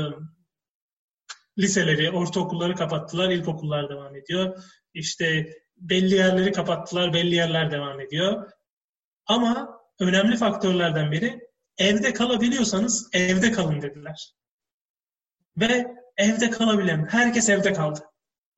liseleri, 1.59 2.11
ortaokulları 2.11 2.75
kapattılar, 2.75 3.31
ilkokullar 3.31 3.89
devam 3.89 4.17
ediyor. 4.17 4.65
İşte 4.95 5.51
belli 5.77 6.15
yerleri 6.15 6.53
kapattılar, 6.53 7.13
belli 7.13 7.35
yerler 7.35 7.71
devam 7.71 8.01
ediyor. 8.01 8.51
Ama 9.27 9.81
önemli 10.01 10.37
faktörlerden 10.37 11.13
biri 11.13 11.41
evde 11.79 12.13
kalabiliyorsanız 12.13 13.09
evde 13.13 13.53
kalın 13.53 13.83
dediler. 13.83 14.35
Ve 15.57 15.87
evde 16.17 16.51
kalabilen 16.51 17.07
herkes 17.11 17.49
evde 17.49 17.73
kaldı. 17.73 18.01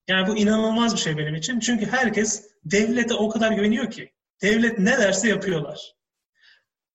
Yani 0.08 0.28
bu 0.28 0.36
inanılmaz 0.36 0.94
bir 0.94 1.00
şey 1.00 1.18
benim 1.18 1.34
için. 1.34 1.60
Çünkü 1.60 1.86
herkes 1.86 2.50
devlete 2.64 3.14
o 3.14 3.28
kadar 3.28 3.52
güveniyor 3.52 3.90
ki. 3.90 4.12
Devlet 4.42 4.78
ne 4.78 4.98
derse 4.98 5.28
yapıyorlar. 5.28 5.94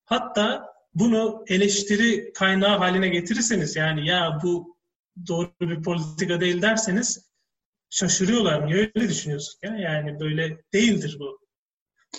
Hatta 0.05 0.70
bunu 0.93 1.45
eleştiri 1.47 2.33
kaynağı 2.33 2.77
haline 2.77 3.09
getirirseniz 3.09 3.75
yani 3.75 4.07
ya 4.07 4.39
bu 4.43 4.77
doğru 5.27 5.51
bir 5.61 5.83
politika 5.83 6.41
değil 6.41 6.61
derseniz 6.61 7.31
şaşırıyorlar. 7.89 8.65
Niye 8.67 8.91
öyle 8.95 9.09
düşünüyorsun? 9.09 9.59
Ya? 9.63 9.75
Yani 9.77 10.19
böyle 10.19 10.57
değildir 10.73 11.17
bu. 11.19 11.41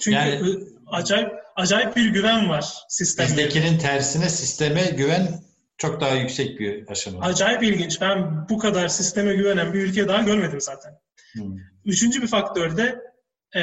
Çünkü 0.01 0.17
yani, 0.17 0.59
acayip 0.87 1.33
acayip 1.57 1.97
bir 1.97 2.11
güven 2.11 2.49
var 2.49 2.75
sistemde. 2.89 3.29
Bizdekinin 3.29 3.79
tersine 3.79 4.29
sisteme 4.29 4.85
güven 4.85 5.43
çok 5.77 6.01
daha 6.01 6.15
yüksek 6.15 6.61
bir 6.61 6.89
aşama. 6.89 7.21
Acayip 7.21 7.63
ilginç. 7.63 8.01
Ben 8.01 8.49
bu 8.49 8.59
kadar 8.59 8.89
sisteme 8.89 9.35
güvenen 9.35 9.73
bir 9.73 9.81
ülke 9.81 10.09
daha 10.09 10.23
görmedim 10.23 10.61
zaten. 10.61 10.93
Hmm. 11.33 11.57
Üçüncü 11.85 12.23
bir 12.23 12.27
faktör 12.27 12.77
de 12.77 13.01
e, 13.61 13.63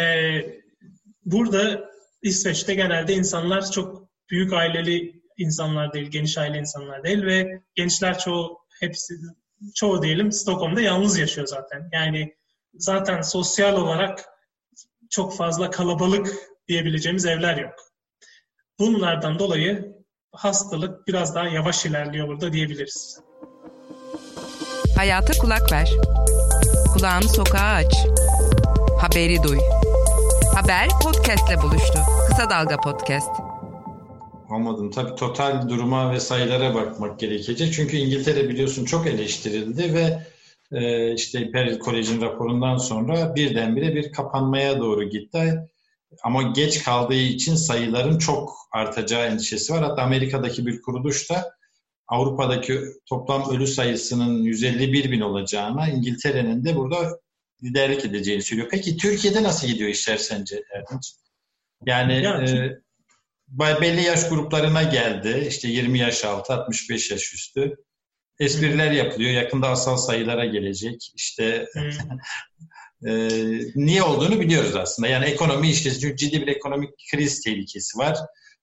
burada 1.26 1.90
İsveç'te 2.22 2.76
genelde 2.76 3.14
insanlar 3.14 3.72
çok 3.72 4.09
büyük 4.32 4.54
aileli 4.54 5.22
insanlar 5.38 5.94
değil, 5.94 6.08
geniş 6.08 6.38
aile 6.38 6.58
insanlar 6.60 7.04
değil 7.04 7.26
ve 7.26 7.62
gençler 7.76 8.20
çoğu 8.20 8.60
hepsi 8.80 9.14
çoğu 9.76 10.02
diyelim 10.02 10.32
Stockholm'da 10.32 10.82
yalnız 10.82 11.18
yaşıyor 11.18 11.48
zaten. 11.48 11.90
Yani 11.94 12.36
zaten 12.74 13.22
sosyal 13.22 13.78
olarak 13.78 14.26
çok 15.10 15.38
fazla 15.38 15.70
kalabalık 15.70 16.36
diyebileceğimiz 16.68 17.26
evler 17.26 17.58
yok. 17.58 17.74
Bunlardan 18.80 19.40
dolayı 19.40 19.96
hastalık 20.32 21.08
biraz 21.08 21.36
daha 21.36 21.48
yavaş 21.48 21.86
ilerliyor 21.86 22.28
burada 22.28 22.54
diyebiliriz. 22.54 23.20
Hayata 24.98 25.34
kulak 25.42 25.72
ver. 25.72 25.90
Kulağını 26.94 27.30
sokağa 27.30 27.74
aç. 27.76 27.94
Haberi 29.02 29.44
duy. 29.44 29.60
Haber 30.56 30.88
podcastle 31.04 31.62
buluştu. 31.62 32.00
Kısa 32.28 32.50
Dalga 32.50 32.78
Podcast. 32.78 33.49
Anladım. 34.50 34.92
Tabii 34.92 35.16
total 35.16 35.70
duruma 35.70 36.14
ve 36.14 36.20
sayılara 36.20 36.76
bakmak 36.76 37.20
gerekecek. 37.20 37.74
Çünkü 37.74 37.98
İngiltere 37.98 38.50
biliyorsun 38.50 38.86
çok 38.86 39.08
eleştirildi 39.08 39.94
ve 39.94 40.24
e, 40.72 41.14
işte 41.14 41.42
Imperial 41.42 41.80
College'in 41.80 42.22
raporundan 42.22 42.78
sonra 42.78 43.36
birdenbire 43.36 43.96
bir 43.96 44.12
kapanmaya 44.12 44.80
doğru 44.80 45.04
gitti. 45.04 45.70
Ama 46.24 46.42
geç 46.42 46.84
kaldığı 46.84 47.14
için 47.14 47.56
sayıların 47.56 48.18
çok 48.18 48.54
artacağı 48.72 49.26
endişesi 49.26 49.74
var. 49.74 49.84
Hatta 49.84 50.02
Amerika'daki 50.02 50.66
bir 50.66 50.82
kuruluş 50.82 51.30
da 51.30 51.52
Avrupa'daki 52.08 52.80
toplam 53.06 53.50
ölü 53.50 53.68
sayısının 53.68 54.44
151 54.44 55.12
bin 55.12 55.22
olacağına, 55.22 55.88
İngiltere'nin 55.88 56.64
de 56.66 56.76
burada 56.76 57.20
liderlik 57.64 58.06
edeceğini 58.06 58.42
söylüyor. 58.42 58.68
Peki 58.72 58.98
Türkiye'de 58.98 59.44
nasıl 59.44 59.68
gidiyor 59.68 59.90
işler 59.90 60.18
sence 60.18 60.64
Erdinç? 60.76 61.14
Yani, 61.86 62.24
yani 62.24 62.50
e, 62.50 62.80
belli 63.52 64.02
yaş 64.02 64.30
gruplarına 64.30 64.84
geldi. 64.84 65.46
İşte 65.50 65.68
20 65.68 66.00
yaş 66.00 66.26
altı, 66.26 66.54
65 66.54 67.12
yaş 67.12 67.34
üstü. 67.34 67.76
Espriler 68.40 68.92
yapılıyor. 68.92 69.32
Yakında 69.32 69.70
asal 69.70 69.98
sayılara 69.98 70.46
gelecek. 70.46 71.12
İşte 71.16 71.66
e, 73.08 73.12
niye 73.76 74.04
olduğunu 74.04 74.40
biliyoruz 74.40 74.76
aslında. 74.76 75.10
Yani 75.10 75.26
ekonomi 75.26 75.70
işte 75.70 75.94
çünkü 76.00 76.16
ciddi 76.16 76.42
bir 76.42 76.48
ekonomik 76.48 76.90
kriz 77.12 77.42
tehlikesi 77.42 77.98
var. 77.98 78.18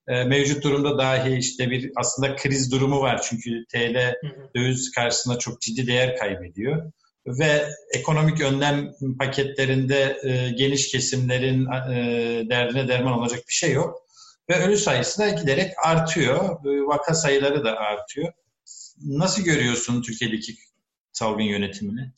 E, 0.09 0.25
mevcut 0.25 0.64
durumda 0.64 0.99
dahi 0.99 1.37
işte 1.37 1.70
bir 1.70 1.90
aslında 1.96 2.37
kriz 2.37 2.72
durumu 2.72 3.01
var. 3.01 3.22
Çünkü 3.29 3.64
TL 3.72 4.14
döviz 4.57 4.90
karşısında 4.90 5.38
çok 5.38 5.61
ciddi 5.61 5.87
değer 5.87 6.16
kaybediyor. 6.16 6.92
ve 7.27 7.68
ekonomik 7.94 8.40
önlem 8.40 8.92
paketlerinde 9.18 10.16
e, 10.25 10.51
geniş 10.51 10.88
kesimlerin 10.88 11.66
e, 11.66 12.49
derdine 12.51 12.88
derman 12.88 13.18
olacak 13.18 13.40
bir 13.49 13.55
şey 13.55 13.72
yok. 13.72 14.06
Ve 14.50 14.64
ölü 14.64 14.76
sayısı 14.76 15.18
da 15.18 15.28
giderek 15.28 15.72
artıyor. 15.85 16.64
Vaka 16.64 17.14
sayıları 17.14 17.64
da 17.64 17.76
artıyor. 17.76 18.32
Nasıl 19.04 19.42
görüyorsun 19.42 20.02
Türkiye'deki 20.02 20.54
salgın 21.12 21.42
yönetimini? 21.42 22.12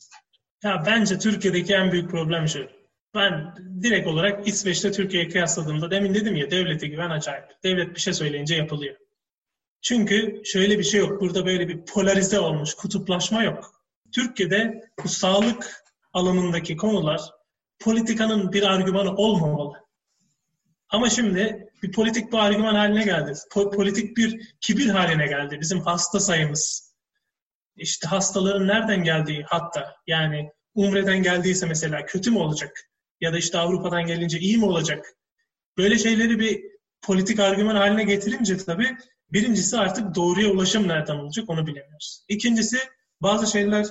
Ya 0.63 0.83
bence 0.85 1.19
Türkiye'deki 1.19 1.73
en 1.73 1.91
büyük 1.91 2.11
problem 2.11 2.47
şu. 2.47 2.69
Ben 3.15 3.55
direkt 3.81 4.07
olarak 4.07 4.47
İsveç'te 4.47 4.91
Türkiye'ye 4.91 5.29
kıyasladığımda 5.29 5.91
demin 5.91 6.13
dedim 6.13 6.35
ya 6.35 6.51
devlete 6.51 6.87
güven 6.87 7.09
acayip. 7.09 7.45
Devlet 7.63 7.95
bir 7.95 7.99
şey 7.99 8.13
söyleyince 8.13 8.55
yapılıyor. 8.55 8.95
Çünkü 9.81 10.41
şöyle 10.45 10.79
bir 10.79 10.83
şey 10.83 10.99
yok. 10.99 11.21
Burada 11.21 11.45
böyle 11.45 11.67
bir 11.67 11.85
polarize 11.85 12.39
olmuş, 12.39 12.73
kutuplaşma 12.73 13.43
yok. 13.43 13.71
Türkiye'de 14.11 14.89
bu 15.03 15.07
sağlık 15.07 15.83
alanındaki 16.13 16.77
konular 16.77 17.21
politikanın 17.79 18.53
bir 18.53 18.63
argümanı 18.63 19.15
olmamalı. 19.15 19.73
Ama 20.89 21.09
şimdi 21.09 21.68
bir 21.83 21.91
politik 21.91 22.31
bir 22.31 22.37
argüman 22.37 22.75
haline 22.75 23.03
geldi. 23.03 23.31
Po- 23.51 23.75
politik 23.75 24.17
bir 24.17 24.55
kibir 24.61 24.89
haline 24.89 25.27
geldi. 25.27 25.57
Bizim 25.61 25.81
hasta 25.81 26.19
sayımız. 26.19 26.93
İşte 27.75 28.07
hastaların 28.07 28.67
nereden 28.67 29.03
geldiği 29.03 29.43
hatta 29.47 29.95
yani 30.07 30.51
Umre'den 30.75 31.23
geldiyse 31.23 31.65
mesela 31.65 32.05
kötü 32.05 32.31
mü 32.31 32.39
olacak? 32.39 32.89
Ya 33.21 33.33
da 33.33 33.37
işte 33.37 33.57
Avrupa'dan 33.57 34.05
gelince 34.05 34.39
iyi 34.39 34.57
mi 34.57 34.65
olacak? 34.65 35.05
Böyle 35.77 35.97
şeyleri 35.97 36.39
bir 36.39 36.61
politik 37.01 37.39
argüman 37.39 37.75
haline 37.75 38.03
getirince 38.03 38.57
tabii 38.57 38.97
birincisi 39.31 39.77
artık 39.77 40.15
doğruya 40.15 40.49
ulaşım 40.49 40.87
nereden 40.87 41.15
olacak 41.15 41.49
onu 41.49 41.67
bilemiyoruz. 41.67 42.25
İkincisi 42.27 42.77
bazı 43.21 43.51
şeyler 43.51 43.85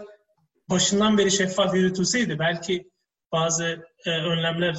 başından 0.71 1.19
beri 1.19 1.31
şeffaf 1.31 1.75
yürütülseydi 1.75 2.39
belki 2.39 2.91
bazı 3.33 3.87
e, 4.07 4.11
önlemler 4.11 4.77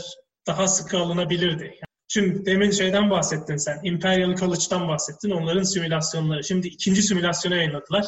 daha 0.47 0.67
sıkı 0.67 0.97
alınabilirdi. 0.97 1.79
Şimdi 2.11 2.45
demin 2.45 2.71
şeyden 2.71 3.09
bahsettin 3.09 3.57
sen. 3.57 3.79
Imperial 3.83 4.35
College'dan 4.35 4.87
bahsettin. 4.87 5.29
Onların 5.29 5.63
simülasyonları. 5.63 6.43
Şimdi 6.43 6.67
ikinci 6.67 7.03
simülasyonu 7.03 7.55
yayınladılar. 7.55 8.05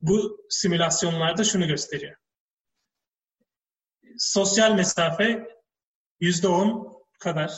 Bu 0.00 0.46
simülasyonlarda 0.50 1.44
şunu 1.44 1.66
gösteriyor. 1.66 2.16
Sosyal 4.18 4.74
mesafe 4.74 5.48
yüzde 6.20 6.48
on 6.48 6.92
kadar 7.18 7.52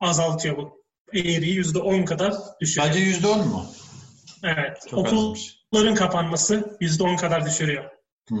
azaltıyor 0.00 0.56
bu. 0.56 0.84
Eğriyi 1.14 1.54
yüzde 1.54 1.78
on 1.78 2.04
kadar 2.04 2.34
düşürüyor. 2.60 2.86
Sadece 2.86 3.04
yüzde 3.04 3.26
on 3.26 3.48
mu? 3.48 3.66
Evet. 4.44 4.78
Çok 4.90 4.98
Okulların 4.98 5.86
azmış. 5.86 5.98
kapanması 5.98 6.76
yüzde 6.80 7.02
on 7.02 7.16
kadar 7.16 7.46
düşürüyor. 7.46 7.90
Hı. 8.28 8.36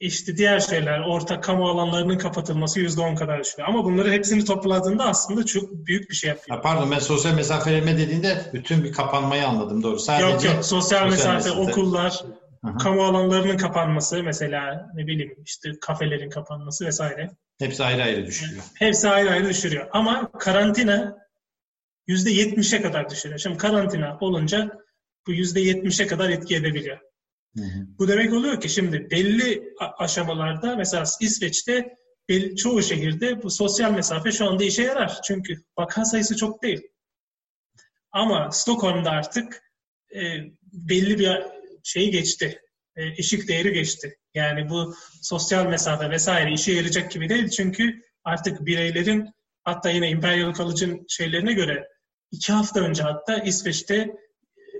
İşte 0.00 0.36
diğer 0.36 0.60
şeyler, 0.60 1.00
orta 1.00 1.40
kamu 1.40 1.68
alanlarının 1.68 2.18
kapatılması 2.18 2.80
yüzde 2.80 3.00
on 3.00 3.14
kadar 3.14 3.40
düşüyor. 3.44 3.68
Ama 3.68 3.84
bunları 3.84 4.10
hepsini 4.10 4.44
topladığında 4.44 5.04
aslında 5.04 5.46
çok 5.46 5.72
büyük 5.72 6.10
bir 6.10 6.14
şey 6.14 6.28
yapıyor. 6.28 6.56
Ha, 6.56 6.62
pardon 6.62 6.90
ben 6.90 6.98
sosyal 6.98 7.34
mesafeleme 7.34 7.98
dediğinde 7.98 8.50
bütün 8.52 8.84
bir 8.84 8.92
kapanmayı 8.92 9.46
anladım 9.46 9.82
doğru. 9.82 9.98
Sadece 9.98 10.24
yok 10.24 10.44
yok 10.44 10.64
sosyal, 10.64 10.80
sosyal 10.80 11.06
mesafe, 11.10 11.34
mesafe, 11.34 11.60
okullar, 11.60 12.24
Aha. 12.62 12.76
kamu 12.76 13.04
alanlarının 13.04 13.56
kapanması 13.56 14.22
mesela 14.22 14.90
ne 14.94 15.06
bileyim 15.06 15.34
işte 15.44 15.70
kafelerin 15.80 16.30
kapanması 16.30 16.86
vesaire. 16.86 17.30
Hepsi 17.58 17.84
ayrı 17.84 18.02
ayrı 18.02 18.26
düşürüyor. 18.26 18.62
Hepsi 18.74 19.08
ayrı 19.08 19.30
ayrı 19.30 19.48
düşürüyor. 19.48 19.88
Ama 19.92 20.30
karantina 20.38 21.18
yüzde 22.06 22.30
yetmişe 22.30 22.82
kadar 22.82 23.10
düşürüyor. 23.10 23.38
Şimdi 23.38 23.56
karantina 23.56 24.18
olunca 24.20 24.70
bu 25.26 25.32
yüzde 25.32 25.60
yetmişe 25.60 26.06
kadar 26.06 26.30
etki 26.30 26.56
edebiliyor. 26.56 26.98
Hı 27.58 27.64
hı. 27.64 27.86
Bu 27.98 28.08
demek 28.08 28.32
oluyor 28.32 28.60
ki 28.60 28.68
şimdi 28.68 29.10
belli 29.10 29.74
aşamalarda 29.98 30.76
mesela 30.76 31.04
İsveç'te 31.20 31.96
çoğu 32.56 32.82
şehirde 32.82 33.42
bu 33.42 33.50
sosyal 33.50 33.92
mesafe 33.92 34.32
şu 34.32 34.48
anda 34.48 34.64
işe 34.64 34.82
yarar. 34.82 35.22
Çünkü 35.22 35.64
vaka 35.78 36.04
sayısı 36.04 36.36
çok 36.36 36.62
değil. 36.62 36.80
Ama 38.12 38.50
Stockholm'da 38.52 39.10
artık 39.10 39.62
e, 40.14 40.20
belli 40.72 41.18
bir 41.18 41.42
şeyi 41.84 42.10
geçti. 42.10 42.60
E, 42.96 43.06
eşik 43.06 43.48
değeri 43.48 43.72
geçti. 43.72 44.18
Yani 44.34 44.70
bu 44.70 44.94
sosyal 45.22 45.66
mesafe 45.66 46.10
vesaire 46.10 46.52
işe 46.52 46.72
yarayacak 46.72 47.10
gibi 47.10 47.28
değil. 47.28 47.48
Çünkü 47.48 48.02
artık 48.24 48.66
bireylerin 48.66 49.28
hatta 49.64 49.90
yine 49.90 50.10
Imperial 50.10 50.54
College'ın 50.54 51.06
şeylerine 51.08 51.52
göre 51.52 51.88
iki 52.30 52.52
hafta 52.52 52.80
önce 52.80 53.02
hatta 53.02 53.38
İsveç'te 53.38 54.10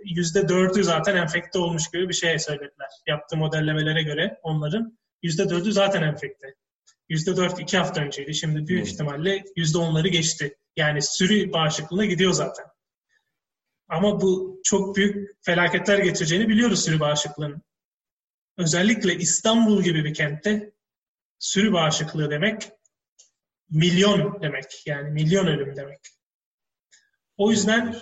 yüzde 0.04 0.48
dördü 0.48 0.84
zaten 0.84 1.16
enfekte 1.16 1.58
olmuş 1.58 1.90
gibi 1.90 2.08
bir 2.08 2.14
şey 2.14 2.38
söylediler. 2.38 2.88
Yaptığı 3.06 3.36
modellemelere 3.36 4.02
göre 4.02 4.40
onların 4.42 4.98
yüzde 5.22 5.50
dördü 5.50 5.72
zaten 5.72 6.02
enfekte. 6.02 6.54
Yüzde 7.08 7.36
dört 7.36 7.60
iki 7.60 7.78
hafta 7.78 8.00
önceydi. 8.00 8.34
Şimdi 8.34 8.66
büyük 8.66 8.84
hmm. 8.84 8.92
ihtimalle 8.92 9.44
yüzde 9.56 9.78
onları 9.78 10.08
geçti. 10.08 10.56
Yani 10.76 11.02
sürü 11.02 11.52
bağışıklığına 11.52 12.04
gidiyor 12.04 12.32
zaten. 12.32 12.66
Ama 13.88 14.20
bu 14.20 14.60
çok 14.64 14.96
büyük 14.96 15.30
felaketler 15.42 15.98
getireceğini 15.98 16.48
biliyoruz 16.48 16.84
sürü 16.84 17.00
bağışıklığının. 17.00 17.62
Özellikle 18.58 19.14
İstanbul 19.14 19.82
gibi 19.82 20.04
bir 20.04 20.14
kentte 20.14 20.72
sürü 21.38 21.72
bağışıklığı 21.72 22.30
demek 22.30 22.70
milyon 23.70 24.42
demek. 24.42 24.86
Yani 24.86 25.10
milyon 25.10 25.46
ölüm 25.46 25.76
demek. 25.76 26.00
O 27.36 27.50
yüzden 27.50 27.96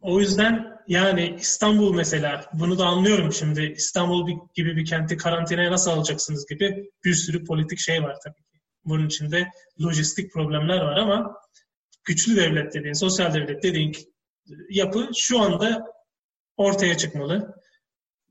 o 0.00 0.20
yüzden 0.20 0.71
yani 0.88 1.36
İstanbul 1.40 1.94
mesela 1.94 2.44
bunu 2.52 2.78
da 2.78 2.86
anlıyorum 2.86 3.32
şimdi 3.32 3.74
İstanbul 3.76 4.30
gibi 4.54 4.76
bir 4.76 4.84
kenti 4.84 5.16
karantinaya 5.16 5.70
nasıl 5.70 5.90
alacaksınız 5.90 6.46
gibi 6.46 6.90
bir 7.04 7.14
sürü 7.14 7.44
politik 7.44 7.78
şey 7.78 8.02
var 8.02 8.16
tabii 8.24 8.42
ki. 8.42 8.60
Bunun 8.84 9.06
içinde 9.06 9.48
lojistik 9.82 10.32
problemler 10.32 10.80
var 10.80 10.96
ama 10.96 11.36
güçlü 12.04 12.36
devlet 12.36 12.74
dediğin, 12.74 12.94
sosyal 12.94 13.34
devlet 13.34 13.62
dediğin 13.62 13.96
yapı 14.70 15.08
şu 15.16 15.40
anda 15.40 15.86
ortaya 16.56 16.96
çıkmalı 16.96 17.54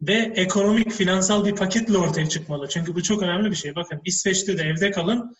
ve 0.01 0.33
ekonomik, 0.35 0.91
finansal 0.91 1.45
bir 1.45 1.55
paketle 1.55 1.97
ortaya 1.97 2.29
çıkmalı. 2.29 2.67
Çünkü 2.69 2.95
bu 2.95 3.03
çok 3.03 3.23
önemli 3.23 3.51
bir 3.51 3.55
şey. 3.55 3.75
Bakın 3.75 4.01
İsveç'te 4.05 4.57
de 4.57 4.63
evde 4.63 4.91
kalın 4.91 5.35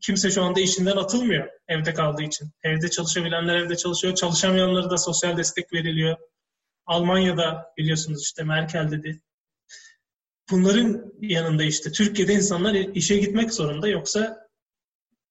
kimse 0.00 0.30
şu 0.30 0.42
anda 0.42 0.60
işinden 0.60 0.96
atılmıyor 0.96 1.48
evde 1.68 1.94
kaldığı 1.94 2.22
için. 2.22 2.50
Evde 2.62 2.90
çalışabilenler 2.90 3.56
evde 3.56 3.76
çalışıyor. 3.76 4.14
Çalışamayanlara 4.14 4.90
da 4.90 4.98
sosyal 4.98 5.36
destek 5.36 5.72
veriliyor. 5.72 6.16
Almanya'da 6.86 7.72
biliyorsunuz 7.78 8.22
işte 8.22 8.44
Merkel 8.44 8.90
dedi. 8.90 9.20
Bunların 10.50 11.12
yanında 11.20 11.64
işte 11.64 11.92
Türkiye'de 11.92 12.34
insanlar 12.34 12.74
işe 12.74 13.16
gitmek 13.16 13.52
zorunda 13.52 13.88
yoksa 13.88 14.48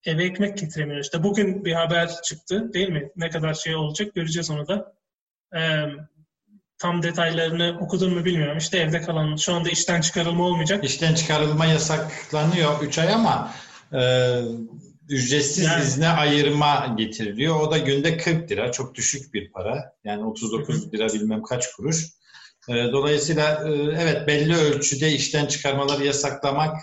eve 0.06 0.24
ekmek 0.24 0.58
getiremiyor. 0.58 1.00
İşte 1.00 1.24
bugün 1.24 1.66
bir 1.66 1.74
haber 1.74 2.22
çıktı 2.22 2.74
değil 2.74 2.90
mi? 2.90 3.12
Ne 3.16 3.30
kadar 3.30 3.54
şey 3.54 3.76
olacak 3.76 4.16
göreceğiz 4.16 4.50
onu 4.50 4.68
da. 4.68 4.94
Ee, 5.56 5.86
tam 6.78 7.04
detaylarını 7.04 7.78
okudun 7.82 8.14
mu 8.14 8.26
bilmiyorum. 8.26 8.58
İşte 8.58 8.78
evde 8.78 9.02
kalan 9.02 9.36
şu 9.36 9.54
anda 9.54 9.70
işten 9.70 10.02
çıkarılma 10.02 10.44
olmayacak. 10.44 10.84
İşten 10.84 11.16
çıkarılma 11.16 11.66
yasaklanıyor 11.66 12.82
3 12.82 12.98
ay 13.00 13.14
ama 13.14 13.54
e, 13.94 14.00
ücretsiz 15.10 15.64
yani. 15.64 15.84
izne 15.84 16.08
ayırma 16.08 16.96
getiriliyor. 16.98 17.60
O 17.60 17.72
da 17.72 17.78
günde 17.78 18.18
40 18.18 18.52
lira. 18.52 18.72
Çok 18.72 18.96
düşük 18.96 19.34
bir 19.34 19.52
para. 19.52 19.94
Yani 20.04 20.26
39 20.26 20.94
lira 20.94 21.08
bilmem 21.08 21.44
kaç 21.44 21.72
kuruş. 21.72 22.06
E, 22.70 22.74
dolayısıyla 22.74 23.70
e, 23.70 23.72
evet 23.74 24.28
belli 24.28 24.56
ölçüde 24.56 25.12
işten 25.12 25.46
çıkarmaları 25.46 26.06
yasaklamak 26.06 26.76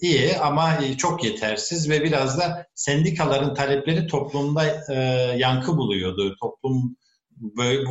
iyi 0.00 0.36
ama 0.36 0.78
çok 0.98 1.24
yetersiz 1.24 1.90
ve 1.90 2.04
biraz 2.04 2.38
da 2.38 2.66
sendikaların 2.74 3.54
talepleri 3.54 4.06
toplumda 4.06 4.84
e, 4.88 4.94
yankı 5.38 5.76
buluyordu. 5.76 6.36
Toplum 6.40 6.96
böyle, 7.30 7.84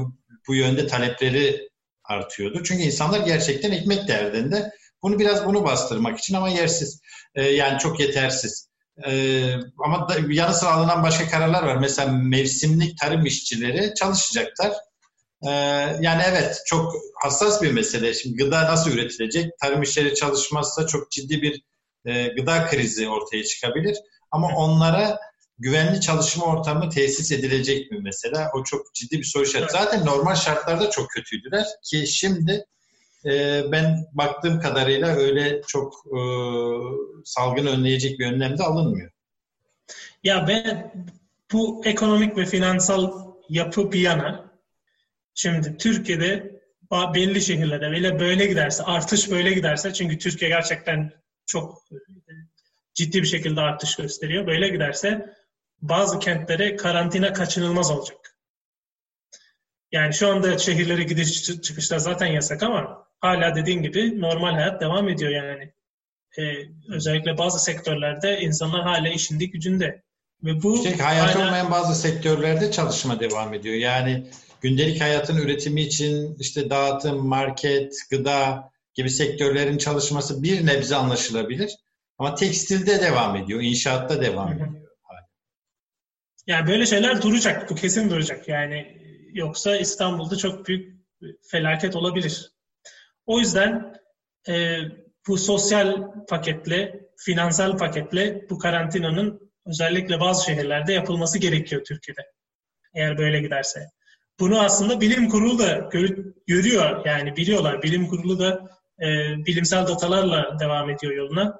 bu, 0.48 0.56
yönde 0.56 0.88
talepleri 0.88 1.70
artıyordu. 2.04 2.64
Çünkü 2.64 2.84
insanlar 2.84 3.20
gerçekten 3.20 3.72
ekmek 3.72 4.08
derdinde. 4.08 4.72
Bunu 5.04 5.20
biraz 5.20 5.46
bunu 5.46 5.64
bastırmak 5.64 6.20
için 6.20 6.36
ama 6.36 6.50
yersiz. 6.50 7.02
E, 7.36 7.44
yani 7.44 7.80
çok 7.80 8.00
yetersiz. 8.00 8.70
E, 9.08 9.44
ama 9.86 10.10
da, 10.10 10.16
yanı 10.30 10.54
sıra 10.54 10.72
alınan 10.72 11.04
başka 11.04 11.30
kararlar 11.30 11.64
var. 11.64 11.76
Mesela 11.76 12.12
mevsimlik 12.12 12.98
tarım 12.98 13.26
işçileri 13.26 13.94
çalışacaklar. 13.94 14.72
E, 15.42 15.50
yani 16.02 16.24
evet 16.26 16.62
çok 16.66 16.94
hassas 17.24 17.62
bir 17.62 17.72
mesele. 17.72 18.14
Şimdi 18.14 18.36
gıda 18.44 18.64
nasıl 18.64 18.92
üretilecek? 18.92 19.52
Tarım 19.62 19.82
işleri 19.82 20.16
çalışmazsa 20.16 20.88
çok 20.88 21.12
ciddi 21.12 21.42
bir 21.42 21.62
e, 22.06 22.28
gıda 22.28 22.66
krizi 22.66 23.10
ortaya 23.10 23.44
çıkabilir. 23.44 23.98
Ama 24.32 24.48
onlara 24.48 25.20
güvenli 25.58 26.02
çalışma 26.02 26.46
ortamı 26.46 26.90
tesis 26.90 27.32
edilecek 27.32 27.92
mi 27.92 28.00
mesela? 28.02 28.52
O 28.54 28.64
çok 28.64 28.94
ciddi 28.94 29.20
bir 29.20 29.24
soru 29.24 29.44
işareti. 29.44 29.72
Zaten 29.72 30.06
normal 30.06 30.36
şartlarda 30.36 30.90
çok 30.90 31.10
kötüydüler 31.10 31.66
ki 31.84 32.08
şimdi 32.08 32.66
e, 33.26 33.64
ben 33.72 34.06
baktığım 34.14 34.60
kadarıyla 34.60 35.16
öyle 35.16 35.62
çok 35.68 35.94
e, 36.06 36.20
salgın 37.26 37.66
önleyecek 37.66 38.20
bir 38.20 38.32
önlem 38.32 38.58
de 38.58 38.64
alınmıyor. 38.64 39.12
Ya 40.24 40.48
ben 40.48 40.94
bu 41.52 41.82
ekonomik 41.86 42.38
ve 42.38 42.46
finansal 42.46 43.26
yapı 43.50 43.92
bir 43.92 44.00
yana 44.00 44.52
şimdi 45.34 45.78
Türkiye'de 45.78 46.56
belli 46.92 47.42
şehirlerde 47.42 47.92
böyle 47.92 48.20
böyle 48.20 48.46
giderse 48.46 48.84
artış 48.84 49.32
böyle 49.32 49.54
giderse 49.54 49.94
çünkü 49.94 50.18
Türkiye 50.18 50.50
gerçekten 50.50 51.12
çok 51.46 51.84
ciddi 52.94 53.22
bir 53.22 53.28
şekilde 53.28 53.62
artış 53.62 53.96
gösteriyor. 53.96 54.48
Böyle 54.48 54.68
giderse 54.68 55.36
bazı 55.82 56.20
kentlere 56.20 56.76
karantina 56.76 57.34
kaçınılmaz 57.34 57.92
olacak. 57.92 58.38
Yani 59.92 60.14
şu 60.14 60.28
anda 60.28 60.58
şehirlere 60.58 61.04
gidiş 61.04 61.44
çıkışlar 61.44 61.98
zaten 61.98 62.26
yasak 62.26 62.64
ama 62.64 63.05
hala 63.26 63.56
dediğin 63.56 63.82
gibi 63.82 64.22
normal 64.22 64.54
hayat 64.54 64.82
devam 64.82 65.10
ediyor 65.10 65.32
yani. 65.32 65.74
Ee, 66.38 66.42
özellikle 66.90 67.38
bazı 67.38 67.60
sektörlerde 67.60 68.40
insanlar 68.40 68.82
hala 68.82 69.10
işinde 69.10 69.46
gücünde. 69.46 70.04
Ve 70.44 70.64
bu 70.64 70.76
işte 70.76 71.04
hayat 71.04 71.36
hala... 71.36 71.46
olmayan 71.46 71.72
bazı 71.72 72.02
sektörlerde 72.02 72.72
çalışma 72.72 73.20
devam 73.20 73.54
ediyor. 73.54 73.76
Yani 73.76 74.28
gündelik 74.62 75.02
hayatın 75.02 75.38
üretimi 75.38 75.82
için 75.82 76.36
işte 76.40 76.70
dağıtım, 76.70 77.28
market, 77.28 77.94
gıda 78.12 78.72
gibi 78.94 79.10
sektörlerin 79.10 79.78
çalışması 79.78 80.44
bir 80.44 80.66
nebze 80.66 80.96
anlaşılabilir. 80.96 81.76
Ama 82.18 82.36
tekstilde 82.36 83.02
devam 83.02 83.36
ediyor, 83.36 83.62
inşaatta 83.62 84.22
devam 84.22 84.54
ediyor. 84.54 84.70
Yani 86.48 86.68
böyle 86.68 86.86
şeyler 86.86 87.22
duracak, 87.22 87.70
bu 87.70 87.76
kesin 87.76 88.10
duracak. 88.10 88.48
Yani 88.48 88.98
yoksa 89.34 89.76
İstanbul'da 89.76 90.36
çok 90.36 90.68
büyük 90.68 90.96
felaket 91.52 91.96
olabilir. 91.96 92.52
O 93.26 93.40
yüzden 93.40 93.94
e, 94.48 94.78
bu 95.28 95.38
sosyal 95.38 96.12
paketle, 96.30 97.00
finansal 97.18 97.78
paketle 97.78 98.50
bu 98.50 98.60
karantinanın 98.60 99.52
özellikle 99.66 100.20
bazı 100.20 100.46
şehirlerde 100.46 100.94
yapılması 100.94 101.38
gerekiyor 101.38 101.84
Türkiye'de. 101.84 102.22
Eğer 102.94 103.18
böyle 103.18 103.42
giderse. 103.42 103.90
Bunu 104.40 104.62
aslında 104.62 105.02
bilim 105.02 105.30
kurulu 105.30 105.60
da 105.60 105.90
gör, 105.92 106.10
görüyor 106.48 107.06
yani 107.06 107.36
biliyorlar. 107.36 107.82
Bilim 107.84 108.08
kurulu 108.08 108.40
da 108.40 108.68
e, 109.02 109.06
bilimsel 109.46 109.88
datalarla 109.88 110.60
devam 110.60 110.90
ediyor 110.90 111.14
yoluna. 111.14 111.60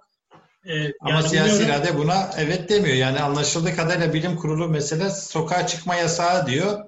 E, 0.66 0.92
Ama 1.00 1.12
yani 1.12 1.30
siyasi 1.30 1.60
biliyorum. 1.60 1.84
irade 1.84 1.98
buna 1.98 2.30
evet 2.38 2.70
demiyor. 2.70 2.96
Yani 2.96 3.20
anlaşıldığı 3.20 3.76
kadarıyla 3.76 4.14
bilim 4.14 4.36
kurulu 4.36 4.70
mesela 4.70 5.10
sokağa 5.10 5.68
çıkma 5.68 5.96
yasağı 5.96 6.48
diyor. 6.48 6.86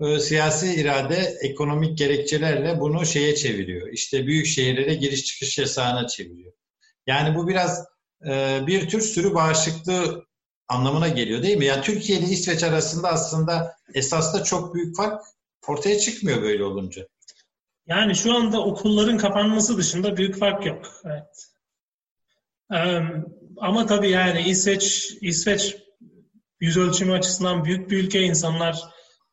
E, 0.00 0.18
siyasi 0.20 0.74
irade 0.74 1.38
ekonomik 1.42 1.98
gerekçelerle 1.98 2.80
bunu 2.80 3.06
şeye 3.06 3.34
çeviriyor. 3.34 3.88
İşte 3.92 4.26
büyük 4.26 4.46
şehirlere 4.46 4.94
giriş 4.94 5.24
çıkış 5.24 5.58
yasağına 5.58 6.06
çeviriyor. 6.06 6.52
Yani 7.06 7.34
bu 7.36 7.48
biraz 7.48 7.84
e, 8.26 8.60
bir 8.66 8.88
tür 8.88 9.00
sürü 9.00 9.34
bağışıklığı 9.34 10.26
anlamına 10.68 11.08
geliyor 11.08 11.42
değil 11.42 11.58
mi? 11.58 11.64
Yani 11.64 11.82
Türkiye 11.82 12.18
ile 12.18 12.26
İsveç 12.26 12.62
arasında 12.62 13.08
aslında 13.08 13.76
esasda 13.94 14.44
çok 14.44 14.74
büyük 14.74 14.96
fark 14.96 15.22
ortaya 15.68 15.98
çıkmıyor 15.98 16.42
böyle 16.42 16.64
olunca. 16.64 17.06
Yani 17.86 18.16
şu 18.16 18.34
anda 18.34 18.64
okulların 18.64 19.18
kapanması 19.18 19.78
dışında 19.78 20.16
büyük 20.16 20.38
fark 20.38 20.66
yok. 20.66 21.02
Evet. 21.04 21.46
Ee, 22.72 23.00
ama 23.56 23.86
tabii 23.86 24.10
yani 24.10 24.42
İsveç, 24.42 25.16
İsveç 25.20 25.76
yüz 26.60 26.76
ölçümü 26.76 27.12
açısından 27.12 27.64
büyük 27.64 27.90
bir 27.90 28.04
ülke. 28.04 28.20
İnsanlar 28.22 28.80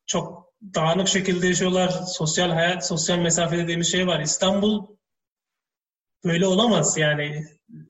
çok 0.05 0.46
dağınık 0.61 1.07
şekilde 1.07 1.47
yaşıyorlar. 1.47 1.89
Sosyal 1.89 2.49
hayat, 2.49 2.87
sosyal 2.87 3.17
mesafe 3.17 3.57
dediğimiz 3.57 3.91
şey 3.91 4.07
var. 4.07 4.19
İstanbul 4.19 4.87
böyle 6.25 6.47
olamaz 6.47 6.97
yani. 6.97 7.45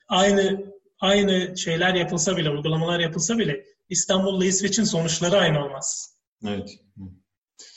Aynı 0.07 0.73
aynı 0.99 1.57
şeyler 1.57 1.93
yapılsa 1.93 2.37
bile, 2.37 2.49
uygulamalar 2.49 2.99
yapılsa 2.99 3.37
bile 3.37 3.65
İstanbul'la 3.89 4.45
İsveç'in 4.45 4.83
sonuçları 4.83 5.37
aynı 5.37 5.65
olmaz. 5.65 6.17
Evet. 6.45 6.69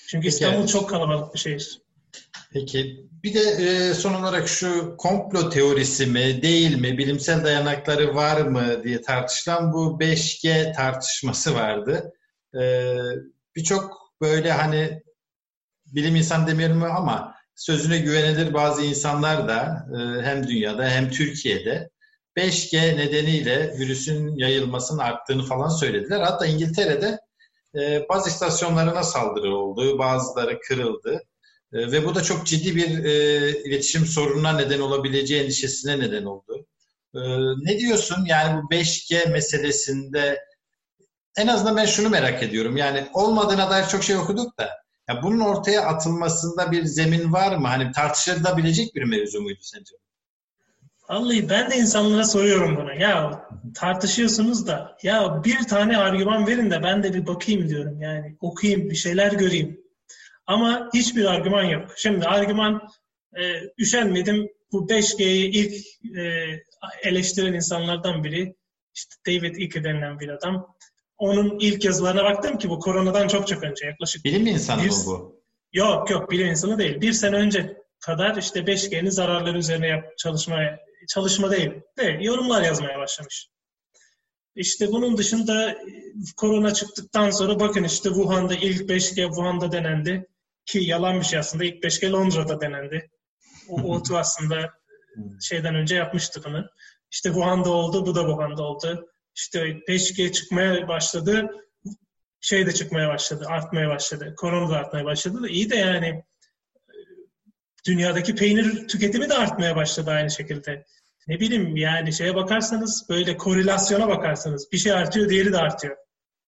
Çünkü 0.09 0.25
Peki, 0.25 0.29
İstanbul 0.29 0.67
çok 0.67 0.91
kalabalık 0.91 1.35
bir 1.35 1.39
şehir. 1.39 1.83
Peki 2.53 3.07
bir 3.23 3.35
de 3.35 3.41
e, 3.41 3.95
son 3.95 4.15
olarak 4.15 4.49
şu 4.49 4.97
komplo 4.97 5.51
teorisi 5.51 6.07
mi 6.07 6.43
değil 6.43 6.77
mi 6.77 6.99
bilimsel 6.99 7.45
dayanakları 7.45 8.15
var 8.15 8.41
mı 8.41 8.85
diye 8.85 9.01
tartışılan 9.01 9.73
bu 9.73 9.99
5G 10.01 10.75
tartışması 10.77 11.55
vardı. 11.55 12.13
E, 12.61 12.95
Birçok 13.57 14.00
böyle 14.21 14.53
hani 14.53 15.03
bilim 15.87 16.17
insan 16.17 16.47
demeyelim 16.47 16.83
ama 16.83 17.35
sözüne 17.55 17.99
güvenilir 17.99 18.55
bazı 18.55 18.83
insanlar 18.83 19.49
da 19.49 19.87
e, 19.95 20.23
hem 20.23 20.49
dünyada 20.49 20.89
hem 20.89 21.11
Türkiye'de 21.11 21.91
5G 22.37 22.97
nedeniyle 22.97 23.79
virüsün 23.79 24.37
yayılmasının 24.37 24.99
arttığını 24.99 25.43
falan 25.43 25.69
söylediler. 25.69 26.21
Hatta 26.21 26.47
İngiltere'de 26.47 27.19
e, 27.75 28.09
baz 28.09 28.27
istasyonlarına 28.27 29.03
saldırı 29.03 29.57
oldu, 29.57 29.99
bazıları 29.99 30.61
kırıldı. 30.61 31.23
E, 31.73 31.93
ve 31.93 32.07
bu 32.07 32.15
da 32.15 32.23
çok 32.23 32.47
ciddi 32.47 32.77
bir 32.77 32.89
iletişim 33.65 34.07
sorununa 34.07 34.53
neden 34.53 34.81
olabileceği 34.81 35.43
endişesine 35.43 35.99
neden 35.99 36.25
oldu. 36.25 36.67
Ne 37.63 37.79
diyorsun 37.79 38.25
yani 38.27 38.63
bu 38.63 38.75
5G 38.75 39.31
meselesinde 39.33 40.39
en 41.37 41.47
azından 41.47 41.77
ben 41.77 41.87
şunu 41.87 42.09
merak 42.09 42.43
ediyorum. 42.43 42.77
Yani 42.77 43.07
olmadığına 43.13 43.71
dair 43.71 43.87
çok 43.87 44.05
şey 44.05 44.17
okuduk 44.17 44.59
da 44.59 44.71
ya 45.09 45.23
bunun 45.23 45.41
ortaya 45.41 45.83
atılmasında 45.83 46.73
bir 46.73 46.85
zemin 46.85 47.33
var 47.33 47.57
mı? 47.57 47.67
Hani 47.67 47.93
tartışılabilecek 47.93 48.95
bir 48.95 49.03
mevzu 49.03 49.41
muydu 49.41 49.61
sence? 49.63 49.95
Vallahi 51.09 51.49
ben 51.49 51.71
de 51.71 51.77
insanlara 51.77 52.25
soruyorum 52.25 52.77
bunu. 52.77 52.95
Ya 52.95 53.43
tartışıyorsunuz 53.75 54.67
da 54.67 54.97
ya 55.03 55.45
bir 55.45 55.59
tane 55.59 55.97
argüman 55.99 56.47
verin 56.47 56.71
de 56.71 56.83
ben 56.83 57.03
de 57.03 57.15
bir 57.15 57.27
bakayım 57.27 57.69
diyorum. 57.69 58.01
Yani 58.01 58.37
okuyayım, 58.41 58.91
bir 58.91 58.95
şeyler 58.95 59.33
göreyim. 59.33 59.81
Ama 60.47 60.91
hiçbir 60.95 61.25
argüman 61.25 61.65
yok. 61.65 61.91
Şimdi 61.97 62.27
argüman 62.27 62.89
e, 63.37 63.43
üşenmedim. 63.79 64.49
Bu 64.73 64.89
5G'yi 64.89 65.51
ilk 65.51 65.87
e, 66.19 66.47
eleştiren 67.03 67.53
insanlardan 67.53 68.25
biri 68.25 68.55
işte 68.95 69.15
David 69.27 69.57
Icke 69.57 69.85
denilen 69.85 70.21
bir 70.21 70.29
adam. 70.29 70.77
Onun 71.21 71.59
ilk 71.59 71.85
yazılarına 71.85 72.25
baktım 72.25 72.59
ki 72.59 72.71
bu 72.71 72.79
koronadan 72.79 73.29
çok 73.29 73.49
çok 73.49 73.63
önce 73.63 73.87
yaklaşık. 73.87 74.25
Bilim 74.25 74.47
insanı 74.47 74.85
bir, 74.85 74.91
mı 74.91 74.97
bu? 75.07 75.41
Yok 75.73 76.11
yok 76.11 76.31
bilim 76.31 76.47
insanı 76.47 76.79
değil. 76.79 77.01
Bir 77.01 77.13
sene 77.13 77.37
önce 77.37 77.77
kadar 78.01 78.37
işte 78.37 78.61
5G'nin 78.61 79.11
zararları 79.11 79.59
üzerine 79.59 79.87
yap, 79.87 80.19
çalışmaya 80.19 80.81
çalışma 81.09 81.51
değil 81.51 81.71
de 81.99 82.19
yorumlar 82.21 82.63
yazmaya 82.63 82.99
başlamış. 82.99 83.49
İşte 84.55 84.93
bunun 84.93 85.17
dışında 85.17 85.79
korona 86.37 86.75
çıktıktan 86.75 87.31
sonra 87.31 87.61
bakın 87.61 87.85
işte 87.85 88.09
Wuhan'da 88.09 88.55
ilk 88.55 88.81
5G 88.81 89.27
Wuhan'da 89.27 89.73
denendi. 89.73 90.27
Ki 90.67 90.79
yalan 90.79 91.21
bir 91.21 91.25
şey 91.25 91.39
aslında. 91.39 91.65
ilk 91.65 91.85
5G 91.85 92.11
Londra'da 92.11 92.61
denendi. 92.61 93.11
O 93.69 93.83
OTU 93.95 94.19
aslında 94.19 94.71
şeyden 95.41 95.75
önce 95.75 95.97
yapmıştı 95.97 96.43
bunu. 96.45 96.67
İşte 97.11 97.29
Wuhan'da 97.29 97.71
oldu, 97.71 98.07
bu 98.07 98.15
da 98.15 98.21
Wuhan'da 98.21 98.63
oldu. 98.63 99.10
İşte 99.41 99.61
5G 99.89 100.33
çıkmaya 100.33 100.89
başladı, 100.89 101.51
şey 102.41 102.67
de 102.67 102.73
çıkmaya 102.73 103.09
başladı, 103.09 103.45
artmaya 103.49 103.89
başladı. 103.89 104.35
Korona 104.37 104.71
da 104.71 104.77
artmaya 104.77 105.05
başladı 105.05 105.43
da 105.43 105.49
iyi 105.49 105.71
de 105.71 105.77
yani 105.77 106.25
dünyadaki 107.87 108.35
peynir 108.35 108.89
tüketimi 108.89 109.29
de 109.29 109.35
artmaya 109.35 109.77
başladı 109.77 110.11
aynı 110.11 110.31
şekilde. 110.31 110.85
Ne 111.29 111.41
bileyim 111.41 111.77
yani 111.77 112.13
şeye 112.13 112.35
bakarsanız 112.35 113.07
böyle 113.09 113.37
korelasyona 113.37 114.09
bakarsanız 114.09 114.73
bir 114.73 114.79
şey 114.79 114.93
artıyor 114.93 115.29
diğeri 115.29 115.53
de 115.53 115.59
artıyor. 115.59 115.97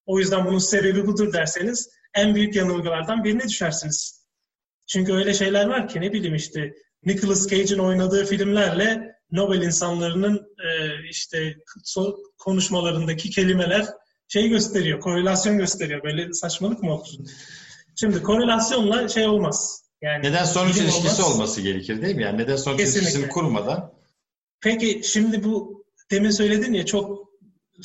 O 0.07 0.18
yüzden 0.18 0.47
bunun 0.47 0.59
sebebi 0.59 1.07
budur 1.07 1.32
derseniz 1.32 1.90
en 2.14 2.34
büyük 2.34 2.57
yanılgılardan 2.57 3.24
birine 3.24 3.49
düşersiniz. 3.49 4.26
Çünkü 4.86 5.12
öyle 5.12 5.34
şeyler 5.34 5.66
var 5.66 5.88
ki 5.88 6.01
ne 6.01 6.12
bileyim 6.12 6.34
işte 6.34 6.74
Nicolas 7.05 7.49
Cage'in 7.49 7.78
oynadığı 7.78 8.24
filmlerle 8.24 9.11
Nobel 9.33 9.62
insanlarının 9.62 10.37
e, 10.37 11.09
işte 11.09 11.57
konuşmalarındaki 12.39 13.30
kelimeler 13.30 13.87
şey 14.28 14.49
gösteriyor, 14.49 15.01
korelasyon 15.01 15.59
gösteriyor. 15.59 16.03
Böyle 16.03 16.33
saçmalık 16.33 16.83
mı 16.83 16.95
olur? 16.95 17.07
Şimdi 18.01 18.22
korelasyonla 18.22 19.09
şey 19.09 19.26
olmaz. 19.26 19.83
Yani 20.03 20.26
neden 20.26 20.45
sonuç 20.45 20.76
ilişkisi 20.76 21.22
olmaz. 21.22 21.35
olması 21.35 21.61
gerekir 21.61 22.03
değil 22.03 22.16
mi? 22.16 22.22
Yani 22.22 22.39
neden 22.39 22.57
sonuç 22.57 22.78
Kesinlikle. 22.78 23.01
ilişkisini 23.01 23.28
kurmadan. 23.28 23.93
Peki 24.61 25.01
şimdi 25.05 25.45
bu 25.45 25.85
demin 26.11 26.30
söyledin 26.30 26.72
ya 26.72 26.87
çok 26.87 27.28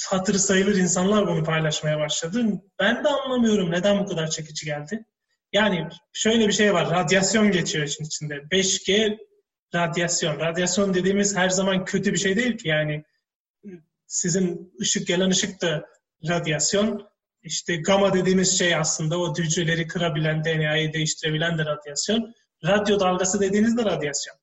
hatırı 0.10 0.40
sayılır 0.40 0.76
insanlar 0.76 1.28
bunu 1.28 1.44
paylaşmaya 1.44 2.00
başladı. 2.00 2.46
Ben 2.80 3.04
de 3.04 3.08
anlamıyorum 3.10 3.72
neden 3.72 4.00
bu 4.00 4.06
kadar 4.06 4.30
çekici 4.30 4.66
geldi. 4.66 5.06
Yani 5.54 5.88
şöyle 6.14 6.48
bir 6.48 6.54
şey 6.54 6.74
var. 6.74 6.90
Radyasyon 6.92 7.52
geçiyor 7.52 7.86
için 7.86 8.04
içinde. 8.04 8.34
5G 8.34 9.18
radyasyon. 9.76 10.40
Radyasyon 10.40 10.94
dediğimiz 10.94 11.36
her 11.36 11.50
zaman 11.50 11.86
kötü 11.86 12.14
bir 12.14 12.18
şey 12.18 12.36
değil 12.36 12.58
ki. 12.58 12.68
Yani 12.68 13.04
sizin 14.08 14.74
ışık 14.82 15.08
gelen 15.08 15.30
ışık 15.30 15.62
da 15.62 15.86
radyasyon. 16.28 17.08
İşte 17.44 17.76
gamma 17.76 18.14
dediğimiz 18.14 18.58
şey 18.58 18.76
aslında 18.76 19.20
o 19.20 19.36
hücreleri 19.36 19.88
kırabilen, 19.88 20.44
DNA'yı 20.44 20.94
değiştirebilen 20.94 21.58
de 21.58 21.66
radyasyon. 21.66 22.34
Radyo 22.66 23.00
dalgası 23.00 23.40
dediğiniz 23.40 23.78
de 23.78 23.86
radyasyon. 23.86 24.36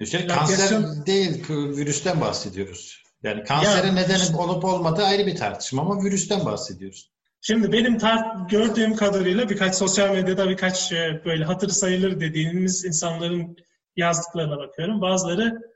İşte 0.00 0.24
radyasyon... 0.24 0.82
kanser 0.82 1.06
değil, 1.06 1.44
virüsten 1.48 2.20
bahsediyoruz. 2.20 3.02
Yani 3.22 3.44
kanserin 3.44 3.86
ya, 3.86 3.92
nedeni 3.92 4.22
işte, 4.22 4.36
olup 4.36 4.64
olmadığı 4.64 5.04
ayrı 5.04 5.26
bir 5.26 5.36
tartışma 5.36 5.82
ama 5.82 6.04
virüsten 6.04 6.44
bahsediyoruz. 6.44 7.10
Şimdi 7.40 7.72
benim 7.72 7.96
tar- 7.98 8.48
gördüğüm 8.48 8.96
kadarıyla 8.96 9.48
birkaç 9.48 9.74
sosyal 9.74 10.14
medyada 10.14 10.48
birkaç 10.48 10.92
e, 10.92 11.22
böyle 11.24 11.44
hatır 11.44 11.68
sayılır 11.68 12.20
dediğimiz 12.20 12.84
insanların 12.84 13.56
yazdıklarına 13.96 14.58
bakıyorum. 14.58 15.00
Bazıları 15.00 15.72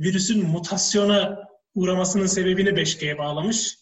virüsün 0.00 0.46
mutasyona 0.46 1.48
uğramasının 1.74 2.26
sebebini 2.26 2.68
5G'ye 2.68 3.18
bağlamış. 3.18 3.78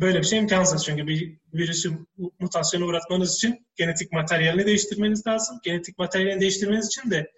Böyle 0.00 0.18
bir 0.18 0.24
şey 0.24 0.38
imkansız 0.38 0.84
çünkü 0.84 1.06
bir 1.06 1.38
virüsü 1.54 1.92
mutasyona 2.38 2.84
uğratmanız 2.84 3.34
için 3.34 3.66
genetik 3.76 4.12
materyalini 4.12 4.66
değiştirmeniz 4.66 5.26
lazım. 5.26 5.58
Genetik 5.64 5.98
materyalini 5.98 6.40
değiştirmeniz 6.40 6.86
için 6.86 7.10
de 7.10 7.32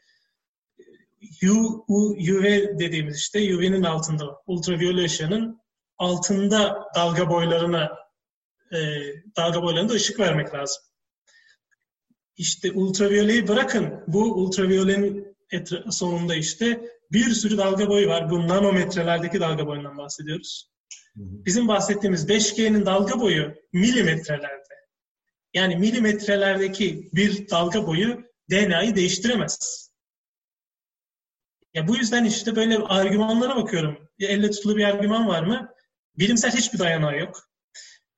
U, 1.42 1.84
U, 1.88 2.12
UV 2.12 2.44
dediğimiz 2.78 3.18
işte 3.18 3.56
UV'nin 3.56 3.82
altında, 3.82 4.42
ultraviyole 4.46 5.04
ışığının 5.04 5.60
altında 5.98 6.84
dalga 6.94 7.30
boylarına 7.30 7.98
e, 8.72 8.78
dalga 9.36 9.62
boylarında 9.62 9.92
ışık 9.92 10.20
vermek 10.20 10.54
lazım. 10.54 10.82
İşte 12.36 12.72
ultraviyoleyi 12.72 13.48
bırakın. 13.48 14.04
Bu 14.06 14.34
ultraviyolenin 14.34 15.29
sonunda 15.90 16.34
işte 16.34 16.80
bir 17.12 17.30
sürü 17.30 17.58
dalga 17.58 17.88
boyu 17.88 18.08
var. 18.08 18.30
Bu 18.30 18.48
nanometrelerdeki 18.48 19.40
dalga 19.40 19.66
boyundan 19.66 19.98
bahsediyoruz. 19.98 20.70
Bizim 21.16 21.68
bahsettiğimiz 21.68 22.28
5G'nin 22.28 22.86
dalga 22.86 23.20
boyu 23.20 23.54
milimetrelerde. 23.72 24.74
Yani 25.54 25.76
milimetrelerdeki 25.76 27.10
bir 27.12 27.50
dalga 27.50 27.86
boyu 27.86 28.22
DNA'yı 28.50 28.96
değiştiremez. 28.96 29.90
Ya 31.74 31.88
bu 31.88 31.96
yüzden 31.96 32.24
işte 32.24 32.56
böyle 32.56 32.78
argümanlara 32.78 33.56
bakıyorum. 33.56 34.08
Ya 34.18 34.28
elle 34.28 34.50
tutulu 34.50 34.76
bir 34.76 34.84
argüman 34.84 35.28
var 35.28 35.42
mı? 35.42 35.74
Bilimsel 36.18 36.52
hiçbir 36.52 36.78
dayanağı 36.78 37.18
yok. 37.18 37.48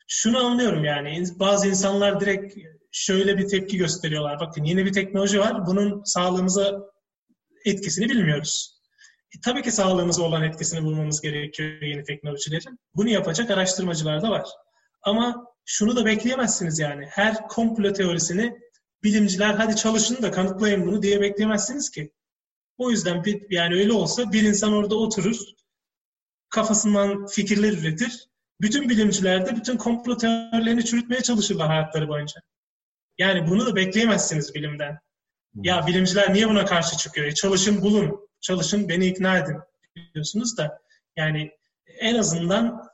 Şunu 0.09 0.47
anlıyorum 0.47 0.85
yani 0.85 1.25
bazı 1.39 1.69
insanlar 1.69 2.21
direkt 2.21 2.59
şöyle 2.91 3.39
bir 3.39 3.49
tepki 3.49 3.77
gösteriyorlar. 3.77 4.41
Bakın 4.41 4.65
yeni 4.65 4.85
bir 4.85 4.93
teknoloji 4.93 5.41
var. 5.41 5.67
Bunun 5.67 6.05
sağlığımıza 6.05 6.92
etkisini 7.65 8.09
bilmiyoruz. 8.09 8.81
E, 9.37 9.41
tabii 9.41 9.63
ki 9.63 9.73
sağlığımıza 9.73 10.23
olan 10.23 10.43
etkisini 10.43 10.85
bulmamız 10.85 11.21
gerekiyor 11.21 11.83
yeni 11.83 12.05
teknolojilerin. 12.05 12.79
Bunu 12.95 13.09
yapacak 13.09 13.51
araştırmacılar 13.51 14.23
da 14.23 14.31
var. 14.31 14.49
Ama 15.03 15.47
şunu 15.65 15.97
da 15.97 16.05
bekleyemezsiniz 16.05 16.79
yani. 16.79 17.07
Her 17.11 17.49
komplo 17.49 17.93
teorisini 17.93 18.59
bilimciler 19.03 19.55
hadi 19.55 19.77
çalışın 19.77 20.23
da 20.23 20.31
kanıtlayın 20.31 20.87
bunu 20.87 21.03
diye 21.03 21.21
bekleyemezsiniz 21.21 21.91
ki. 21.91 22.13
O 22.79 22.91
yüzden 22.91 23.25
bir, 23.25 23.47
yani 23.51 23.75
öyle 23.75 23.93
olsa 23.93 24.33
bir 24.33 24.43
insan 24.43 24.73
orada 24.73 24.95
oturur, 24.95 25.37
kafasından 26.49 27.27
fikirler 27.27 27.73
üretir. 27.73 28.29
Bütün 28.61 28.89
bilimciler 28.89 29.47
de 29.47 29.57
bütün 29.57 29.77
komplo 29.77 30.17
teorilerini 30.17 30.85
çürütmeye 30.85 31.23
çalışırlar 31.23 31.67
hayatları 31.67 32.09
boyunca. 32.09 32.43
Yani 33.19 33.51
bunu 33.51 33.67
da 33.67 33.77
bekleyemezsiniz 33.77 34.55
bilimden. 34.55 34.99
Ya 35.55 35.87
bilimciler 35.87 36.35
niye 36.35 36.49
buna 36.49 36.65
karşı 36.65 36.97
çıkıyor? 36.97 37.27
E 37.27 37.35
çalışın 37.35 37.83
bulun, 37.83 38.29
çalışın 38.41 38.89
beni 38.89 39.07
ikna 39.07 39.39
edin 39.39 39.57
diyorsunuz 40.15 40.57
da 40.57 40.83
yani 41.17 41.51
en 41.99 42.15
azından 42.15 42.89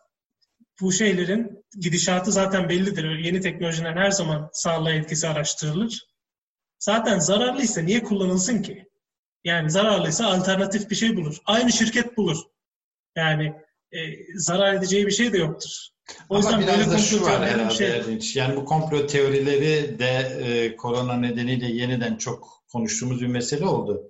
bu 0.80 0.92
şeylerin 0.92 1.64
gidişatı 1.80 2.32
zaten 2.32 2.68
bellidir. 2.68 3.18
Yeni 3.18 3.40
teknolojiden 3.40 3.96
her 3.96 4.10
zaman 4.10 4.50
sağlığa 4.52 4.92
etkisi 4.92 5.28
araştırılır. 5.28 6.06
Zaten 6.78 7.18
zararlıysa 7.18 7.80
niye 7.80 8.02
kullanılsın 8.02 8.62
ki? 8.62 8.88
Yani 9.44 9.70
zararlıysa 9.70 10.26
alternatif 10.26 10.90
bir 10.90 10.96
şey 10.96 11.16
bulur. 11.16 11.36
Aynı 11.46 11.72
şirket 11.72 12.16
bulur. 12.16 12.38
Yani 13.16 13.54
e, 13.92 13.98
zarar 14.34 14.74
edeceği 14.74 15.06
bir 15.06 15.12
şey 15.12 15.32
de 15.32 15.38
yoktur. 15.38 15.88
O 16.28 16.36
Ama 16.36 16.50
yüzden 16.50 16.60
biraz 16.60 16.92
da 16.92 16.98
şu 16.98 17.22
var 17.22 17.46
herhalde 17.46 17.74
şey... 18.20 18.42
Yani 18.42 18.56
bu 18.56 18.64
komplo 18.64 19.06
teorileri 19.06 19.98
de 19.98 20.38
e, 20.42 20.76
korona 20.76 21.14
nedeniyle 21.14 21.66
yeniden 21.66 22.16
çok 22.16 22.48
konuştuğumuz 22.72 23.20
bir 23.20 23.26
mesele 23.26 23.66
oldu. 23.66 24.02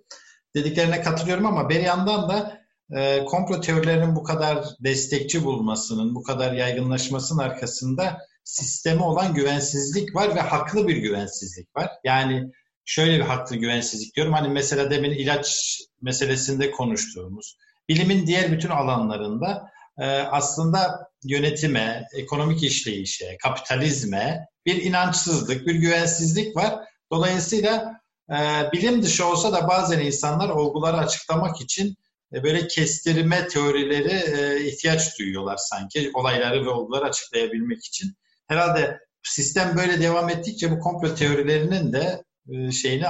Dediklerine 0.54 1.02
katılıyorum 1.02 1.46
ama 1.46 1.68
bir 1.68 1.80
yandan 1.80 2.28
da 2.28 2.58
e, 2.96 3.24
komplo 3.24 3.60
teorilerinin 3.60 4.16
bu 4.16 4.22
kadar 4.22 4.64
destekçi 4.80 5.44
bulmasının, 5.44 6.14
bu 6.14 6.22
kadar 6.22 6.52
yaygınlaşmasının 6.52 7.42
arkasında 7.42 8.18
sisteme 8.44 9.02
olan 9.02 9.34
güvensizlik 9.34 10.14
var 10.14 10.36
ve 10.36 10.40
haklı 10.40 10.88
bir 10.88 10.96
güvensizlik 10.96 11.76
var. 11.76 11.90
Yani 12.04 12.52
şöyle 12.84 13.18
bir 13.18 13.24
haklı 13.24 13.56
güvensizlik 13.56 14.16
diyorum. 14.16 14.32
Hani 14.32 14.48
mesela 14.48 14.90
demin 14.90 15.10
ilaç 15.10 15.78
meselesinde 16.02 16.70
konuştuğumuz, 16.70 17.56
bilimin 17.88 18.26
diğer 18.26 18.52
bütün 18.52 18.68
alanlarında 18.68 19.70
e, 19.98 20.06
aslında 20.06 21.07
yönetime, 21.24 22.06
ekonomik 22.12 22.62
işleyişe, 22.62 23.36
kapitalizme 23.42 24.46
bir 24.66 24.82
inançsızlık, 24.82 25.66
bir 25.66 25.74
güvensizlik 25.74 26.56
var. 26.56 26.74
Dolayısıyla 27.12 28.00
e, 28.30 28.36
bilim 28.72 29.02
dışı 29.02 29.26
olsa 29.26 29.52
da 29.52 29.68
bazen 29.68 30.00
insanlar 30.00 30.48
olguları 30.48 30.96
açıklamak 30.96 31.60
için 31.60 31.96
e, 32.34 32.42
böyle 32.42 32.68
kestirme 32.68 33.48
teorileri 33.48 34.40
e, 34.40 34.66
ihtiyaç 34.66 35.18
duyuyorlar 35.18 35.56
sanki 35.56 36.10
olayları 36.14 36.64
ve 36.64 36.70
olguları 36.70 37.04
açıklayabilmek 37.04 37.84
için. 37.84 38.14
Herhalde 38.48 38.98
sistem 39.22 39.76
böyle 39.76 40.00
devam 40.00 40.28
ettikçe 40.28 40.70
bu 40.70 40.78
komplo 40.78 41.14
teorilerinin 41.14 41.92
de 41.92 42.24
e, 42.48 42.72
şeyine 42.72 43.08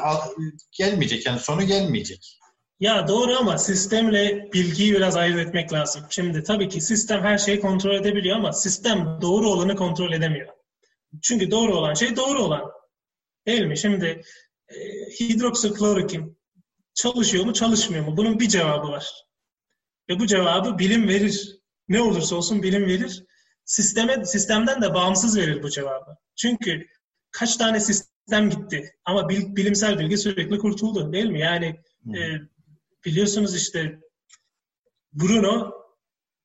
gelmeyecek 0.72 1.26
yani 1.26 1.40
sonu 1.40 1.66
gelmeyecek. 1.66 2.38
Ya 2.81 3.09
doğru 3.09 3.37
ama 3.37 3.59
sistemle 3.59 4.53
bilgiyi 4.53 4.93
biraz 4.93 5.16
ayırt 5.16 5.39
etmek 5.39 5.72
lazım. 5.72 6.05
Şimdi 6.11 6.43
tabii 6.43 6.68
ki 6.68 6.81
sistem 6.81 7.22
her 7.22 7.39
şeyi 7.39 7.61
kontrol 7.61 7.95
edebiliyor 7.95 8.37
ama 8.37 8.53
sistem 8.53 9.18
doğru 9.22 9.49
olanı 9.49 9.76
kontrol 9.76 10.12
edemiyor. 10.12 10.49
Çünkü 11.22 11.51
doğru 11.51 11.76
olan 11.76 11.95
şey 11.95 12.16
doğru 12.16 12.43
olan. 12.43 12.72
Değil 13.47 13.64
mi? 13.64 13.79
Şimdi 13.79 14.22
e, 14.68 14.76
hidroksiklorokin 15.20 16.39
çalışıyor 16.95 17.45
mu 17.45 17.53
çalışmıyor 17.53 18.05
mu? 18.05 18.16
Bunun 18.16 18.41
bir 18.41 18.49
cevabı 18.49 18.89
var. 18.89 19.12
Ve 20.11 20.18
bu 20.18 20.26
cevabı 20.26 20.79
bilim 20.79 21.09
verir. 21.09 21.59
Ne 21.89 22.01
olursa 22.01 22.37
olsun 22.37 22.62
bilim 22.62 22.87
verir. 22.87 23.24
Sisteme, 23.64 24.24
sistemden 24.24 24.83
de 24.83 24.95
bağımsız 24.95 25.37
verir 25.37 25.62
bu 25.62 25.70
cevabı. 25.70 26.16
Çünkü 26.37 26.87
kaç 27.31 27.57
tane 27.57 27.81
sistem 27.81 28.51
gitti. 28.51 28.95
Ama 29.05 29.29
bil, 29.29 29.57
bilimsel 29.57 29.99
bilgi 29.99 30.18
sürekli 30.18 30.59
kurtuldu 30.59 31.12
değil 31.12 31.31
mi? 31.31 31.41
Yani 31.41 31.76
hmm. 32.05 32.14
e, 32.14 32.41
biliyorsunuz 33.05 33.57
işte 33.57 34.01
Bruno 35.12 35.72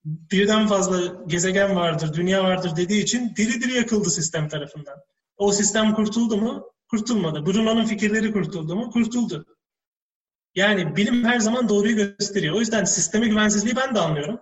birden 0.06 0.68
fazla 0.68 1.24
gezegen 1.28 1.76
vardır, 1.76 2.14
dünya 2.14 2.44
vardır 2.44 2.76
dediği 2.76 3.04
için 3.04 3.36
diri 3.36 3.62
diri 3.62 3.74
yakıldı 3.74 4.10
sistem 4.10 4.50
tarafından. 4.50 4.96
O 5.38 5.52
sistem 5.52 5.94
kurtuldu 5.94 6.38
mu? 6.38 6.74
Kurtulmadı. 6.88 7.46
Bruno'nun 7.46 7.86
fikirleri 7.86 8.32
kurtuldu 8.32 8.76
mu? 8.76 8.92
Kurtuldu. 8.92 9.46
Yani 10.56 10.96
bilim 10.96 11.26
her 11.26 11.40
zaman 11.40 11.70
doğruyu 11.70 11.96
gösteriyor. 11.96 12.56
O 12.56 12.60
yüzden 12.60 12.84
sisteme 12.84 13.28
güvensizliği 13.28 13.76
ben 13.76 13.96
de 13.96 14.00
anlıyorum. 14.00 14.40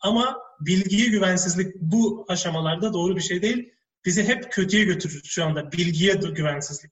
Ama 0.00 0.38
bilgiye 0.60 1.08
güvensizlik 1.08 1.74
bu 1.74 2.26
aşamalarda 2.28 2.92
doğru 2.92 3.16
bir 3.16 3.20
şey 3.20 3.42
değil 3.42 3.74
bizi 4.04 4.24
hep 4.24 4.52
kötüye 4.52 4.84
götürür 4.84 5.22
şu 5.24 5.44
anda. 5.44 5.72
Bilgiye 5.72 6.14
güvensizlik. 6.14 6.90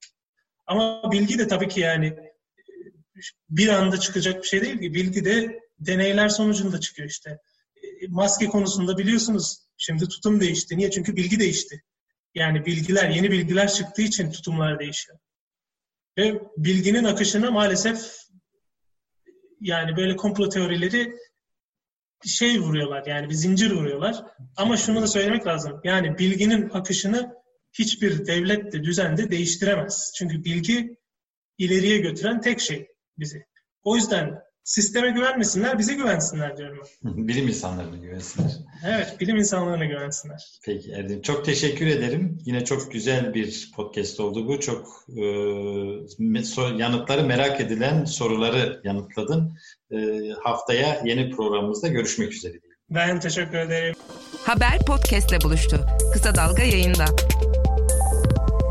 Ama 0.67 1.13
bilgi 1.13 1.39
de 1.39 1.49
tabii 1.49 1.69
ki 1.69 1.81
yani 1.81 2.32
bir 3.51 3.69
anda 3.69 4.01
çıkacak 4.01 4.43
bir 4.43 4.49
şey 4.49 4.63
değil 4.63 4.81
ki. 4.81 4.95
Bilgi 4.95 5.25
de 5.25 5.61
deneyler 5.79 6.29
sonucunda 6.29 6.81
çıkıyor 6.81 7.09
işte. 7.09 7.39
Maske 8.09 8.47
konusunda 8.47 8.99
biliyorsunuz 8.99 9.59
şimdi 9.77 10.09
tutum 10.09 10.41
değişti. 10.41 10.79
Niye? 10.79 10.91
Çünkü 10.91 11.17
bilgi 11.17 11.41
değişti. 11.41 11.83
Yani 12.35 12.67
bilgiler, 12.67 13.11
yeni 13.11 13.31
bilgiler 13.31 13.73
çıktığı 13.73 14.03
için 14.03 14.31
tutumlar 14.31 14.79
değişiyor. 14.79 15.19
Ve 16.19 16.41
bilginin 16.57 17.05
akışına 17.05 17.51
maalesef 17.51 18.17
yani 19.61 19.97
böyle 19.97 20.17
komplo 20.17 20.49
teorileri 20.49 21.17
şey 22.27 22.61
vuruyorlar 22.61 23.07
yani 23.07 23.29
bir 23.29 23.35
zincir 23.35 23.71
vuruyorlar. 23.71 24.25
Ama 24.57 24.77
şunu 24.77 25.03
da 25.03 25.07
söylemek 25.07 25.47
lazım. 25.47 25.81
Yani 25.85 26.19
bilginin 26.19 26.71
akışını 26.71 27.35
hiçbir 27.73 28.27
devlet 28.27 28.73
de 28.73 28.85
düzen 28.85 29.17
de 29.17 29.31
değiştiremez. 29.31 30.13
Çünkü 30.17 30.45
bilgi 30.45 30.97
ileriye 31.59 31.99
götüren 31.99 32.41
tek 32.41 32.61
şey 32.61 32.92
bizi. 33.19 33.45
O 33.85 33.97
yüzden 33.97 34.43
sisteme 34.65 35.11
güvenmesinler, 35.11 35.79
bize 35.79 35.95
güvensinler 35.95 36.57
diyorum 36.57 36.79
ben. 37.05 37.29
bilim 37.29 37.49
insanlarına 37.49 37.97
güvensinler. 37.97 38.53
Evet, 38.87 39.17
bilim 39.21 39.37
insanlarına 39.37 39.85
güvensinler. 39.85 40.61
Peki 40.65 40.93
Erdem, 40.93 41.23
çok 41.23 41.45
teşekkür 41.45 41.87
ederim. 41.87 42.39
Yine 42.45 42.65
çok 42.65 42.93
güzel 42.93 43.35
bir 43.35 43.71
podcast 43.77 44.21
oldu 44.21 44.49
bu. 44.49 44.61
Çok 44.61 45.05
e, 45.09 45.23
yanıtları 46.79 47.23
merak 47.25 47.61
edilen 47.61 48.05
soruları 48.05 48.81
yanıtladın. 48.85 49.57
E, 49.91 49.99
haftaya 50.43 51.03
yeni 51.05 51.31
programımızda 51.31 51.89
görüşmek 51.89 52.33
üzere. 52.33 52.55
Ben 52.91 53.21
teşekkür 53.21 53.59
ederim. 53.59 53.95
Haber 54.45 54.79
podcastle 54.87 55.41
buluştu. 55.41 55.87
Kısa 56.13 56.35
Dalga 56.35 56.63
yayında. 56.63 57.05